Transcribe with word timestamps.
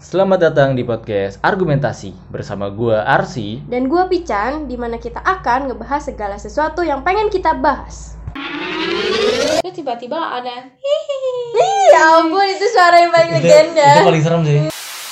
Selamat 0.00 0.48
datang 0.48 0.72
di 0.72 0.80
podcast 0.80 1.36
Argumentasi 1.44 2.32
bersama 2.32 2.72
gua 2.72 3.04
Arsi. 3.04 3.60
Dan 3.68 3.84
gue 3.84 4.00
Pican, 4.08 4.64
di 4.64 4.72
mana 4.80 4.96
kita 4.96 5.20
akan 5.20 5.68
ngebahas 5.68 6.08
segala 6.08 6.40
sesuatu 6.40 6.80
yang 6.80 7.04
pengen 7.04 7.28
kita 7.28 7.52
bahas. 7.60 8.16
Terus 9.60 9.76
tiba-tiba 9.76 10.16
ada 10.16 10.72
hihihi. 10.72 11.36
Ya 11.92 12.16
ampun, 12.16 12.48
itu 12.48 12.66
suara 12.72 12.96
yang 12.96 13.12
paling 13.12 13.44
legenda. 13.44 13.88
itu 13.92 14.08
paling 14.08 14.22
serem 14.24 14.42
sih. 14.48 14.60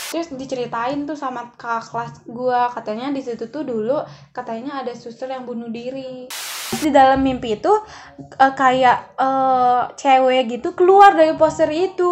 Terus 0.09 0.29
diceritain 0.41 1.05
tuh 1.05 1.21
sama 1.21 1.53
kakak 1.61 1.85
kelas 1.93 2.13
gua 2.25 2.73
katanya 2.73 3.13
di 3.13 3.21
situ 3.21 3.45
tuh 3.53 3.69
dulu 3.69 4.01
katanya 4.33 4.81
ada 4.81 4.97
suster 4.97 5.29
yang 5.29 5.45
bunuh 5.45 5.69
diri. 5.69 6.33
Di 6.73 6.89
dalam 6.89 7.21
mimpi 7.21 7.61
itu 7.61 7.77
eh, 8.17 8.53
kayak 8.57 9.21
eh, 9.21 9.83
cewek 10.01 10.49
gitu 10.49 10.73
keluar 10.73 11.13
dari 11.13 11.37
poster 11.37 11.69
itu. 11.69 12.09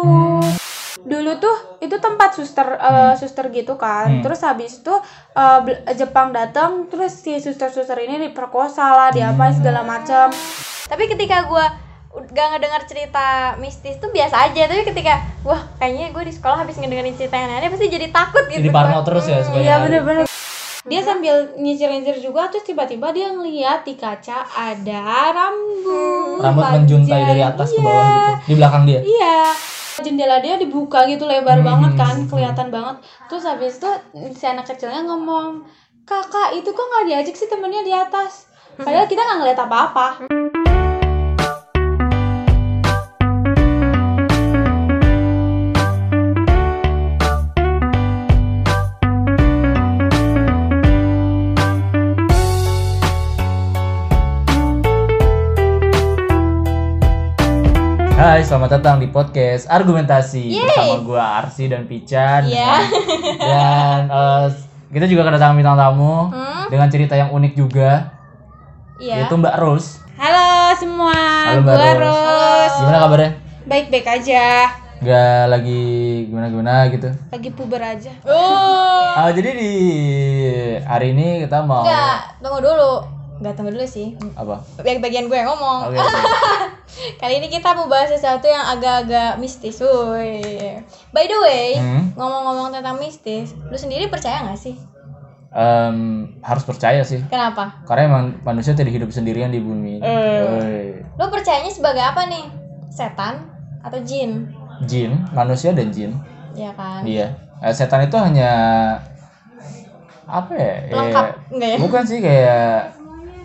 Dulu 1.07 1.31
tuh 1.37 1.55
itu 1.79 1.95
tempat 1.97 2.29
suster 2.31 2.67
eh, 2.69 3.13
suster 3.15 3.47
gitu 3.49 3.73
kan. 3.75 4.11
Hmm. 4.11 4.21
Terus 4.21 4.43
habis 4.43 4.77
itu 4.77 4.91
Bel- 5.33 5.87
Jepang 5.93 6.29
datang 6.29 6.85
terus 6.85 7.15
si 7.15 7.37
suster-suster 7.37 7.95
ini 7.97 8.19
diperkosa 8.21 8.83
lah, 8.83 9.09
diapain 9.09 9.53
segala 9.53 9.81
macam. 9.81 10.27
Tapi 10.85 11.03
ketika 11.05 11.45
gue 11.45 11.65
gak 12.27 12.47
ngedengar 12.49 12.81
cerita 12.83 13.25
mistis 13.55 13.95
tuh 13.97 14.09
biasa 14.09 14.47
aja. 14.47 14.65
Tapi 14.65 14.83
ketika, 14.83 15.15
wah 15.41 15.63
kayaknya 15.77 16.09
gue 16.09 16.23
di 16.23 16.33
sekolah 16.33 16.57
habis 16.59 16.75
ngedengerin 16.75 17.13
cerita 17.13 17.35
yang 17.35 17.51
aneh 17.51 17.69
pasti 17.69 17.87
jadi 17.87 18.07
takut 18.09 18.43
gitu. 18.45 18.59
Jadi 18.59 18.69
parno 18.69 18.99
terus 19.01 19.25
ya 19.25 19.39
sebenarnya. 19.39 19.63
Iya 19.63 19.75
bener-bener 19.79 20.25
Dia 20.83 21.03
sambil 21.03 21.35
nyicir-nyicir 21.53 22.15
juga 22.17 22.47
terus 22.47 22.63
tiba-tiba 22.63 23.11
dia 23.11 23.27
ngeliat 23.29 23.83
di 23.83 23.93
kaca 23.93 24.47
ada 24.49 25.03
rambut 25.29 26.39
Rambut 26.39 26.63
panjang. 26.63 26.75
menjuntai 26.77 27.21
dari 27.27 27.43
atas 27.43 27.69
ke 27.69 27.79
bawah 27.79 27.91
Iya. 28.01 28.15
gitu. 28.33 28.43
Di 28.43 28.53
belakang 28.55 28.83
dia. 28.83 28.99
Iya 29.01 29.37
jendela 30.01 30.37
dia 30.41 30.61
dibuka 30.61 31.05
gitu 31.09 31.25
lebar 31.25 31.61
Hmm, 31.61 31.67
banget 31.67 31.91
kan 31.97 32.15
hmm, 32.21 32.29
kelihatan 32.29 32.67
banget. 32.69 32.95
Terus 33.29 33.43
habis 33.45 33.81
itu 33.81 33.89
si 34.37 34.45
anak 34.45 34.69
kecilnya 34.69 35.05
ngomong 35.05 35.65
kakak 36.05 36.57
itu 36.57 36.69
kok 36.69 36.85
nggak 36.85 37.05
diajak 37.09 37.35
sih 37.35 37.49
temennya 37.49 37.81
di 37.81 37.93
atas? 37.93 38.47
Padahal 38.77 39.09
kita 39.09 39.21
nggak 39.25 39.37
ngeliat 39.41 39.59
apa-apa 39.65 40.07
Hai, 58.17 58.41
selamat 58.41 58.69
datang 58.75 58.97
di 58.97 59.07
podcast 59.07 59.69
Argumentasi 59.69 60.49
bersama 60.51 60.97
gua 60.99 61.23
Arsi 61.39 61.69
dan 61.69 61.85
Pican. 61.85 62.49
Iya. 62.49 62.73
Dan 63.43 63.99
eh, 64.09 64.45
kita 64.89 65.05
juga 65.05 65.21
kedatangan 65.23 65.53
bintang 65.53 65.77
tamu 65.77 66.27
Hmm, 66.27 66.65
dengan 66.67 66.87
cerita 66.87 67.13
yang 67.13 67.29
unik 67.29 67.53
juga, 67.55 68.09
Iya. 68.97 69.21
yaitu 69.21 69.35
Mbak 69.35 69.55
Rose. 69.57 70.01
halo 70.17 70.49
semua 70.75 71.13
Halo, 71.13 71.61
Mbak 71.61 71.75
gua 71.75 71.91
Ros. 71.93 72.01
Ros 72.01 72.73
Gimana 72.75 72.97
kabarnya? 72.99 73.31
baik-baik 73.63 74.07
aja 74.09 74.45
Gak 74.97 75.41
lagi 75.47 75.85
gimana-gimana 76.25 76.89
gitu. 76.89 77.13
lagi 77.29 77.49
puber 77.53 77.77
aja 77.79 78.09
Oh. 78.25 79.13
Ah, 79.13 79.29
jadi 79.29 79.53
di 79.53 79.71
hari 80.81 81.13
ini 81.13 81.45
kita 81.45 81.61
mau 81.61 81.85
Enggak, 81.85 82.33
tunggu 82.41 82.59
dulu. 82.59 82.93
Enggak 83.37 83.53
tunggu 83.53 83.71
dulu 83.71 83.85
sih. 83.85 84.17
apa? 84.33 84.57
Bag 84.75 84.97
bagian 84.97 85.29
gue 85.29 85.37
yang 85.37 85.45
ngomong. 85.47 85.79
Oke, 85.87 85.97
oke. 85.97 86.17
Kali 86.97 87.33
ini 87.37 87.47
kita 87.47 87.73
mau 87.73 87.85
bahas 87.85 88.09
sesuatu 88.09 88.45
yang 88.45 88.65
agak-agak 88.67 89.37
mistis. 89.37 89.77
Woi. 89.77 90.41
By 91.09 91.25
the 91.25 91.37
way, 91.39 91.67
Hmm. 91.75 92.13
ngomong-ngomong 92.13 92.69
tentang 92.71 92.97
mistis, 92.97 93.53
lu 93.63 93.75
sendiri 93.75 94.05
percaya 94.07 94.41
nggak 94.43 94.59
sih? 94.59 94.75
Em, 95.49 95.97
harus 96.39 96.61
percaya 96.61 97.01
sih. 97.01 97.23
Kenapa? 97.25 97.81
Karena 97.83 98.03
emang 98.05 98.25
manusia 98.43 98.73
tidak 98.73 98.93
hidup 98.93 99.09
sendirian 99.09 99.49
di 99.49 99.57
bumi. 99.57 99.97
ini. 99.97 100.05
Woi. 100.05 100.85
Lu 101.15 101.25
percayanya 101.27 101.71
sebagai 101.71 102.03
apa 102.03 102.25
nih? 102.25 102.45
Setan 102.87 103.45
atau 103.79 103.97
jin? 104.01 104.51
Jin, 104.83 105.25
manusia 105.31 105.71
dan 105.71 105.89
jin. 105.89 106.13
Ya 106.53 106.73
kan? 106.73 107.01
Iya. 107.01 107.33
Eh, 107.57 107.73
setan 107.73 108.05
itu 108.05 108.13
hanya 108.15 108.51
apa 110.23 110.51
ya? 110.53 110.73
Eh, 110.85 111.13
enggak 111.49 111.69
ya? 111.73 111.77
bukan 111.79 112.03
sih 112.03 112.19
kayak 112.19 112.93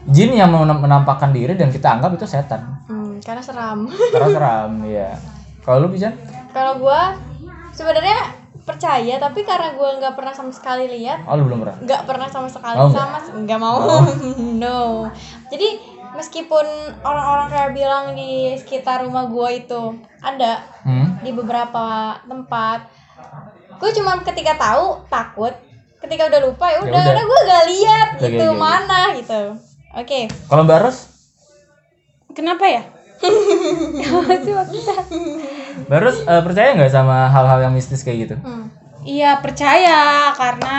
jin 0.04 0.34
yang 0.34 0.50
menam- 0.50 0.82
menampakkan 0.82 1.30
diri 1.30 1.54
dan 1.54 1.70
kita 1.70 1.96
anggap 1.96 2.12
itu 2.12 2.26
setan. 2.26 2.60
Hmm, 2.84 3.01
karena 3.22 3.40
seram. 3.40 3.86
Karena 4.10 4.28
seram, 4.28 4.72
ya. 4.84 5.14
Kalau 5.60 5.78
lu 5.80 5.88
bisa? 5.90 6.10
Kalau 6.50 6.76
gua 6.76 7.14
sebenarnya 7.70 8.34
percaya, 8.60 9.14
tapi 9.16 9.42
karena 9.42 9.72
gua 9.72 9.94
nggak 9.96 10.12
pernah 10.12 10.30
sama 10.30 10.50
sekali 10.50 10.86
lihat, 10.86 11.22
Oh, 11.24 11.34
lu 11.34 11.46
belum 11.46 11.62
pernah. 11.62 11.76
nggak 11.80 12.02
pernah 12.02 12.28
sama 12.28 12.46
sekali 12.46 12.78
Oh, 12.78 12.90
sama 12.90 13.18
nggak 13.22 13.58
mau 13.58 13.78
Oh. 13.80 14.02
no 14.62 15.06
jadi 15.48 15.78
meskipun 16.12 16.66
orang-orang 17.00 17.48
kayak 17.48 17.70
bilang 17.72 18.04
di 18.12 18.54
sekitar 18.54 19.02
rumah 19.02 19.24
gua 19.24 19.48
itu 19.50 19.82
ada 20.20 20.62
Hmm? 20.82 21.18
di 21.18 21.30
beberapa 21.30 21.82
tempat 22.20 22.90
gue 23.72 23.90
cuma 23.92 24.18
ketika 24.20 24.54
tahu 24.56 25.06
takut 25.06 25.54
ketika 25.98 26.26
udah 26.26 26.40
lupa 26.40 26.66
ya 26.66 26.72
Ya 26.72 26.78
udah 26.80 26.90
udah. 26.92 27.02
karena 27.04 27.22
gue 27.24 27.40
gak 27.44 27.64
lihat 27.68 28.08
gitu 28.20 28.34
oke, 28.40 28.46
oke. 28.48 28.58
mana 28.60 28.98
gitu 29.14 29.40
oke 29.92 30.20
Kalau 30.44 30.62
Mbak 30.62 30.78
Ros? 30.80 30.98
kenapa 32.30 32.64
ya 32.64 32.82
Ros 35.92 36.16
eh, 36.20 36.40
percaya 36.42 36.68
nggak 36.72 36.90
sama 36.90 37.26
hal-hal 37.26 37.58
yang 37.60 37.72
mistis 37.72 38.00
kayak 38.00 38.16
gitu? 38.22 38.34
Hmm. 38.38 38.66
Iya 39.02 39.38
percaya 39.38 40.30
karena 40.32 40.76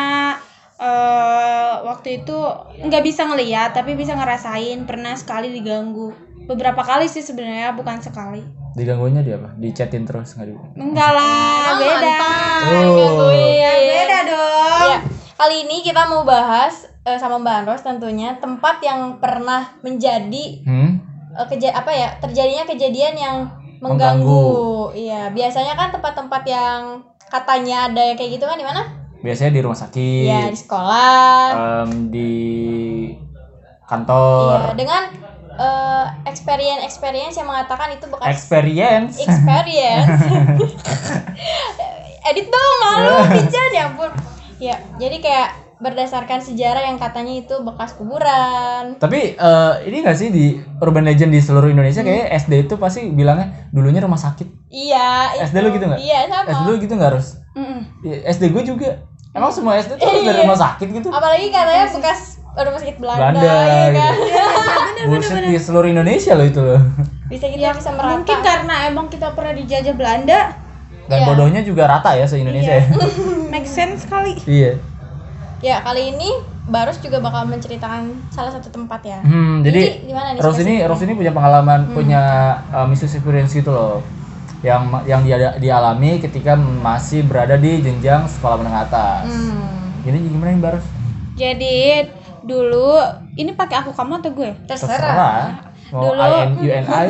eh 0.75 1.71
waktu 1.81 2.19
itu 2.19 2.35
nggak 2.81 3.01
bisa 3.01 3.23
ngeliat 3.23 3.71
tapi 3.71 3.93
bisa 3.93 4.13
ngerasain 4.13 4.83
pernah 4.83 5.13
sekali 5.13 5.49
diganggu 5.49 6.11
beberapa 6.43 6.81
kali 6.81 7.05
sih 7.05 7.19
sebenarnya 7.19 7.71
bukan 7.71 7.99
sekali 7.99 8.41
Diganggunya 8.73 9.21
di 9.21 9.29
apa? 9.29 9.53
Dichatin 9.53 10.01
terus 10.01 10.33
nggak 10.33 10.45
di? 10.45 10.51
enggak 10.75 11.09
lah 11.09 11.69
Emang 11.69 11.77
beda 11.79 12.15
Oh. 12.63 12.95
gangguin. 12.97 13.77
beda 13.93 14.17
dong 14.25 14.81
Ya, 14.83 14.97
kali 15.35 15.55
ini 15.61 15.75
kita 15.79 16.01
mau 16.05 16.21
bahas 16.23 16.83
eh, 17.01 17.15
sama 17.15 17.37
Mbak 17.37 17.57
Ros 17.65 17.81
tentunya 17.81 18.35
tempat 18.35 18.75
yang 18.81 19.17
pernah 19.19 19.71
menjadi 19.79 20.43
Hmm? 20.63 20.99
Eh, 21.33 21.45
keja 21.47 21.69
apa 21.71 21.91
ya 21.91 22.09
terjadinya 22.17 22.63
kejadian 22.63 23.15
yang 23.15 23.35
Mengganggu. 23.79 24.23
mengganggu. 24.23 24.95
Iya, 24.95 25.21
biasanya 25.29 25.73
kan 25.73 25.91
tempat-tempat 25.91 26.43
yang 26.45 26.79
katanya 27.27 27.89
ada 27.89 28.01
yang 28.01 28.15
kayak 28.15 28.37
gitu 28.37 28.45
kan 28.45 28.55
di 28.55 28.63
mana? 28.63 28.81
Biasanya 29.19 29.51
di 29.51 29.61
rumah 29.61 29.75
sakit, 29.75 30.23
Iya, 30.23 30.41
di 30.47 30.57
sekolah. 30.57 31.43
em, 31.51 31.91
di 32.07 32.31
kantor, 33.83 34.71
Iya, 34.71 34.71
dengan 34.73 35.01
eh, 35.53 36.05
experience 36.25 36.81
experience 36.81 37.35
yang 37.35 37.45
mengatakan 37.45 37.91
itu 37.91 38.07
bekas 38.07 38.25
experience. 38.29 39.19
experience. 39.19 40.09
Edit 42.23 42.47
dong, 42.47 42.75
malu 42.79 43.11
pijan 43.35 43.69
ya 43.71 43.83
ampun. 43.85 44.11
Ya, 44.57 44.75
jadi 44.95 45.17
kayak 45.19 45.49
berdasarkan 45.83 46.39
sejarah 46.39 46.87
yang 46.87 46.95
katanya 46.95 47.33
itu 47.37 47.55
bekas 47.59 47.91
kuburan. 47.93 48.95
Tapi 48.97 49.35
eh, 49.35 49.73
ini 49.83 49.99
nggak 49.99 50.15
sih 50.15 50.31
di 50.31 50.45
urban 50.79 51.03
legend 51.03 51.29
di 51.29 51.43
seluruh 51.43 51.67
Indonesia 51.67 51.99
kayak 51.99 52.31
SD 52.39 52.65
itu 52.65 52.79
pasti 52.79 53.03
bilangnya 53.05 53.67
dulunya 53.69 53.99
rumah 53.99 54.15
sakit. 54.15 54.71
Iya, 54.71 55.35
SD 55.43 55.55
lu 55.59 55.69
gitu 55.69 55.85
nggak? 55.85 55.99
Iya, 55.99 56.19
sama. 56.25 56.47
SD 56.49 56.61
lu 56.65 56.75
gitu 56.79 56.93
nggak 56.95 57.09
harus? 57.11 57.27
Mm-mm. 57.53 57.79
SD 58.23 58.49
gue 58.49 58.63
juga. 58.65 58.89
Emang 59.33 59.49
semua 59.49 59.75
SD 59.75 59.97
tuh 59.97 60.05
harus 60.05 60.23
dari 60.23 60.39
Iya. 60.39 60.43
rumah 60.45 60.55
sakit 60.55 60.87
gitu? 60.93 61.09
Apalagi 61.09 61.47
katanya 61.49 61.85
bekas 61.91 62.19
rumah 62.53 62.79
sakit 62.79 62.97
Belanda, 62.97 63.33
Belanda, 63.33 63.53
ya 63.65 63.87
kan? 63.91 64.13
gitu. 64.13 64.41
Bullshit 65.03 65.41
di 65.41 65.57
seluruh 65.57 65.89
Indonesia 65.89 66.31
loh 66.31 66.45
itu 66.45 66.61
loh. 66.61 66.81
bisa 67.25 67.49
gitu 67.49 67.57
bisa 67.57 67.89
merata. 67.89 68.13
mungkin 68.13 68.37
karena 68.39 68.75
emang 68.85 69.09
kita 69.09 69.33
pernah 69.33 69.51
dijajah 69.51 69.95
Belanda 69.97 70.39
Dan 71.03 71.17
Iya. 71.19 71.27
bodohnya 71.27 71.61
juga 71.65 71.83
rata 71.89 72.13
ya 72.13 72.23
se 72.23 72.37
Indonesia 72.37 72.77
ya. 72.77 72.85
make 73.51 73.65
sense 73.65 74.05
sekali 74.05 74.37
iya. 74.45 74.77
Ya, 75.63 75.79
kali 75.79 76.11
ini 76.11 76.29
Barus 76.63 76.99
juga 76.99 77.19
bakal 77.19 77.43
menceritakan 77.45 78.07
salah 78.29 78.51
satu 78.51 78.67
tempat 78.67 78.99
ya. 79.01 79.19
Hmm, 79.19 79.59
jadi 79.59 80.03
gimana 80.03 80.31
nih? 80.31 80.39
Rose 80.39 80.59
ini? 80.61 80.79
Rose 80.79 81.03
ini 81.03 81.11
punya 81.13 81.31
pengalaman, 81.31 81.91
punya 81.91 82.23
uh, 82.69 82.83
mistis 82.83 83.11
experience 83.13 83.51
gitu 83.51 83.67
loh. 83.67 83.99
Yang 84.59 84.81
yang 85.03 85.21
dia 85.23 85.37
dialami 85.57 86.19
ketika 86.19 86.55
masih 86.55 87.23
berada 87.23 87.55
di 87.55 87.79
jenjang 87.79 88.27
sekolah 88.27 88.55
menengah 88.55 88.87
atas. 88.87 89.27
Hmm, 89.27 90.03
Ini 90.03 90.17
gimana 90.21 90.51
nih 90.51 90.61
Barus? 90.61 90.85
jadi 91.33 92.05
dulu 92.39 92.93
ini 93.33 93.51
pakai 93.51 93.81
aku 93.81 93.89
kamu 93.89 94.21
atau 94.21 94.31
gue 94.31 94.51
terserah. 94.63 94.93
Terserah. 94.93 95.43
Mau 95.89 96.01
Dulu- 96.05 96.21
I 96.21 96.31
N 96.39 96.51
U 96.53 96.67
N 96.69 96.85
I 96.85 97.09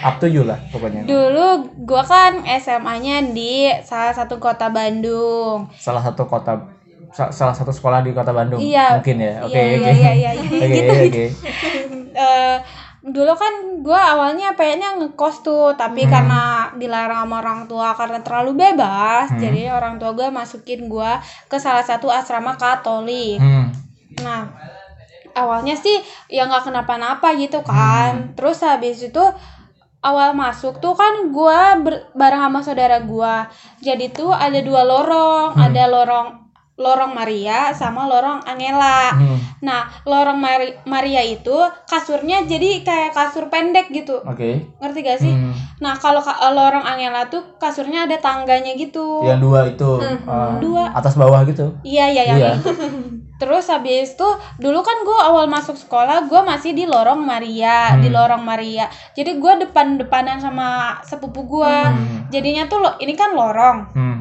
up 0.00 0.14
to 0.18 0.26
you 0.26 0.44
lah 0.44 0.60
pokoknya. 0.68 1.02
dulu 1.02 1.48
gua 1.82 2.04
kan 2.04 2.38
SMA-nya 2.44 3.24
di 3.26 3.66
salah 3.80 4.12
satu 4.12 4.36
kota 4.36 4.68
Bandung 4.68 5.66
Salah 5.74 6.00
satu 6.00 6.22
kota 6.24 6.73
salah 7.14 7.54
satu 7.54 7.70
sekolah 7.70 8.02
di 8.02 8.10
kota 8.10 8.30
Bandung 8.30 8.58
Iya. 8.58 8.98
mungkin 8.98 9.16
ya. 9.16 9.34
Oke, 9.40 9.54
Iya, 9.54 9.78
oke. 9.78 9.92
iya, 9.92 10.12
iya, 10.12 10.30
Oke, 10.58 10.66
gitu, 10.68 10.92
oke. 11.00 11.24
eh 12.16 12.56
dulu 13.04 13.32
kan 13.34 13.54
gue 13.78 14.00
awalnya 14.08 14.52
pengennya 14.52 14.96
ngekos 14.96 15.42
tuh 15.42 15.72
tapi 15.74 16.02
Hmm. 16.02 16.10
karena 16.10 16.42
dilarang 16.74 17.22
sama 17.22 17.36
orang 17.38 17.60
tua 17.64 17.92
karena 17.92 18.18
terlalu 18.18 18.56
bebas 18.58 19.28
Hmm. 19.28 19.38
jadi 19.38 19.68
orang 19.70 19.96
tua 19.96 20.10
gue 20.10 20.24
masukin 20.26 20.88
gue 20.88 21.10
ke 21.44 21.56
salah 21.56 21.84
satu 21.84 22.08
asrama 22.08 22.56
Katolik 22.56 23.36
Hmm. 23.36 23.68
nah 24.18 24.48
awalnya 25.34 25.74
sih 25.74 26.00
ya 26.28 26.46
nggak 26.46 26.64
kenapa-napa 26.64 27.36
gitu 27.36 27.60
kan 27.60 28.32
terus 28.32 28.62
habis 28.62 29.04
itu 29.04 29.20
awal 30.00 30.32
masuk 30.32 30.78
tuh 30.78 30.92
kan 30.92 31.28
gue 31.28 31.60
bareng 32.10 32.42
sama 32.42 32.60
saudara 32.60 32.98
gue 32.98 33.34
jadi 33.80 34.06
tuh 34.10 34.32
ada 34.32 34.58
dua 34.58 34.80
lorong 34.80 35.52
Hmm. 35.52 35.60
ada 35.62 35.82
lorong 35.86 36.28
lorong 36.74 37.10
Maria 37.10 37.70
sama 37.70 38.04
lorong 38.04 38.42
Angela 38.42 39.14
Hmm. 39.14 39.38
nah 39.60 39.86
lorong 40.02 40.34
Mari- 40.34 40.82
Maria 40.84 41.22
itu 41.22 41.54
kasurnya 41.84 42.42
jadi 42.42 42.82
kayak 42.82 43.10
kasur 43.10 43.46
pendek 43.46 43.88
gitu 43.88 44.18
Oke. 44.20 44.74
ngerti 44.76 44.98
gak 45.00 45.20
sih 45.20 45.30
Hmm. 45.30 45.54
nah 45.78 45.94
kalau 45.94 46.18
ka- 46.18 46.34
lorong 46.44 46.82
Angela 46.82 47.26
tuh 47.26 47.56
kasurnya 47.56 48.04
ada 48.04 48.18
tangganya 48.18 48.74
gitu 48.74 49.22
Yang 49.22 49.40
dua 49.40 49.60
itu 49.68 49.90
Hmm. 49.96 50.18
eh, 50.20 50.52
Dua. 50.58 50.84
atas 50.90 51.14
bawah 51.14 51.42
gitu. 51.44 51.78
iya 51.82 52.10
iya 52.10 52.22
yang 52.26 52.38
Iya. 52.38 52.50
itu 52.56 52.70
terus 53.36 53.66
habis 53.66 54.14
itu 54.14 54.28
dulu 54.56 54.78
kan 54.80 54.94
gue 55.00 55.18
awal 55.20 55.46
masuk 55.46 55.74
sekolah 55.74 56.24
gue 56.24 56.40
masih 56.40 56.70
di 56.72 56.84
lorong 56.84 57.18
Maria 57.20 57.92
Hmm. 57.92 58.00
di 58.00 58.08
lorong 58.08 58.40
Maria 58.40 58.86
jadi 59.12 59.30
gue 59.32 59.52
depan 59.60 59.94
depanan 59.96 60.38
sama 60.38 60.66
sepupu 61.00 61.42
gue 61.44 61.76
Hmm. 61.84 62.26
jadinya 62.28 62.66
tuh 62.66 62.78
lo 62.80 62.90
ini 62.96 63.12
kan 63.12 63.30
lorong 63.32 63.78
Hmm. 63.90 64.13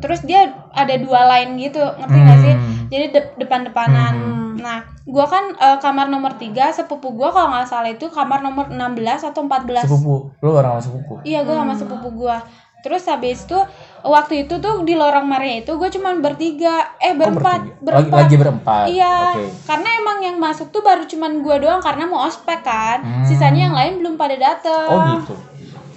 Terus 0.00 0.20
dia 0.20 0.40
ada 0.70 0.94
dua 0.96 1.28
line 1.28 1.60
gitu 1.60 1.78
ngerti 1.78 2.18
gak 2.18 2.38
sih 2.40 2.54
Hmm. 2.54 2.88
jadi 2.88 3.06
de- 3.08 3.34
depan 3.38 3.60
depanan 3.62 4.12
Hmm. 4.12 4.52
nah 4.56 4.78
gue 5.02 5.26
kan 5.26 5.44
eh, 5.52 5.78
kamar 5.78 6.06
nomor 6.06 6.34
3 6.34 6.44
sepupu 6.70 7.12
gue 7.12 7.28
kalau 7.28 7.48
nggak 7.50 7.66
salah 7.66 7.88
itu 7.88 8.06
kamar 8.06 8.40
nomor 8.40 8.68
16 8.68 8.96
atau 9.24 9.42
14 9.42 9.82
Sepupu. 9.82 10.30
Lu 10.38 10.50
orang 10.52 10.74
sama 10.74 10.82
sepupu. 10.82 11.14
Iya, 11.22 11.42
gue 11.42 11.52
sama 11.52 11.74
sepupu 11.74 12.08
gue. 12.16 12.36
Terus 12.80 13.02
habis 13.04 13.42
itu 13.42 13.58
waktu 14.02 14.34
itu 14.40 14.54
tuh 14.56 14.80
di 14.80 14.94
lorong 14.94 15.24
Maria 15.24 15.60
itu 15.60 15.72
gue 15.72 15.88
cuman 15.90 16.20
bertiga, 16.20 16.94
eh 16.96 17.10
Oh, 17.10 17.14
berempat, 17.14 17.60
bertiga. 17.76 17.90
Lagi, 17.90 18.06
berempat. 18.06 18.18
lagi 18.18 18.34
berempat. 18.36 18.84
Iya, 18.86 19.14
Oke. 19.34 19.44
karena 19.64 19.88
emang 19.96 20.18
yang 20.22 20.36
masuk 20.38 20.66
tuh 20.68 20.80
baru 20.80 21.04
cuman 21.04 21.32
gue 21.38 21.56
doang 21.58 21.80
karena 21.80 22.04
mau 22.04 22.20
ospek 22.22 22.60
kan. 22.60 22.98
Hmm. 23.00 23.24
Sisanya 23.24 23.60
yang 23.62 23.74
lain 23.74 23.92
belum 23.98 24.14
pada 24.14 24.36
dateng. 24.36 24.88
Oh 24.88 25.00
gitu. 25.18 25.34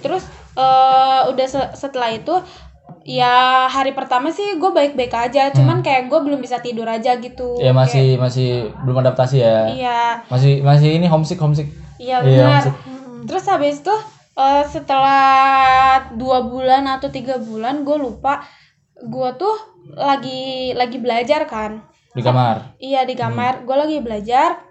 Terus 0.00 0.24
eh, 0.54 1.20
udah 1.26 1.46
se- 1.46 1.72
setelah 1.74 2.10
itu 2.10 2.34
ya 3.04 3.34
hari 3.66 3.92
pertama 3.92 4.28
sih 4.28 4.56
gue 4.56 4.70
baik-baik 4.70 5.12
aja, 5.12 5.52
cuman 5.52 5.78
kayak 5.80 6.08
gue 6.08 6.18
belum 6.18 6.40
bisa 6.40 6.58
tidur 6.58 6.84
aja 6.84 7.16
gitu. 7.16 7.54
Hmm. 7.54 7.62
Ya 7.62 7.72
masih 7.72 8.16
masih 8.16 8.48
belum 8.80 8.98
adaptasi 8.98 9.36
ya. 9.38 9.68
Kayak- 9.68 9.72
iya. 9.74 10.00
Masih 10.26 10.52
masih 10.60 10.90
ini 10.90 11.04
homesick 11.04 11.36
homesick. 11.36 11.68
Iya 11.96 12.18
Iya, 12.18 12.42
benar. 12.42 12.50
maksud- 12.58 12.78
Terus 13.24 13.44
habis 13.46 13.76
itu 13.78 13.94
eh, 14.34 14.64
setelah 14.66 15.24
dua 16.12 16.42
bulan 16.42 16.84
atau 16.86 17.06
tiga 17.06 17.38
bulan 17.38 17.80
gue 17.82 17.94
lupa 17.94 18.42
gue 18.96 19.30
tuh 19.34 19.54
lagi 19.90 20.72
lagi 20.72 20.96
belajar 20.96 21.44
kan. 21.44 21.84
di 22.10 22.22
kamar. 22.22 22.78
Iya 22.78 23.02
di 23.02 23.14
kamar 23.14 23.62
gue 23.62 23.74
lagi 23.74 23.98
belajar. 23.98 24.62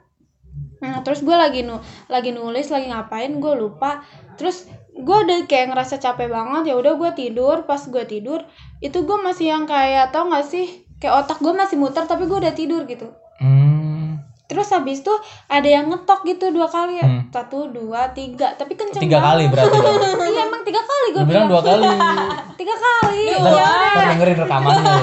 Nah, 0.80 1.00
terus 1.00 1.22
gue 1.22 1.32
lagi 1.34 1.60
nu 1.62 1.76
lagi 2.08 2.32
nulis 2.32 2.68
lagi 2.68 2.88
ngapain 2.88 3.36
gue 3.36 3.54
lupa. 3.54 4.00
Terus 4.34 4.64
gue 4.96 5.18
udah 5.20 5.38
kayak 5.44 5.70
ngerasa 5.70 5.98
capek 5.98 6.28
banget 6.28 6.70
ya 6.70 6.76
udah 6.76 6.94
gue 6.94 7.12
tidur 7.14 7.64
pas 7.64 7.80
gue 7.80 8.04
tidur 8.04 8.46
itu 8.80 8.94
gue 8.96 9.18
masih 9.20 9.50
yang 9.50 9.66
kayak 9.66 10.10
tau 10.10 10.26
gak 10.26 10.44
sih 10.44 10.70
kayak 10.96 11.20
otak 11.20 11.38
gue 11.38 11.50
masih 11.52 11.76
muter 11.76 12.04
tapi 12.04 12.24
gue 12.24 12.38
udah 12.38 12.54
tidur 12.54 12.86
gitu 12.86 13.10
Hmm. 13.36 14.22
terus 14.46 14.70
habis 14.70 15.02
itu 15.02 15.10
ada 15.48 15.66
yang 15.66 15.90
ngetok 15.90 16.22
gitu 16.24 16.50
dua 16.50 16.66
kali 16.66 16.96
ya 16.96 17.04
Hmm. 17.04 17.26
satu 17.28 17.68
dua 17.68 18.08
tiga 18.12 18.54
tapi 18.54 18.74
kenceng 18.74 19.02
Tiga 19.02 19.18
kali 19.20 19.50
banget. 19.50 19.66
berarti 19.66 19.78
dong. 19.82 20.30
iya 20.30 20.42
emang 20.46 20.62
tiga 20.62 20.80
kali 20.80 21.08
gue 21.10 21.24
bilang 21.26 21.48
dua 21.48 21.60
kali. 21.60 21.84
tiga 22.62 22.76
kali 22.76 23.22
ya 23.26 23.38
ntar 23.40 24.06
dengerin 24.08 24.38
rekamannya. 24.40 24.96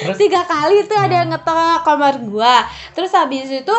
Terus 0.00 0.16
tiga 0.18 0.42
kali 0.42 0.74
itu 0.80 0.94
ada 0.94 1.14
yang 1.16 1.30
ngetok 1.30 1.56
kamar 1.80 2.14
gua 2.20 2.56
terus 2.92 3.10
habis 3.10 3.48
itu 3.48 3.76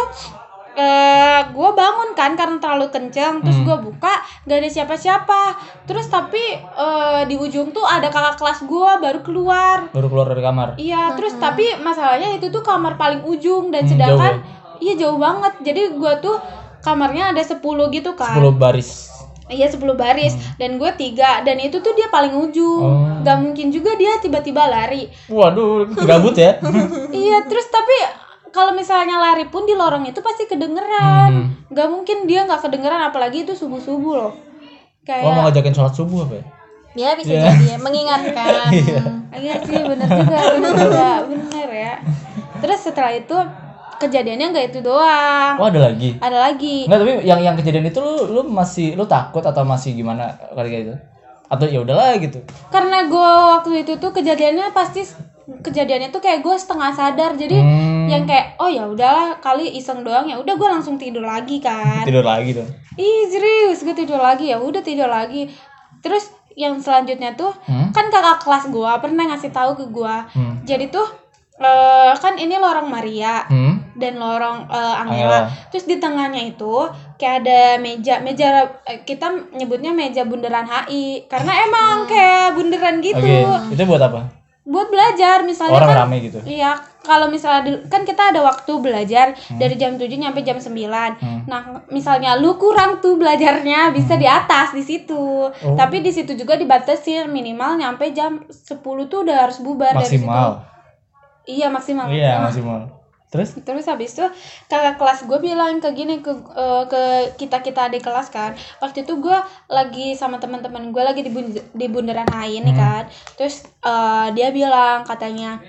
eh 0.72 1.42
gue 1.52 1.70
bangun 1.76 2.16
kan 2.16 2.32
karena 2.40 2.56
terlalu 2.56 2.88
kenceng 2.88 3.44
terus 3.44 3.60
Hmm. 3.60 3.68
gue 3.68 3.78
buka 3.92 4.14
gak 4.48 4.58
ada 4.64 4.70
siapa-siapa 4.72 5.42
terus 5.84 6.08
tapi 6.08 6.40
eh, 6.58 7.22
di 7.28 7.36
ujung 7.36 7.76
tuh 7.76 7.84
ada 7.84 8.08
kakak 8.08 8.40
kelas 8.40 8.60
gua 8.64 8.96
baru 8.98 9.20
keluar 9.20 9.92
baru 9.92 10.08
keluar 10.08 10.28
dari 10.32 10.40
kamar. 10.40 10.68
Iya, 10.80 11.12
terus 11.20 11.36
tapi 11.36 11.76
masalahnya 11.80 12.40
itu 12.40 12.48
tuh 12.48 12.64
kamar 12.64 12.96
paling 12.96 13.28
ujung 13.28 13.68
dan 13.70 13.84
Hmm, 13.84 13.92
sedangkan 13.92 14.34
jauh 14.40 14.80
iya 14.80 14.94
jauh 14.96 15.20
banget. 15.20 15.54
Jadi 15.62 15.82
gua 16.00 16.18
tuh 16.24 16.40
kamarnya 16.80 17.36
ada 17.36 17.44
10 17.44 17.60
gitu 17.92 18.16
kan. 18.16 18.40
10 18.40 18.56
baris. 18.56 19.12
Iya 19.52 19.68
10 19.68 20.00
baris 20.00 20.32
dan 20.56 20.80
gue 20.80 20.88
tiga 20.96 21.44
dan 21.44 21.60
itu 21.60 21.84
tuh 21.84 21.92
dia 21.92 22.08
paling 22.08 22.32
ujung. 22.32 22.88
Oh. 22.88 23.20
Gak 23.20 23.36
mungkin 23.44 23.68
juga 23.68 24.00
dia 24.00 24.16
tiba-tiba 24.24 24.64
lari. 24.64 25.12
Waduh, 25.28 25.92
gabut 26.08 26.40
ya. 26.40 26.56
iya, 27.12 27.44
terus 27.44 27.68
tapi 27.68 27.92
kalau 28.52 28.72
misalnya 28.72 29.16
lari 29.16 29.48
pun 29.48 29.64
di 29.64 29.74
lorong 29.74 30.04
itu 30.04 30.20
pasti 30.20 30.46
kedengeran. 30.46 31.32
Hmm. 31.32 31.48
Gak 31.72 31.88
mungkin 31.88 32.28
dia 32.28 32.44
nggak 32.44 32.62
kedengeran 32.62 33.02
apalagi 33.02 33.44
itu 33.44 33.52
subuh-subuh 33.52 34.14
loh. 34.14 34.34
Kayak 35.02 35.24
Oh, 35.24 35.32
mau 35.34 35.44
ngajakin 35.48 35.74
sholat 35.74 35.94
subuh 35.96 36.24
apa 36.24 36.36
ya? 36.36 36.46
Ya 36.92 37.10
bisa 37.16 37.32
Iya. 37.32 37.44
jadi 37.50 37.66
ya, 37.66 37.78
mengingatkan. 37.80 38.70
Iya 39.32 39.64
sih 39.64 39.80
bener 39.80 40.06
juga 40.06 40.38
bener 40.54 40.74
juga 40.76 41.08
bener 41.24 41.68
ya. 41.72 41.94
Terus 42.60 42.80
setelah 42.84 43.10
itu 43.10 43.34
kejadiannya 43.98 44.52
nggak 44.52 44.66
itu 44.70 44.80
doang. 44.84 45.56
Oh, 45.56 45.66
ada 45.66 45.88
lagi. 45.88 46.20
Ada 46.20 46.52
lagi. 46.52 46.86
Enggak, 46.86 47.00
tapi 47.00 47.12
yang 47.24 47.40
yang 47.40 47.56
kejadian 47.56 47.88
itu 47.88 47.98
lu 47.98 48.28
lu 48.28 48.42
masih 48.44 48.94
lu 48.94 49.08
takut 49.08 49.40
atau 49.40 49.64
masih 49.64 49.96
gimana 49.96 50.36
kali 50.52 50.84
itu? 50.84 50.94
Atau 51.48 51.66
ya 51.66 51.80
udahlah 51.80 52.20
gitu. 52.20 52.44
Karena 52.68 53.08
gue 53.08 53.30
waktu 53.56 53.84
itu 53.84 53.96
tuh 53.96 54.12
kejadiannya 54.12 54.72
pasti 54.72 55.04
kejadiannya 55.60 56.10
tuh 56.10 56.20
kayak 56.20 56.40
gue 56.40 56.56
setengah 56.56 56.92
sadar 56.92 57.36
jadi 57.36 57.58
Hmm. 57.58 58.08
yang 58.08 58.24
kayak 58.24 58.56
oh 58.58 58.68
ya 58.68 58.86
udahlah 58.86 59.36
kali 59.38 59.68
iseng 59.74 60.02
doang 60.02 60.26
ya 60.26 60.36
udah 60.36 60.54
gue 60.54 60.70
langsung 60.70 60.96
tidur 60.96 61.22
lagi 61.22 61.60
kan. 61.60 62.04
Tidur 62.04 62.24
lagi 62.24 62.56
dong. 62.56 62.72
Ih 62.94 63.28
serius 63.28 63.82
gue 63.82 63.92
tidur 63.94 64.18
lagi 64.18 64.48
ya 64.48 64.58
udah 64.58 64.80
tidur 64.80 65.06
lagi. 65.06 65.52
Terus 66.00 66.30
yang 66.54 66.76
selanjutnya 66.78 67.34
tuh 67.34 67.52
Hmm? 67.64 67.92
kan 67.92 68.08
kakak 68.08 68.40
kelas 68.40 68.68
gue 68.68 68.92
pernah 68.98 69.24
ngasih 69.28 69.52
tahu 69.52 69.76
ke 69.76 69.86
gue. 69.88 70.16
Hmm. 70.32 70.56
Jadi 70.64 70.88
tuh 70.88 71.08
eh, 71.58 72.12
kan 72.16 72.36
ini 72.36 72.56
lorong 72.56 72.88
Maria. 72.88 73.44
Hmm? 73.46 73.84
dan 73.92 74.18
lorong 74.18 74.66
eh, 74.66 74.96
Angela. 74.98 75.46
Terus 75.70 75.86
di 75.86 75.96
tengahnya 75.96 76.42
itu 76.42 76.90
kayak 77.16 77.46
ada 77.46 77.60
meja, 77.78 78.18
meja 78.18 78.50
eh, 78.82 79.06
kita 79.06 79.30
nyebutnya 79.54 79.94
meja 79.94 80.26
bundaran 80.26 80.66
HI 80.66 81.30
karena 81.30 81.54
emang 81.62 82.10
kayak 82.10 82.58
bundaran 82.58 82.98
gitu. 82.98 83.22
Oke, 83.22 83.78
itu 83.78 83.84
buat 83.86 84.02
apa? 84.02 84.41
Buat 84.62 84.94
belajar 84.94 85.42
misalnya 85.42 85.74
Orang 85.74 85.90
kan 85.90 86.00
rame 86.06 86.22
gitu. 86.22 86.38
Iya, 86.46 86.78
kalau 87.02 87.34
misalnya 87.34 87.62
di- 87.66 87.82
kan 87.90 88.06
kita 88.06 88.30
ada 88.30 88.46
waktu 88.46 88.70
belajar 88.78 89.34
dari 89.58 89.74
jam 89.74 89.98
7 89.98 90.06
sampai 90.06 90.44
jam 90.46 90.62
9. 90.62 91.18
Hmm. 91.18 91.42
Nah, 91.50 91.62
misalnya 91.90 92.38
lu 92.38 92.62
kurang 92.62 93.02
tuh 93.02 93.18
belajarnya 93.18 93.90
bisa 93.90 94.22
di 94.22 94.30
atas 94.30 94.70
di 94.70 94.86
situ. 94.86 95.50
Oh. 95.50 95.74
Tapi 95.74 96.06
di 96.06 96.14
situ 96.14 96.38
juga 96.38 96.62
dibatasin 96.62 97.26
minimal 97.28 97.82
nyampe 97.82 98.14
jam 98.14 98.46
10 98.46 98.78
tuh 99.10 99.26
udah 99.26 99.50
harus 99.50 99.58
bubar 99.58 99.98
dari 99.98 100.06
situ. 100.06 100.30
Maksimal. 100.30 100.50
Iya, 101.50 101.68
maksimal. 101.74 102.06
Iya, 102.14 102.32
maksimal. 102.46 103.01
Terus? 103.32 103.56
Terus 103.58 103.88
habis 103.88 104.12
itu 104.12 104.28
kakak 104.68 105.00
kelas 105.00 105.24
gue 105.24 105.40
bilang 105.40 105.80
ke 105.80 105.88
gini 105.92 106.20
ke 106.20 106.36
eh, 106.52 106.84
ke 106.86 107.02
kita 107.40 107.64
kita 107.64 107.88
adik 107.88 108.04
kelas 108.04 108.28
kan. 108.28 108.52
Waktu 108.78 109.02
itu 109.02 109.18
gue 109.18 109.38
lagi 109.68 110.12
sama 110.14 110.36
teman-teman 110.36 110.92
gue 110.92 111.00
lagi 111.00 111.24
di, 111.24 111.32
bun- 111.32 111.48
di 111.72 111.86
bundaran 111.88 112.28
HI 112.28 112.60
nih 112.60 112.76
Hmm. 112.76 112.84
kan. 112.84 113.04
Terus 113.34 113.64
eh, 113.82 114.28
dia 114.36 114.52
bilang 114.52 115.08
katanya, 115.08 115.64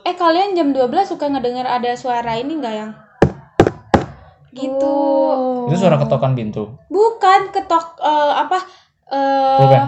eh 0.00 0.16
kalian 0.16 0.56
jam 0.56 0.72
12 0.72 1.04
suka 1.04 1.28
ngedengar 1.28 1.68
ada 1.68 1.92
suara 1.92 2.34
ini 2.34 2.56
nggak 2.56 2.74
yang 2.74 2.92
gitu? 4.50 4.96
Itu 5.66 5.76
suara 5.76 6.00
ketokan 6.00 6.32
pintu. 6.32 6.72
Bukan 6.88 7.52
ketok 7.52 8.00
eh, 8.00 8.32
apa? 8.38 8.58
eh, 9.06 9.58
Pulpen. 9.60 9.84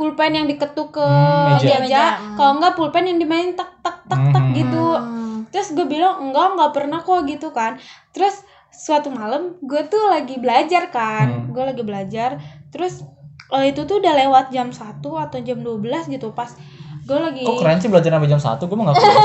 pulpen 0.00 0.32
yang 0.32 0.46
diketuk 0.48 0.88
ke 0.90 1.04
Hmm, 1.04 1.52
meja. 1.52 1.76
meja, 1.76 1.84
Meja. 1.84 2.04
kalau 2.32 2.56
enggak 2.56 2.72
pulpen 2.72 3.04
yang 3.04 3.20
dimain 3.20 3.52
tak 3.52 3.68
tak 3.84 4.00
tak 4.08 4.32
tak 4.32 4.40
Hmm. 4.40 4.56
gitu 4.56 4.84
Hmm. 4.96 5.29
Terus 5.50 5.70
gue 5.70 5.84
bilang 5.84 6.22
enggak 6.22 6.46
enggak 6.52 6.72
pernah 6.72 6.98
kok 6.98 7.22
gitu 7.24 7.50
kan 7.50 7.76
terus 8.10 8.42
suatu 8.68 9.10
malam 9.10 9.58
gue 9.58 9.82
tuh 9.84 10.06
lagi 10.06 10.36
belajar 10.36 10.88
kan 10.88 11.26
Hmm. 11.28 11.44
gue 11.50 11.64
lagi 11.64 11.82
belajar 11.82 12.38
terus 12.68 13.02
eh, 13.50 13.68
itu 13.68 13.82
tuh 13.82 13.98
udah 13.98 14.14
lewat 14.16 14.44
jam 14.48 14.68
1 14.68 14.78
atau 15.02 15.38
jam 15.40 15.58
12 15.58 15.82
gitu 16.08 16.30
pas 16.30 16.54
gue 17.02 17.18
lagi 17.18 17.42
Kok 17.42 17.58
keren 17.58 17.78
sih 17.78 17.88
belajar 17.88 18.10
sampai 18.12 18.28
jam 18.28 18.38
1? 18.38 18.62
Gue 18.62 18.76
mah 18.76 18.86
gak 18.86 18.96
kuat. 18.96 19.18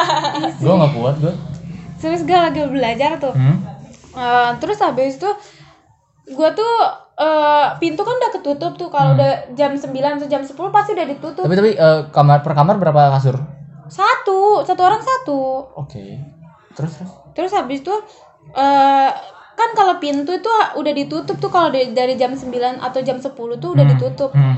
gue 0.62 0.72
gak 0.74 0.92
kuat 0.94 1.16
gue. 1.18 1.34
terus 1.96 2.20
gue 2.22 2.38
lagi 2.38 2.60
belajar 2.64 3.10
tuh 3.18 3.32
Hmm? 3.32 3.56
Eh, 4.12 4.50
terus 4.58 4.78
habis 4.78 5.16
itu 5.16 5.28
gue 6.26 6.48
tuh 6.52 6.74
eh, 7.16 7.66
pintu 7.76 8.00
kan 8.00 8.14
udah 8.14 8.30
ketutup 8.30 8.72
tuh 8.74 8.88
kalau 8.88 9.12
Hmm. 9.12 9.16
udah 9.16 9.30
jam 9.52 9.72
9 9.72 9.92
atau 10.16 10.24
jam 10.26 10.40
10 10.40 10.56
pasti 10.70 10.90
udah 10.92 11.06
ditutup 11.06 11.42
Tapi 11.42 11.54
tapi 11.54 11.70
eh, 11.72 12.00
kamar 12.10 12.40
per 12.40 12.52
kamar 12.52 12.76
berapa 12.76 13.12
kasur? 13.12 13.36
Satu 13.88 14.38
satu 14.62 14.80
orang 14.80 15.00
satu 15.00 15.40
Oke. 15.76 16.18
Terus 16.72 16.92
terus. 16.94 17.12
Terus 17.32 17.52
habis 17.52 17.80
itu 17.80 17.94
eh 18.52 19.10
kan 19.52 19.70
kalau 19.72 19.96
pintu 19.96 20.30
itu 20.30 20.46
udah 20.74 20.92
ditutup 20.92 21.36
tuh 21.36 21.48
kalau 21.48 21.68
dari, 21.68 21.90
dari 21.90 22.12
jam 22.14 22.30
9 22.30 22.52
atau 22.78 23.00
jam 23.00 23.16
10 23.16 23.32
tuh 23.56 23.70
udah 23.72 23.82
Hmm. 23.82 23.92
ditutup. 23.92 24.30
Hmm. 24.30 24.56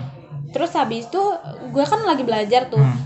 terus 0.48 0.72
habis 0.72 1.04
itu 1.04 1.22
gue 1.68 1.84
kan 1.84 2.00
lagi 2.02 2.24
belajar 2.24 2.66
tuh 2.66 2.80
Hmm. 2.80 2.96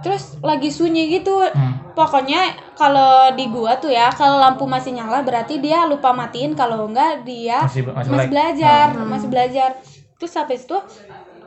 terus 0.00 0.40
lagi 0.40 0.68
sunyi 0.68 1.12
gitu 1.12 1.36
Hmm. 1.36 1.92
pokoknya 1.92 2.40
kalau 2.72 3.28
di 3.30 3.46
gua 3.46 3.76
tuh 3.76 3.92
ya 3.92 4.08
kalau 4.10 4.40
lampu 4.40 4.64
masih 4.64 4.90
nyala 4.90 5.20
berarti 5.20 5.60
dia 5.60 5.84
lupa 5.84 6.08
matiin 6.10 6.56
kalau 6.56 6.88
enggak 6.88 7.20
dia 7.22 7.60
Masih- 7.60 7.84
masih 7.84 8.10
masih, 8.10 8.28
belajar 8.28 8.86
masih 8.96 9.28
belajar 9.28 9.70
terus 10.16 10.32
habis 10.32 10.64
itu 10.64 10.78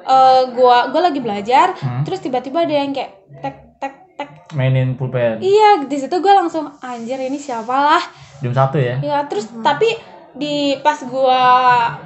eh, 0.06 0.42
gua 0.54 0.88
gua 0.88 1.02
lagi 1.04 1.18
belajar 1.18 1.74
Hmm. 1.74 2.06
terus 2.06 2.22
tiba-tiba 2.22 2.62
ada 2.62 2.76
yang 2.76 2.94
kayak 2.94 3.12
tek 3.42 3.56
Mainin 4.54 4.94
pulpen. 4.94 5.38
iya 5.40 5.82
di 5.82 5.96
situ 5.96 6.16
gua 6.18 6.40
langsung 6.40 6.66
anjir 6.80 7.18
ini 7.18 7.36
siapa 7.36 7.74
lah 7.74 8.04
Jam 8.40 8.52
satu 8.52 8.76
ya. 8.76 8.98
ya 9.00 9.26
terus 9.26 9.50
tapi 9.60 9.88
di 10.34 10.56
pas 10.80 10.98
gua 11.04 11.42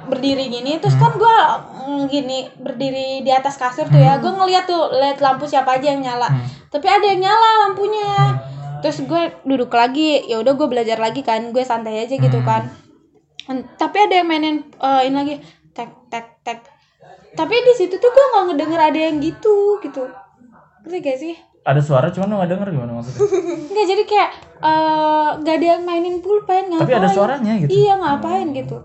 berdiri 0.04 0.48
gini 0.48 0.76
terus 0.76 0.92
Hmm. 0.92 1.02
kan 1.02 1.12
gua 1.14 1.36
mm, 1.82 2.02
gini 2.06 2.38
berdiri 2.54 3.20
di 3.20 3.30
atas 3.30 3.56
kasur 3.56 3.84
tuh 3.84 3.96
ya 3.96 4.16
gua 4.16 4.32
ngeliat 4.34 4.64
tuh 4.64 4.92
lihat 4.92 5.18
lampu 5.18 5.44
siapa 5.44 5.76
aja 5.76 5.90
yang 5.90 6.02
nyala 6.02 6.26
Hmm. 6.26 6.44
tapi 6.68 6.86
ada 6.86 7.06
yang 7.06 7.20
nyala 7.22 7.48
lampunya 7.64 8.36
terus 8.78 9.02
gue 9.02 9.22
duduk 9.42 9.72
lagi 9.72 10.22
ya 10.22 10.38
udah 10.38 10.54
gue 10.54 10.68
belajar 10.68 10.96
lagi 10.96 11.20
kan 11.20 11.50
gue 11.50 11.60
santai 11.60 11.98
aja 12.00 12.14
gitu 12.14 12.38
Hmm. 12.38 12.46
kan 12.46 12.62
tapi 13.74 13.96
ada 13.98 14.14
yang 14.14 14.28
mainin 14.28 14.60
eh, 14.62 15.00
ini 15.02 15.14
lagi 15.14 15.34
tek 15.72 15.90
tek 16.06 16.38
tek 16.42 16.60
tapi 17.32 17.54
di 17.56 17.72
situ 17.72 17.96
tuh 17.96 18.06
gue 18.06 18.24
nggak 18.28 18.44
ngedenger 18.46 18.80
ada 18.84 19.00
yang 19.00 19.18
gitu 19.18 19.80
gitu 19.80 20.06
ngerti 20.84 20.98
gak 21.00 21.18
sih 21.18 21.34
Ada 21.68 21.80
suara 21.84 22.08
cuman 22.08 22.26
lu 22.26 22.36
gak 22.40 22.48
denger 22.48 22.68
gimana 22.72 22.92
maksudnya? 22.96 23.20
Enggak 23.68 23.86
jadi 23.86 24.04
kayak 24.08 24.30
eh, 24.58 25.28
nggak 25.38 25.54
ada 25.60 25.66
yang 25.68 25.82
mainin 25.84 26.16
pulpen 26.18 26.72
ngapain? 26.72 26.82
Tapi 26.88 26.94
ada 26.96 27.08
suaranya 27.08 27.52
gitu. 27.60 27.68
iya 27.70 27.94
ngapain 27.94 28.48
gitu. 28.50 28.76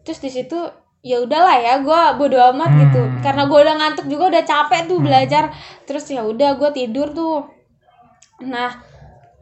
Terus 0.00 0.18
di 0.18 0.30
situ 0.32 0.56
ya 1.04 1.20
udahlah 1.20 1.60
ya 1.60 1.74
gue 1.78 2.00
bodo 2.16 2.40
amat 2.50 2.70
Hmm. 2.72 2.80
gitu. 2.80 3.02
Karena 3.20 3.44
gue 3.44 3.58
udah 3.60 3.74
ngantuk 3.76 4.06
juga 4.08 4.24
udah 4.32 4.42
capek 4.42 4.88
tuh 4.88 4.98
belajar. 4.98 5.52
Terus 5.84 6.04
ya 6.08 6.24
udah 6.24 6.56
gue 6.56 6.70
tidur 6.72 7.12
tuh. 7.12 7.44
Nah 8.40 8.72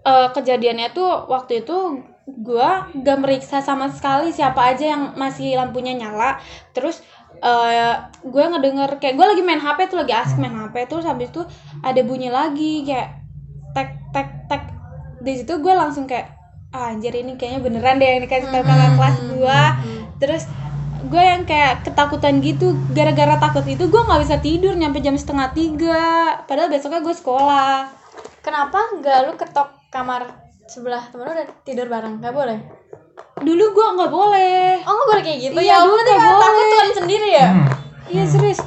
eh, 0.02 0.28
kejadiannya 0.30 0.90
tuh 0.90 1.30
waktu 1.30 1.62
itu 1.62 2.02
gue 2.22 2.68
gak 3.02 3.18
meriksa 3.18 3.58
sama 3.58 3.90
sekali 3.90 4.30
siapa 4.30 4.74
aja 4.74 4.94
yang 4.94 5.14
masih 5.14 5.54
lampunya 5.54 5.94
nyala. 5.94 6.38
Terus 6.70 6.98
eh 7.42 7.94
gue 8.22 8.44
ngedenger 8.46 9.02
kayak 9.02 9.18
gue 9.18 9.26
lagi 9.26 9.42
main 9.42 9.58
hp 9.58 9.78
tuh 9.90 9.98
lagi 9.98 10.14
asik 10.14 10.38
main 10.38 10.54
hp 10.54 10.74
terus 10.86 11.02
habis 11.02 11.34
itu 11.34 11.42
ada 11.82 12.00
bunyi 12.06 12.30
lagi 12.30 12.86
kayak 12.86 13.18
tek 13.74 13.98
tek 14.14 14.28
tek. 14.46 14.62
Di 15.22 15.42
situ 15.42 15.58
gue 15.58 15.74
langsung 15.74 16.06
kayak 16.06 16.38
ah, 16.70 16.94
anjir 16.94 17.10
ini 17.12 17.34
kayaknya 17.34 17.60
beneran 17.66 17.98
deh 17.98 18.06
yang 18.06 18.22
dikasih 18.22 18.48
tau 18.48 18.62
kakak 18.62 18.90
kelas 18.94 19.16
gue 19.26 19.60
terus 20.22 20.42
gue 21.02 21.18
yang 21.18 21.42
kayak 21.42 21.82
ketakutan 21.82 22.38
gitu 22.38 22.78
gara-gara 22.94 23.34
takut 23.36 23.66
itu 23.66 23.90
gue 23.90 24.00
nggak 24.06 24.22
bisa 24.22 24.36
tidur 24.38 24.72
nyampe 24.78 25.02
jam 25.02 25.18
setengah 25.18 25.50
tiga. 25.50 26.38
Padahal 26.46 26.70
besoknya 26.70 27.02
gue 27.02 27.14
sekolah. 27.14 27.90
Kenapa 28.40 28.78
nggak 28.98 29.18
lu 29.26 29.32
ketok 29.34 29.68
kamar 29.90 30.30
sebelah 30.70 31.02
temen 31.10 31.26
lu 31.26 31.34
dan 31.34 31.48
tidur 31.66 31.90
bareng? 31.90 32.22
Nggak 32.22 32.34
boleh? 32.34 32.58
Dulu 33.38 33.64
gue 33.70 33.86
nggak 33.92 34.10
boleh 34.10 34.78
Oh 34.80 34.92
nggak 34.92 35.08
boleh 35.08 35.22
kayak 35.22 35.38
gitu 35.42 35.56
Iya, 35.56 35.72
ya? 35.72 35.76
dulu 35.80 35.94
nggak 35.96 36.14
kan 36.14 36.34
takut 36.36 36.54
boleh. 36.54 36.70
Tuhan 36.72 36.90
sendiri 36.94 37.28
ya? 37.32 37.48
Hmm. 37.48 37.66
iya 38.06 38.24
serius 38.24 38.60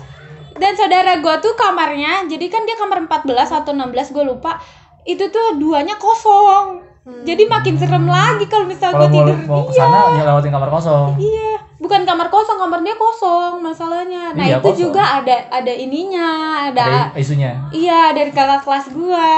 dan 0.54 0.72
saudara 0.74 1.14
gue 1.16 1.36
tuh 1.38 1.54
kamarnya 1.54 2.24
jadi 2.26 2.46
kan 2.48 2.64
dia 2.64 2.76
kamar 2.76 3.04
14 3.04 3.28
atau 3.54 3.72
16 3.72 3.92
gue 4.12 4.24
lupa 4.26 4.56
itu 5.04 5.24
tuh 5.26 5.56
duanya 5.56 5.96
kosong 5.96 6.82
jadi 7.22 7.46
makin 7.46 7.76
serem 7.76 8.06
lagi 8.06 8.46
kalau 8.46 8.66
misalnya 8.66 8.98
Kalau 8.98 9.06
gue 9.06 9.14
mau 9.14 9.28
tidur 9.28 9.38
mau 9.46 9.62
ke 9.62 9.72
iya 9.72 9.84
sana 9.84 10.00
ya 10.12 10.24
lewatin 10.26 10.52
kamar 10.52 10.70
kosong. 10.72 11.10
iya 11.20 11.52
bukan 11.76 12.02
kamar 12.02 12.28
kosong 12.28 12.58
kamar 12.58 12.80
dia 12.82 12.96
kosong 12.96 13.54
masalahnya 13.60 14.24
nah 14.32 14.42
Iya, 14.42 14.58
itu 14.58 14.66
kosong. 14.66 14.80
juga 14.82 15.04
ada 15.14 15.36
ada 15.52 15.70
ininya 15.72 16.30
ada, 16.66 17.12
Ada 17.12 17.20
isunya. 17.20 17.52
iya 17.70 18.10
dari 18.10 18.32
kakak 18.32 18.62
kelas 18.62 18.90
gua 18.90 19.30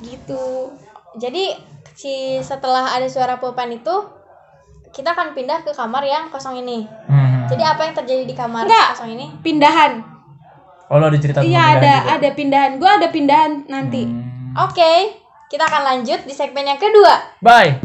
gitu 0.00 0.72
Jadi 1.12 1.52
si 1.92 2.14
setelah 2.38 2.88
ada 2.90 3.04
suara 3.04 3.36
pulpen 3.36 3.74
itu 3.74 3.96
kita 4.90 5.14
akan 5.14 5.32
pindah 5.32 5.62
ke 5.62 5.70
kamar 5.70 6.02
yang 6.02 6.26
kosong 6.28 6.58
ini. 6.58 6.82
Hmm. 7.06 7.46
Jadi 7.46 7.62
apa 7.62 7.82
yang 7.82 7.94
terjadi 7.94 8.24
di 8.26 8.34
kamar 8.34 8.66
Nggak. 8.66 8.88
kosong 8.94 9.10
ini? 9.10 9.26
pindahan 9.40 10.02
Oh, 10.86 10.98
lu 10.98 11.06
ada 11.06 11.18
cerita 11.18 11.38
iya 11.40 11.78
ada 11.78 11.94
juga? 12.02 12.18
ada 12.18 12.28
pindahan 12.34 12.70
gua 12.76 12.98
ada 12.98 13.08
pindahan 13.08 13.62
nanti 13.66 14.02
Hmm. 14.06 14.58
Oke, 14.60 15.14
kita 15.46 15.62
akan 15.62 15.82
lanjut 15.86 16.26
di 16.26 16.34
segmen 16.34 16.66
yang 16.66 16.74
kedua. 16.74 17.38
Bye. 17.38 17.78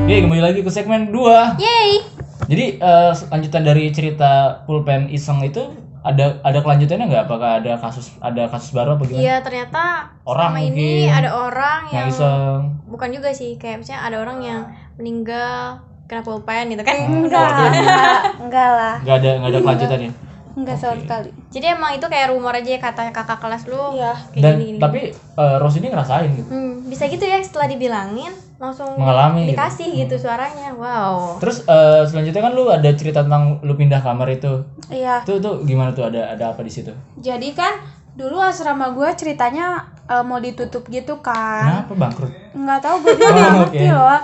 Oke, 0.00 0.16
kembali 0.24 0.40
lagi 0.40 0.60
ke 0.64 0.70
segmen 0.72 1.12
2. 1.12 1.60
Yay! 1.60 2.00
Jadi 2.48 2.80
eh, 2.80 3.12
lanjutan 3.28 3.60
dari 3.60 3.92
cerita 3.92 4.64
pulpen 4.64 5.12
iseng 5.12 5.44
itu 5.44 5.68
ada 6.00 6.38
ada 6.40 6.58
kelanjutannya 6.58 7.06
nggak? 7.06 7.24
Apakah 7.26 7.50
ada 7.58 7.72
kasus 7.76 8.14
ada 8.18 8.46
kasus 8.46 8.70
baru 8.70 8.94
apa 8.94 9.02
gimana? 9.04 9.22
Iya 9.22 9.36
ternyata 9.40 9.82
Orang 10.22 10.54
ini 10.56 11.06
mungkin. 11.06 11.10
ada 11.10 11.30
orang 11.32 11.80
Yang 11.88 11.94
yang 11.94 12.08
iseng. 12.10 12.60
bukan 12.86 13.08
juga 13.10 13.28
sih 13.30 13.56
kayak 13.56 13.82
misalnya 13.82 14.02
ada 14.04 14.16
orang 14.20 14.38
yang 14.40 14.60
meninggal 14.96 15.80
kena 16.04 16.24
pulpen 16.24 16.72
gitu 16.72 16.80
kan 16.80 16.96
enggak 17.04 17.36
oh, 17.36 17.52
jadi 17.60 17.78
enggak, 17.78 18.20
enggak 18.40 18.68
lah 18.72 18.96
nggak 18.98 19.16
ada 19.18 19.30
nggak 19.36 19.50
ada 19.50 19.60
kelanjutannya. 19.60 20.10
Enggak 20.58 20.76
sama 20.76 20.92
Oke. 20.92 21.02
sekali 21.04 21.30
jadi 21.48 21.66
emang 21.72 21.94
itu 21.94 22.04
kayak 22.04 22.28
rumor 22.28 22.50
aja 22.50 22.70
kata 22.76 23.08
kakak 23.08 23.38
kelas 23.38 23.62
lu 23.64 23.78
Iya. 23.94 24.12
kayak 24.28 24.42
Dan 24.42 24.52
gini, 24.56 24.66
gini. 24.68 24.78
tapi 24.78 25.00
eh, 25.14 25.56
Rose 25.56 25.78
ini 25.78 25.88
ngerasain 25.88 26.30
gitu. 26.32 26.48
Hmm, 26.48 26.72
bisa 26.84 27.06
gitu 27.06 27.22
ya 27.22 27.38
setelah 27.38 27.66
dibilangin 27.66 28.28
langsung 28.56 28.90
Mengalami 28.92 29.46
gitu. 29.46 29.54
dikasih 29.54 29.88
gitu, 29.96 30.14
suaranya 30.18 30.74
wow 30.74 31.38
Terus 31.38 31.62
eh, 31.62 32.02
selanjutnya 32.02 32.42
kan 32.42 32.52
lu 32.52 32.66
ada 32.68 32.90
cerita 32.90 33.22
tentang 33.22 33.62
lu 33.62 33.72
pindah 33.72 34.00
kamar 34.00 34.26
itu. 34.28 34.66
iya 34.88 35.22
Itu 35.22 35.38
tuh 35.38 35.62
gimana 35.62 35.90
tuh 35.90 36.04
ada 36.04 36.34
ada 36.34 36.50
apa 36.50 36.60
di 36.60 36.70
situ? 36.70 36.90
jadi 37.14 37.48
kan 37.52 37.78
dulu 38.12 38.36
asrama 38.36 38.90
gua 38.90 39.14
ceritanya 39.14 39.78
eh, 40.04 40.20
mau 40.20 40.36
ditutup 40.38 40.82
gitu 40.88 41.20
kan 41.20 41.86
Kenapa 41.86 41.94
bangkrut? 41.94 42.32
nggak 42.50 42.80
tahu 42.80 42.96
gue 43.00 43.14
juga 43.16 43.30
Oh, 43.30 43.52
ngerti 43.62 43.86
oke. 43.86 43.94
loh 43.94 44.18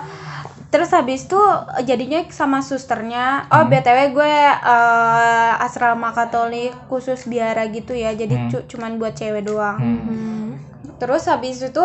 terus 0.74 0.90
habis 0.90 1.22
itu 1.24 1.38
jadinya 1.80 2.18
sama 2.28 2.58
susternya 2.58 3.46
oh 3.48 3.62
Hmm. 3.62 3.70
btw 3.70 4.10
gue 4.10 4.34
eh, 4.50 5.52
asrama 5.60 6.10
katolik 6.10 6.74
khusus 6.84 7.24
biara 7.24 7.62
gitu 7.68 7.94
ya 7.94 8.10
jadi 8.12 8.34
Hmm. 8.36 8.50
cu- 8.50 8.66
cuman 8.66 8.98
buat 8.98 9.14
cewek 9.14 9.46
doang 9.46 9.78
Hmm. 9.78 10.00
Hmm. 10.02 10.46
terus 10.96 11.24
habis 11.24 11.62
itu 11.62 11.84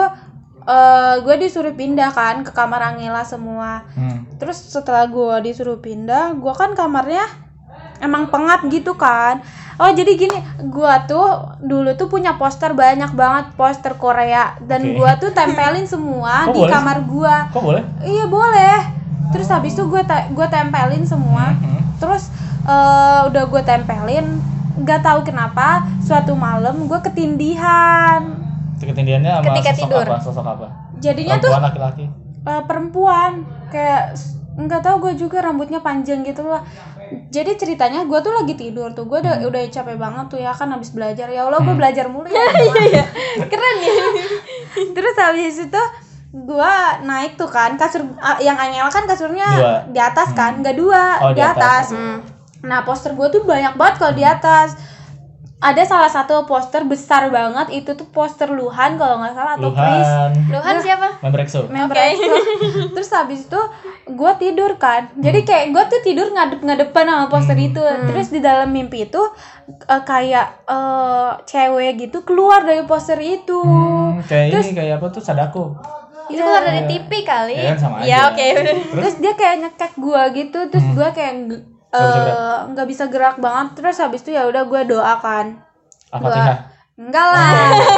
eh, 0.65 1.15
gue 1.19 1.35
disuruh 1.39 1.71
pindah 1.71 2.09
kan 2.09 2.41
ke 2.41 2.49
kamar 2.49 2.81
Angela 2.89 3.21
semua 3.23 3.85
Hmm. 3.91 4.25
terus 4.35 4.57
setelah 4.57 5.05
gue 5.05 5.37
disuruh 5.43 5.77
pindah 5.77 6.33
gue 6.33 6.53
kan 6.53 6.73
kamarnya 6.73 7.29
emang 7.99 8.25
pengap 8.27 8.65
gitu 8.67 8.95
kan 8.95 9.45
oh 9.79 9.89
jadi 9.89 10.11
gini 10.13 10.37
gue 10.61 10.93
tuh 11.05 11.27
dulu 11.57 11.91
tuh 11.93 12.05
punya 12.05 12.35
poster 12.35 12.71
banyak 12.73 13.11
banget 13.11 13.45
poster 13.53 13.95
Korea 13.95 14.59
dan 14.61 14.83
Oke. 14.83 14.93
gua 14.93 15.15
tuh 15.15 15.31
tempelin 15.31 15.83
semua 15.85 16.45
Kok 16.45 16.51
di 16.51 16.59
boleh 16.59 16.71
kamar 16.71 16.97
gua 17.05 17.35
Kok 17.47 17.63
boleh? 17.63 17.83
iya 18.01 18.25
boleh 18.25 18.77
terus 19.29 19.47
habis 19.47 19.71
itu 19.71 19.83
gue 19.83 20.01
gue 20.05 20.47
tempelin 20.47 21.03
semua 21.03 21.53
Hmm. 21.53 21.81
terus 21.97 22.27
eh, 22.61 23.19
udah 23.25 23.43
gue 23.45 23.61
tempelin 23.61 24.27
nggak 24.75 25.01
tahu 25.01 25.19
kenapa 25.23 25.67
suatu 25.99 26.33
malam 26.33 26.83
gue 26.83 26.99
ketindihan 27.01 28.35
Ketindihannya 28.77 29.31
sama 29.33 29.45
Ketika 29.49 29.71
sosok 29.73 29.83
tidur. 29.85 30.05
apa? 30.05 30.17
Sosok 30.19 30.45
apa? 30.45 30.67
jadinya 30.97 31.35
tuh 31.35 31.47
Perempuan 31.47 31.63
laki-laki. 31.65 32.05
eh, 32.41 32.61
perempuan 32.65 33.31
kayak 33.69 34.03
nggak 34.57 34.81
tahu 34.81 34.95
gue 35.01 35.13
juga 35.17 35.39
rambutnya 35.41 35.79
panjang 35.79 36.19
gitu 36.21 36.43
lah 36.43 36.63
jadi 37.29 37.51
ceritanya 37.53 38.03
gue 38.03 38.19
tuh 38.19 38.31
lagi 38.31 38.53
tidur 38.53 38.89
tuh 38.91 39.05
gue 39.05 39.19
udah 39.19 39.41
udah 39.41 39.61
capek 39.65 39.95
banget 39.95 40.25
tuh 40.27 40.37
ya 40.37 40.51
kan 40.51 40.67
habis 40.67 40.89
belajar 40.89 41.25
ya 41.25 41.43
allah 41.43 41.57
gue 41.57 41.67
Hmm. 41.67 41.77
belajar 41.77 42.05
mulu 42.05 42.25
ya 42.25 42.45
keren 43.51 43.77
ya 43.79 43.95
terus 44.95 45.15
habis 45.15 45.55
itu 45.59 45.81
gue 46.29 46.73
naik 47.03 47.33
tuh 47.35 47.47
kan 47.47 47.73
kasur 47.73 48.05
ah, 48.17 48.37
yang 48.37 48.53
Angela 48.55 48.85
kan 48.87 49.03
kasurnya 49.03 49.47
Dua. 49.51 49.75
di 49.87 49.99
atas 49.99 50.29
kan 50.31 50.57
nggak 50.57 50.75
dua 50.75 51.03
Oh, 51.19 51.31
di, 51.31 51.37
di 51.37 51.43
atas, 51.43 51.89
atas. 51.89 51.97
Hmm. 51.97 52.17
nah 52.61 52.81
poster 52.81 53.11
gue 53.11 53.27
tuh 53.29 53.41
banyak 53.43 53.73
banget 53.73 53.95
kalau 53.97 54.13
di 54.13 54.21
atas 54.21 54.77
ada 55.59 55.83
salah 55.83 56.07
satu 56.07 56.43
poster 56.43 56.81
besar 56.83 57.27
banget 57.27 57.67
itu 57.75 57.91
tuh 57.91 58.07
poster 58.07 58.47
Luhan 58.49 58.95
kalau 58.95 59.19
nggak 59.19 59.33
salah 59.33 59.53
atau 59.53 59.69
Chris 59.69 60.07
Luhan. 60.07 60.31
Luhan 60.49 60.75
siapa 60.79 61.07
Member 61.19 61.39
EXO. 61.41 61.61
member 61.67 61.93
Oke. 61.93 62.07
EXO. 62.09 62.35
terus 62.95 63.09
habis 63.09 63.43
itu 63.43 63.61
gue 64.09 64.31
tidur 64.37 64.71
kan 64.77 65.09
Hmm. 65.09 65.19
jadi 65.21 65.39
kayak 65.41 65.65
gue 65.69 65.83
tuh 65.85 65.99
tidur 66.01 66.27
ngadep 66.29 66.59
ngadepan 66.59 67.05
sama 67.05 67.25
poster 67.27 67.57
itu 67.57 67.75
terus 68.07 68.27
di 68.29 68.39
dalam 68.39 68.67
mimpi 68.67 69.03
itu 69.03 69.19
eh, 69.67 70.01
kayak 70.01 70.47
eh, 70.65 71.31
cewek 71.43 71.91
gitu 71.99 72.23
keluar 72.23 72.63
dari 72.63 72.83
poster 72.83 73.19
itu 73.19 73.59
Hmm, 73.59 74.23
kayak 74.23 74.55
Terus- 74.55 74.63
ini 74.65 74.73
kayak 74.73 74.93
apa 74.95 75.07
tuh 75.09 75.19
Sadako. 75.19 75.75
itu 76.27 76.37
keluar 76.37 76.61
dari 76.61 76.85
TV 76.85 77.11
kali 77.21 77.57
Ya 77.57 77.73
kan 77.73 77.77
sama 77.81 77.95
ya 78.01 78.29
oke 78.29 78.47
terus 78.93 79.15
dia 79.17 79.33
kayak 79.33 79.55
nyekek 79.59 79.93
gue 79.93 80.21
gitu 80.37 80.59
terus 80.67 80.85
Hmm. 80.85 80.95
gue 80.95 81.09
kayak 81.11 81.33
Nggak 81.89 82.05
bisa 82.05 82.29
eh, 82.29 82.57
nggak 82.69 82.87
bisa 82.87 83.03
gerak 83.07 83.37
banget. 83.37 83.67
Terus 83.75 83.97
habis 83.97 84.21
itu 84.21 84.31
ya 84.31 84.45
udah 84.45 84.63
gue 84.63 84.81
doakan 84.87 85.45
Al-Fatihah. 86.09 86.57
enggak 86.99 87.27
lah. 87.31 87.49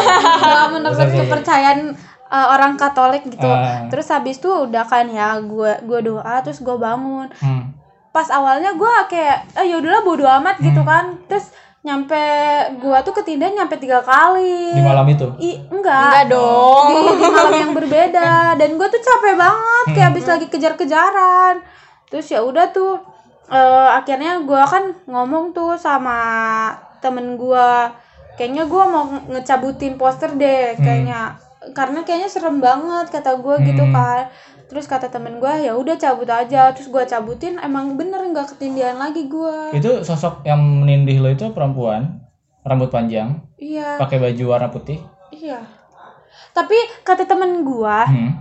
Nggak 0.45 0.67
menurut 0.71 0.95
Sorry, 0.95 1.09
sorry. 1.09 1.19
kepercayaan 1.25 1.79
eh, 2.27 2.47
orang 2.47 2.73
Katolik 2.75 3.23
gitu. 3.25 3.47
Ah. 3.47 3.87
terus 3.87 4.07
habis 4.07 4.37
itu 4.37 4.47
udah 4.47 4.83
kan 4.83 5.07
ya 5.07 5.35
gue 5.39 5.71
gue 5.83 5.99
doa 6.05 6.35
terus 6.39 6.59
gue 6.59 6.75
bangun. 6.75 7.27
Hmm. 7.37 7.75
pas 8.11 8.27
awalnya 8.27 8.75
gue 8.75 8.93
kayak 9.07 9.55
eh 9.55 9.71
yaudahlah 9.71 10.03
bodo 10.03 10.27
amat 10.27 10.59
gitu 10.59 10.83
kan. 10.83 11.15
Terus 11.25 11.51
nyampe 11.81 12.19
gue 12.77 12.97
tuh 13.01 13.13
ketindihan 13.15 13.55
nyampe 13.57 13.73
tiga 13.75 14.03
kali. 14.03 14.75
Di 14.75 14.83
malam 14.83 15.07
itu. 15.07 15.25
I, 15.39 15.63
Enggak. 15.65 16.11
Enggak 16.19 16.25
dong. 16.29 16.87
di, 16.91 16.99
di 17.17 17.27
malam 17.31 17.53
yang 17.55 17.73
berbeda. 17.73 18.31
Dan 18.59 18.75
gue 18.75 18.87
tuh 18.87 18.99
capek 18.99 19.33
banget 19.33 19.85
kayak 19.95 20.07
habis 20.11 20.25
lagi 20.27 20.45
kejar-kejaran. 20.45 21.55
Terus 22.05 22.27
ya 22.27 22.43
udah 22.43 22.69
tuh 22.69 22.99
eh, 23.51 23.89
akhirnya 23.93 24.41
gue 24.41 24.63
kan 24.65 24.83
ngomong 25.05 25.51
tuh 25.51 25.75
sama 25.75 26.17
temen 26.97 27.35
gue 27.35 27.69
kayaknya 28.33 28.63
gue 28.63 28.83
mau 28.85 29.03
nge- 29.05 29.27
ngecabutin 29.29 29.95
poster 29.95 30.31
deh 30.33 30.73
kayaknya. 30.77 31.35
Karena 31.71 32.01
kayaknya 32.01 32.25
serem 32.27 32.57
banget 32.57 33.11
kata 33.11 33.37
gue 33.37 33.55
gitu 33.63 33.83
Hmm. 33.83 33.93
kan. 33.93 34.23
Terus 34.65 34.87
kata 34.87 35.07
temen 35.07 35.37
gue 35.37 35.53
ya 35.61 35.75
udah 35.75 35.93
cabut 35.93 36.25
aja. 36.25 36.71
Terus 36.71 36.87
gue 36.87 37.03
cabutin 37.05 37.59
emang 37.59 37.93
bener 37.93 38.23
nggak 38.23 38.55
ketindihan 38.55 38.95
lagi 38.95 39.27
gue 39.27 39.75
Itu 39.75 40.01
sosok 40.01 40.41
yang 40.41 40.57
menindih 40.57 41.19
lo 41.19 41.27
itu 41.27 41.45
perempuan, 41.51 42.23
rambut 42.61 42.87
panjang, 42.87 43.35
iya. 43.55 43.97
pakai 43.97 44.17
baju 44.17 44.43
warna 44.47 44.69
putih. 44.69 44.97
iya. 45.29 45.59
Tapi 46.51 46.73
kata 47.01 47.23
temen 47.25 47.61
gue 47.61 47.99
Hmm. 48.07 48.31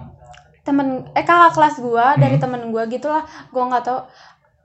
temen 0.60 0.86
eh 1.10 1.22
kakak 1.22 1.52
kelas 1.52 1.76
gua 1.78 2.14
dari 2.14 2.36
temen 2.36 2.68
gua 2.68 2.84
gitulah 2.84 3.20
gua 3.48 3.64
nggak 3.66 3.80
tahu 3.82 4.00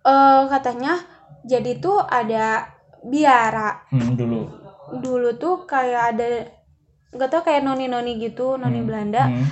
eh 0.05 0.41
katanya 0.47 0.93
jadi 1.43 1.77
tuh 1.77 1.97
ada 1.99 2.69
biara 3.03 3.85
Hmm, 3.89 4.13
dulu. 4.13 4.41
dulu 4.95 5.29
tuh 5.35 5.65
kayak 5.65 6.13
ada 6.13 6.25
nggak 7.11 7.27
tahu 7.27 7.41
kayak 7.43 7.61
noni 7.61 7.85
noni 7.85 8.17
gitu 8.19 8.55
noni 8.55 8.81
Belanda 8.81 9.25
Hmm. 9.25 9.45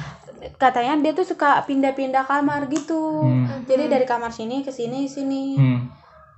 katanya 0.53 0.99
dia 0.99 1.11
tuh 1.11 1.23
suka 1.23 1.63
pindah-pindah 1.63 2.23
kamar 2.23 2.67
gitu 2.67 3.23
Hmm. 3.23 3.63
jadi 3.63 3.87
dari 3.87 4.03
kamar 4.03 4.29
sini 4.29 4.61
ke 4.61 4.69
sini 4.69 5.07
sini 5.07 5.43
Hmm. 5.53 5.79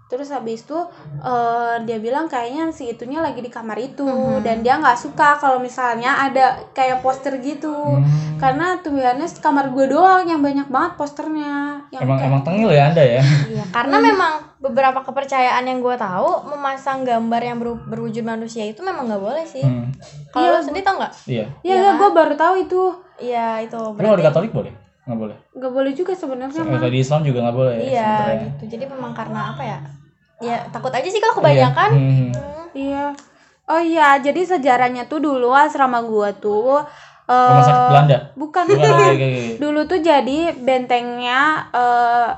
Terus 0.05 0.29
habis 0.29 0.61
itu 0.61 0.77
eh, 1.17 1.75
dia 1.81 1.97
bilang 1.97 2.25
kayaknya 2.25 2.69
si 2.69 2.87
itunya 2.87 3.19
lagi 3.19 3.39
di 3.39 3.49
kamar 3.49 3.73
itu 3.75 4.05
dan 4.39 4.61
dia 4.61 4.77
nggak 4.77 4.93
suka 4.95 5.35
kalau 5.35 5.57
misalnya 5.57 6.13
ada 6.21 6.45
kayak 6.71 7.01
poster 7.01 7.37
gitu 7.37 7.73
Hmm. 7.75 8.05
karena 8.37 8.77
tulisannya 8.79 9.25
kamar 9.39 9.69
gue 9.69 9.85
doang 9.87 10.23
yang 10.23 10.39
banyak 10.39 10.67
banget 10.67 10.93
posternya 10.95 11.81
yang 11.89 12.03
Emang 12.03 12.17
kayak- 12.17 12.29
emang 12.29 12.41
tengil 12.43 12.69
ya 12.69 12.83
anda 12.85 13.01
ya. 13.01 13.21
Iya, 13.51 13.63
karena 13.71 13.97
memang 13.97 14.33
beberapa 14.57 14.99
kepercayaan 15.01 15.63
yang 15.63 15.79
gue 15.79 15.95
tahu 15.95 16.29
memasang 16.47 17.01
gambar 17.01 17.41
yang 17.41 17.57
beru- 17.57 17.81
berwujud 17.81 18.21
manusia 18.21 18.61
itu 18.63 18.81
memang 18.81 19.07
nggak 19.07 19.23
boleh 19.23 19.45
sih. 19.45 19.63
Hmm. 19.63 19.89
Kalau 20.29 20.51
lo 20.51 20.59
sendiri 20.59 20.83
tau 20.83 20.97
nggak? 20.97 21.13
Iya. 21.25 21.45
Iya, 21.61 21.75
ya, 21.75 21.89
gue 21.95 22.09
baru 22.11 22.33
tahu 22.35 22.53
itu. 22.59 22.81
Iya 23.17 23.63
itu 23.63 23.73
berarti. 23.73 24.03
kalau 24.03 24.17
di 24.17 24.25
Katolik 24.25 24.51
boleh? 24.51 24.73
Nggak 25.05 25.19
boleh. 25.19 25.37
Gak 25.53 25.71
boleh 25.71 25.91
juga 25.93 26.13
sebenarnya 26.13 26.61
mah. 26.61 26.81
Di 26.83 26.99
Islam 26.99 27.21
juga 27.21 27.39
nggak 27.41 27.55
boleh. 27.55 27.75
Iya 27.79 28.09
sebenarnya. 28.11 28.45
gitu. 28.47 28.63
Jadi 28.67 28.83
memang 28.87 29.11
karena 29.13 29.39
apa 29.47 29.63
ya? 29.63 29.79
Ya 30.39 30.57
takut 30.67 30.89
aja 30.89 31.05
sih 31.05 31.17
kalau 31.17 31.35
kebanyakan. 31.37 31.89
Iya. 31.91 32.01
Hmm. 32.01 32.29
Iya. 32.75 33.03
Oh 33.65 33.79
iya, 33.79 34.07
jadi 34.19 34.41
sejarahnya 34.43 35.05
tuh 35.05 35.17
dulu 35.19 35.49
asrama 35.49 36.01
gua 36.01 36.29
tuh 36.31 36.81
eh 37.25 37.33
Rumah 37.49 37.63
sakit 37.63 37.85
Belanda. 37.87 38.17
bukan 38.35 38.63
oke, 38.67 38.85
oke, 38.85 39.05
oke. 39.07 39.29
Dulu 39.63 39.79
tuh 39.85 39.99
jadi 39.99 40.39
bentengnya 40.55 41.39
eh 41.71 42.29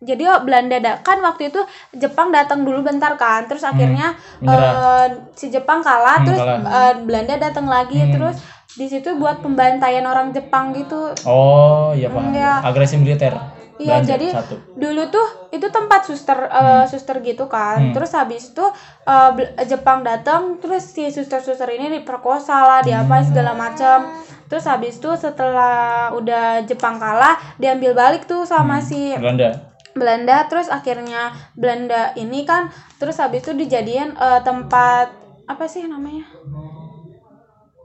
jadi 0.00 0.22
oh, 0.28 0.40
Belanda 0.40 0.78
da- 0.78 0.96
kan 0.98 1.20
waktu 1.20 1.50
itu 1.50 1.60
Jepang 1.92 2.30
datang 2.30 2.62
dulu 2.62 2.80
bentar 2.80 3.14
kan, 3.16 3.44
terus 3.44 3.60
akhirnya 3.62 4.14
menyerah. 4.40 4.72
eh, 4.72 5.06
si 5.34 5.46
Jepang 5.48 5.78
kalah, 5.80 6.16
Hmm, 6.16 6.26
terus 6.26 6.40
kalah. 6.40 6.58
eh, 6.58 6.94
Belanda 7.00 7.34
datang 7.36 7.66
lagi, 7.66 8.00
Hmm. 8.00 8.12
terus 8.12 8.36
di 8.78 8.86
situ 8.86 9.18
buat 9.18 9.42
pembantaian 9.42 10.06
orang 10.06 10.30
Jepang 10.30 10.70
gitu. 10.74 11.10
Oh, 11.26 11.90
iya 11.94 12.06
paham. 12.06 12.30
Iya. 12.30 12.62
Agresi 12.62 12.94
militer. 13.00 13.34
Iya, 13.80 14.04
jadi 14.04 14.28
satu. 14.28 14.60
dulu 14.76 15.08
tuh 15.08 15.24
itu 15.56 15.64
tempat 15.72 16.04
suster 16.04 16.36
eh, 16.36 16.84
suster 16.84 17.16
gitu 17.24 17.48
kan. 17.48 17.80
Hmm. 17.80 17.92
Terus 17.96 18.12
habis 18.12 18.52
itu 18.52 18.66
Bel- 19.08 19.56
Jepang 19.64 20.04
datang, 20.04 20.60
terus 20.60 20.84
si 20.84 21.08
suster-suster 21.08 21.66
ini 21.72 21.88
diperkosa 21.98 22.60
lah, 22.60 22.80
diapain 22.84 23.24
segala 23.24 23.56
macam. 23.56 24.12
Terus 24.52 24.68
habis 24.68 25.00
itu 25.00 25.08
setelah 25.16 26.12
udah 26.12 26.60
Jepang 26.68 27.00
kalah, 27.00 27.40
diambil 27.56 27.96
balik 27.96 28.28
tuh 28.28 28.44
sama 28.44 28.84
si 28.84 29.16
Belanda. 29.16 29.72
Belanda. 29.96 30.44
Terus 30.46 30.68
akhirnya 30.68 31.32
Belanda 31.56 32.12
ini 32.20 32.44
kan, 32.46 32.68
terus 33.00 33.16
habis 33.18 33.42
itu 33.42 33.56
dijadiin 33.56 34.12
eh, 34.14 34.40
tempat 34.44 35.10
apa 35.48 35.64
sih 35.66 35.82
namanya? 35.88 36.29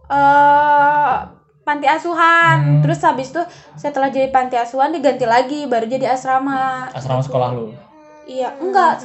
Eh 0.07 1.15
panti 1.65 1.87
asuhan. 1.89 2.57
Hmm. 2.61 2.81
Terus 2.85 2.99
habis 3.01 3.27
itu 3.33 3.41
setelah 3.75 4.09
jadi 4.09 4.29
panti 4.29 4.53
asuhan 4.55 4.93
diganti 4.93 5.25
lagi 5.25 5.65
baru 5.65 5.85
jadi 5.85 6.13
asrama. 6.13 6.89
Asrama 6.93 7.21
sekolah 7.21 7.49
lu. 7.51 7.73
Iya, 8.25 8.53
enggak. 8.57 9.01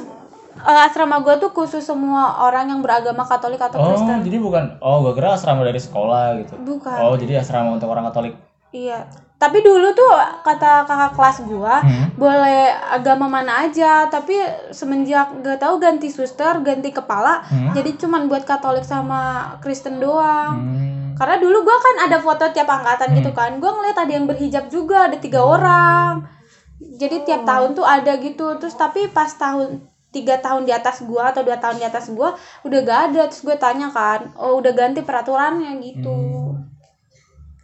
Eh, 0.51 0.81
asrama 0.85 1.23
gue 1.23 1.41
tuh 1.41 1.49
khusus 1.49 1.81
semua 1.81 2.43
orang 2.43 2.69
yang 2.69 2.79
beragama 2.83 3.25
Katolik 3.25 3.57
atau 3.57 3.81
Oh, 3.81 3.87
Kristen. 3.89 4.21
jadi 4.21 4.37
bukan. 4.37 4.63
Oh, 4.77 5.01
gua 5.01 5.13
kira 5.15 5.33
asrama 5.33 5.65
dari 5.65 5.79
sekolah 5.79 6.37
gitu. 6.37 6.53
Bukan. 6.59 6.97
Oh, 7.01 7.17
jadi 7.17 7.41
asrama 7.41 7.73
untuk 7.73 7.89
orang 7.89 8.05
Katolik. 8.11 8.37
Iya. 8.69 9.09
Tapi 9.41 9.65
dulu 9.65 9.89
tuh 9.97 10.13
kata 10.45 10.85
kakak 10.85 11.17
kelas 11.17 11.37
gua 11.49 11.81
Hmm. 11.81 12.13
boleh 12.13 12.69
agama 12.93 13.25
mana 13.25 13.65
aja, 13.65 14.05
tapi 14.05 14.37
semenjak 14.69 15.33
gak 15.41 15.57
tahu 15.57 15.81
ganti 15.81 16.13
suster, 16.13 16.61
ganti 16.61 16.93
kepala, 16.93 17.41
Hmm. 17.49 17.73
jadi 17.73 17.97
cuman 17.97 18.29
buat 18.29 18.45
Katolik 18.45 18.85
sama 18.85 19.57
Kristen 19.57 19.97
doang. 19.97 20.61
Hmm. 20.61 21.17
Karena 21.17 21.41
dulu 21.41 21.65
gua 21.65 21.77
kan 21.81 22.05
ada 22.05 22.21
foto 22.21 22.45
tiap 22.53 22.69
angkatan 22.69 23.17
gitu 23.17 23.33
kan, 23.33 23.57
gua 23.57 23.73
ngeliat 23.73 23.97
ada 23.97 24.13
yang 24.13 24.29
berhijab 24.29 24.69
juga, 24.69 25.09
ada 25.09 25.17
tiga 25.17 25.41
orang. 25.41 26.29
Jadi 26.77 27.25
tiap 27.25 27.41
tahun 27.41 27.73
tuh 27.73 27.85
ada 27.85 28.13
gitu, 28.21 28.61
terus 28.61 28.77
tapi 28.77 29.09
pas 29.09 29.29
tahun 29.33 29.81
tiga 30.13 30.37
tahun 30.37 30.69
di 30.69 30.73
atas 30.75 31.01
gua 31.01 31.33
atau 31.33 31.41
dua 31.41 31.57
tahun 31.57 31.81
di 31.81 31.85
atas 31.89 32.13
gua 32.13 32.37
udah 32.61 32.79
gak 32.85 32.99
ada, 33.09 33.21
terus 33.25 33.41
gue 33.41 33.57
tanya 33.57 33.89
kan, 33.89 34.37
oh 34.37 34.61
udah 34.61 34.69
ganti 34.77 35.01
peraturannya 35.01 35.81
gitu. 35.81 36.13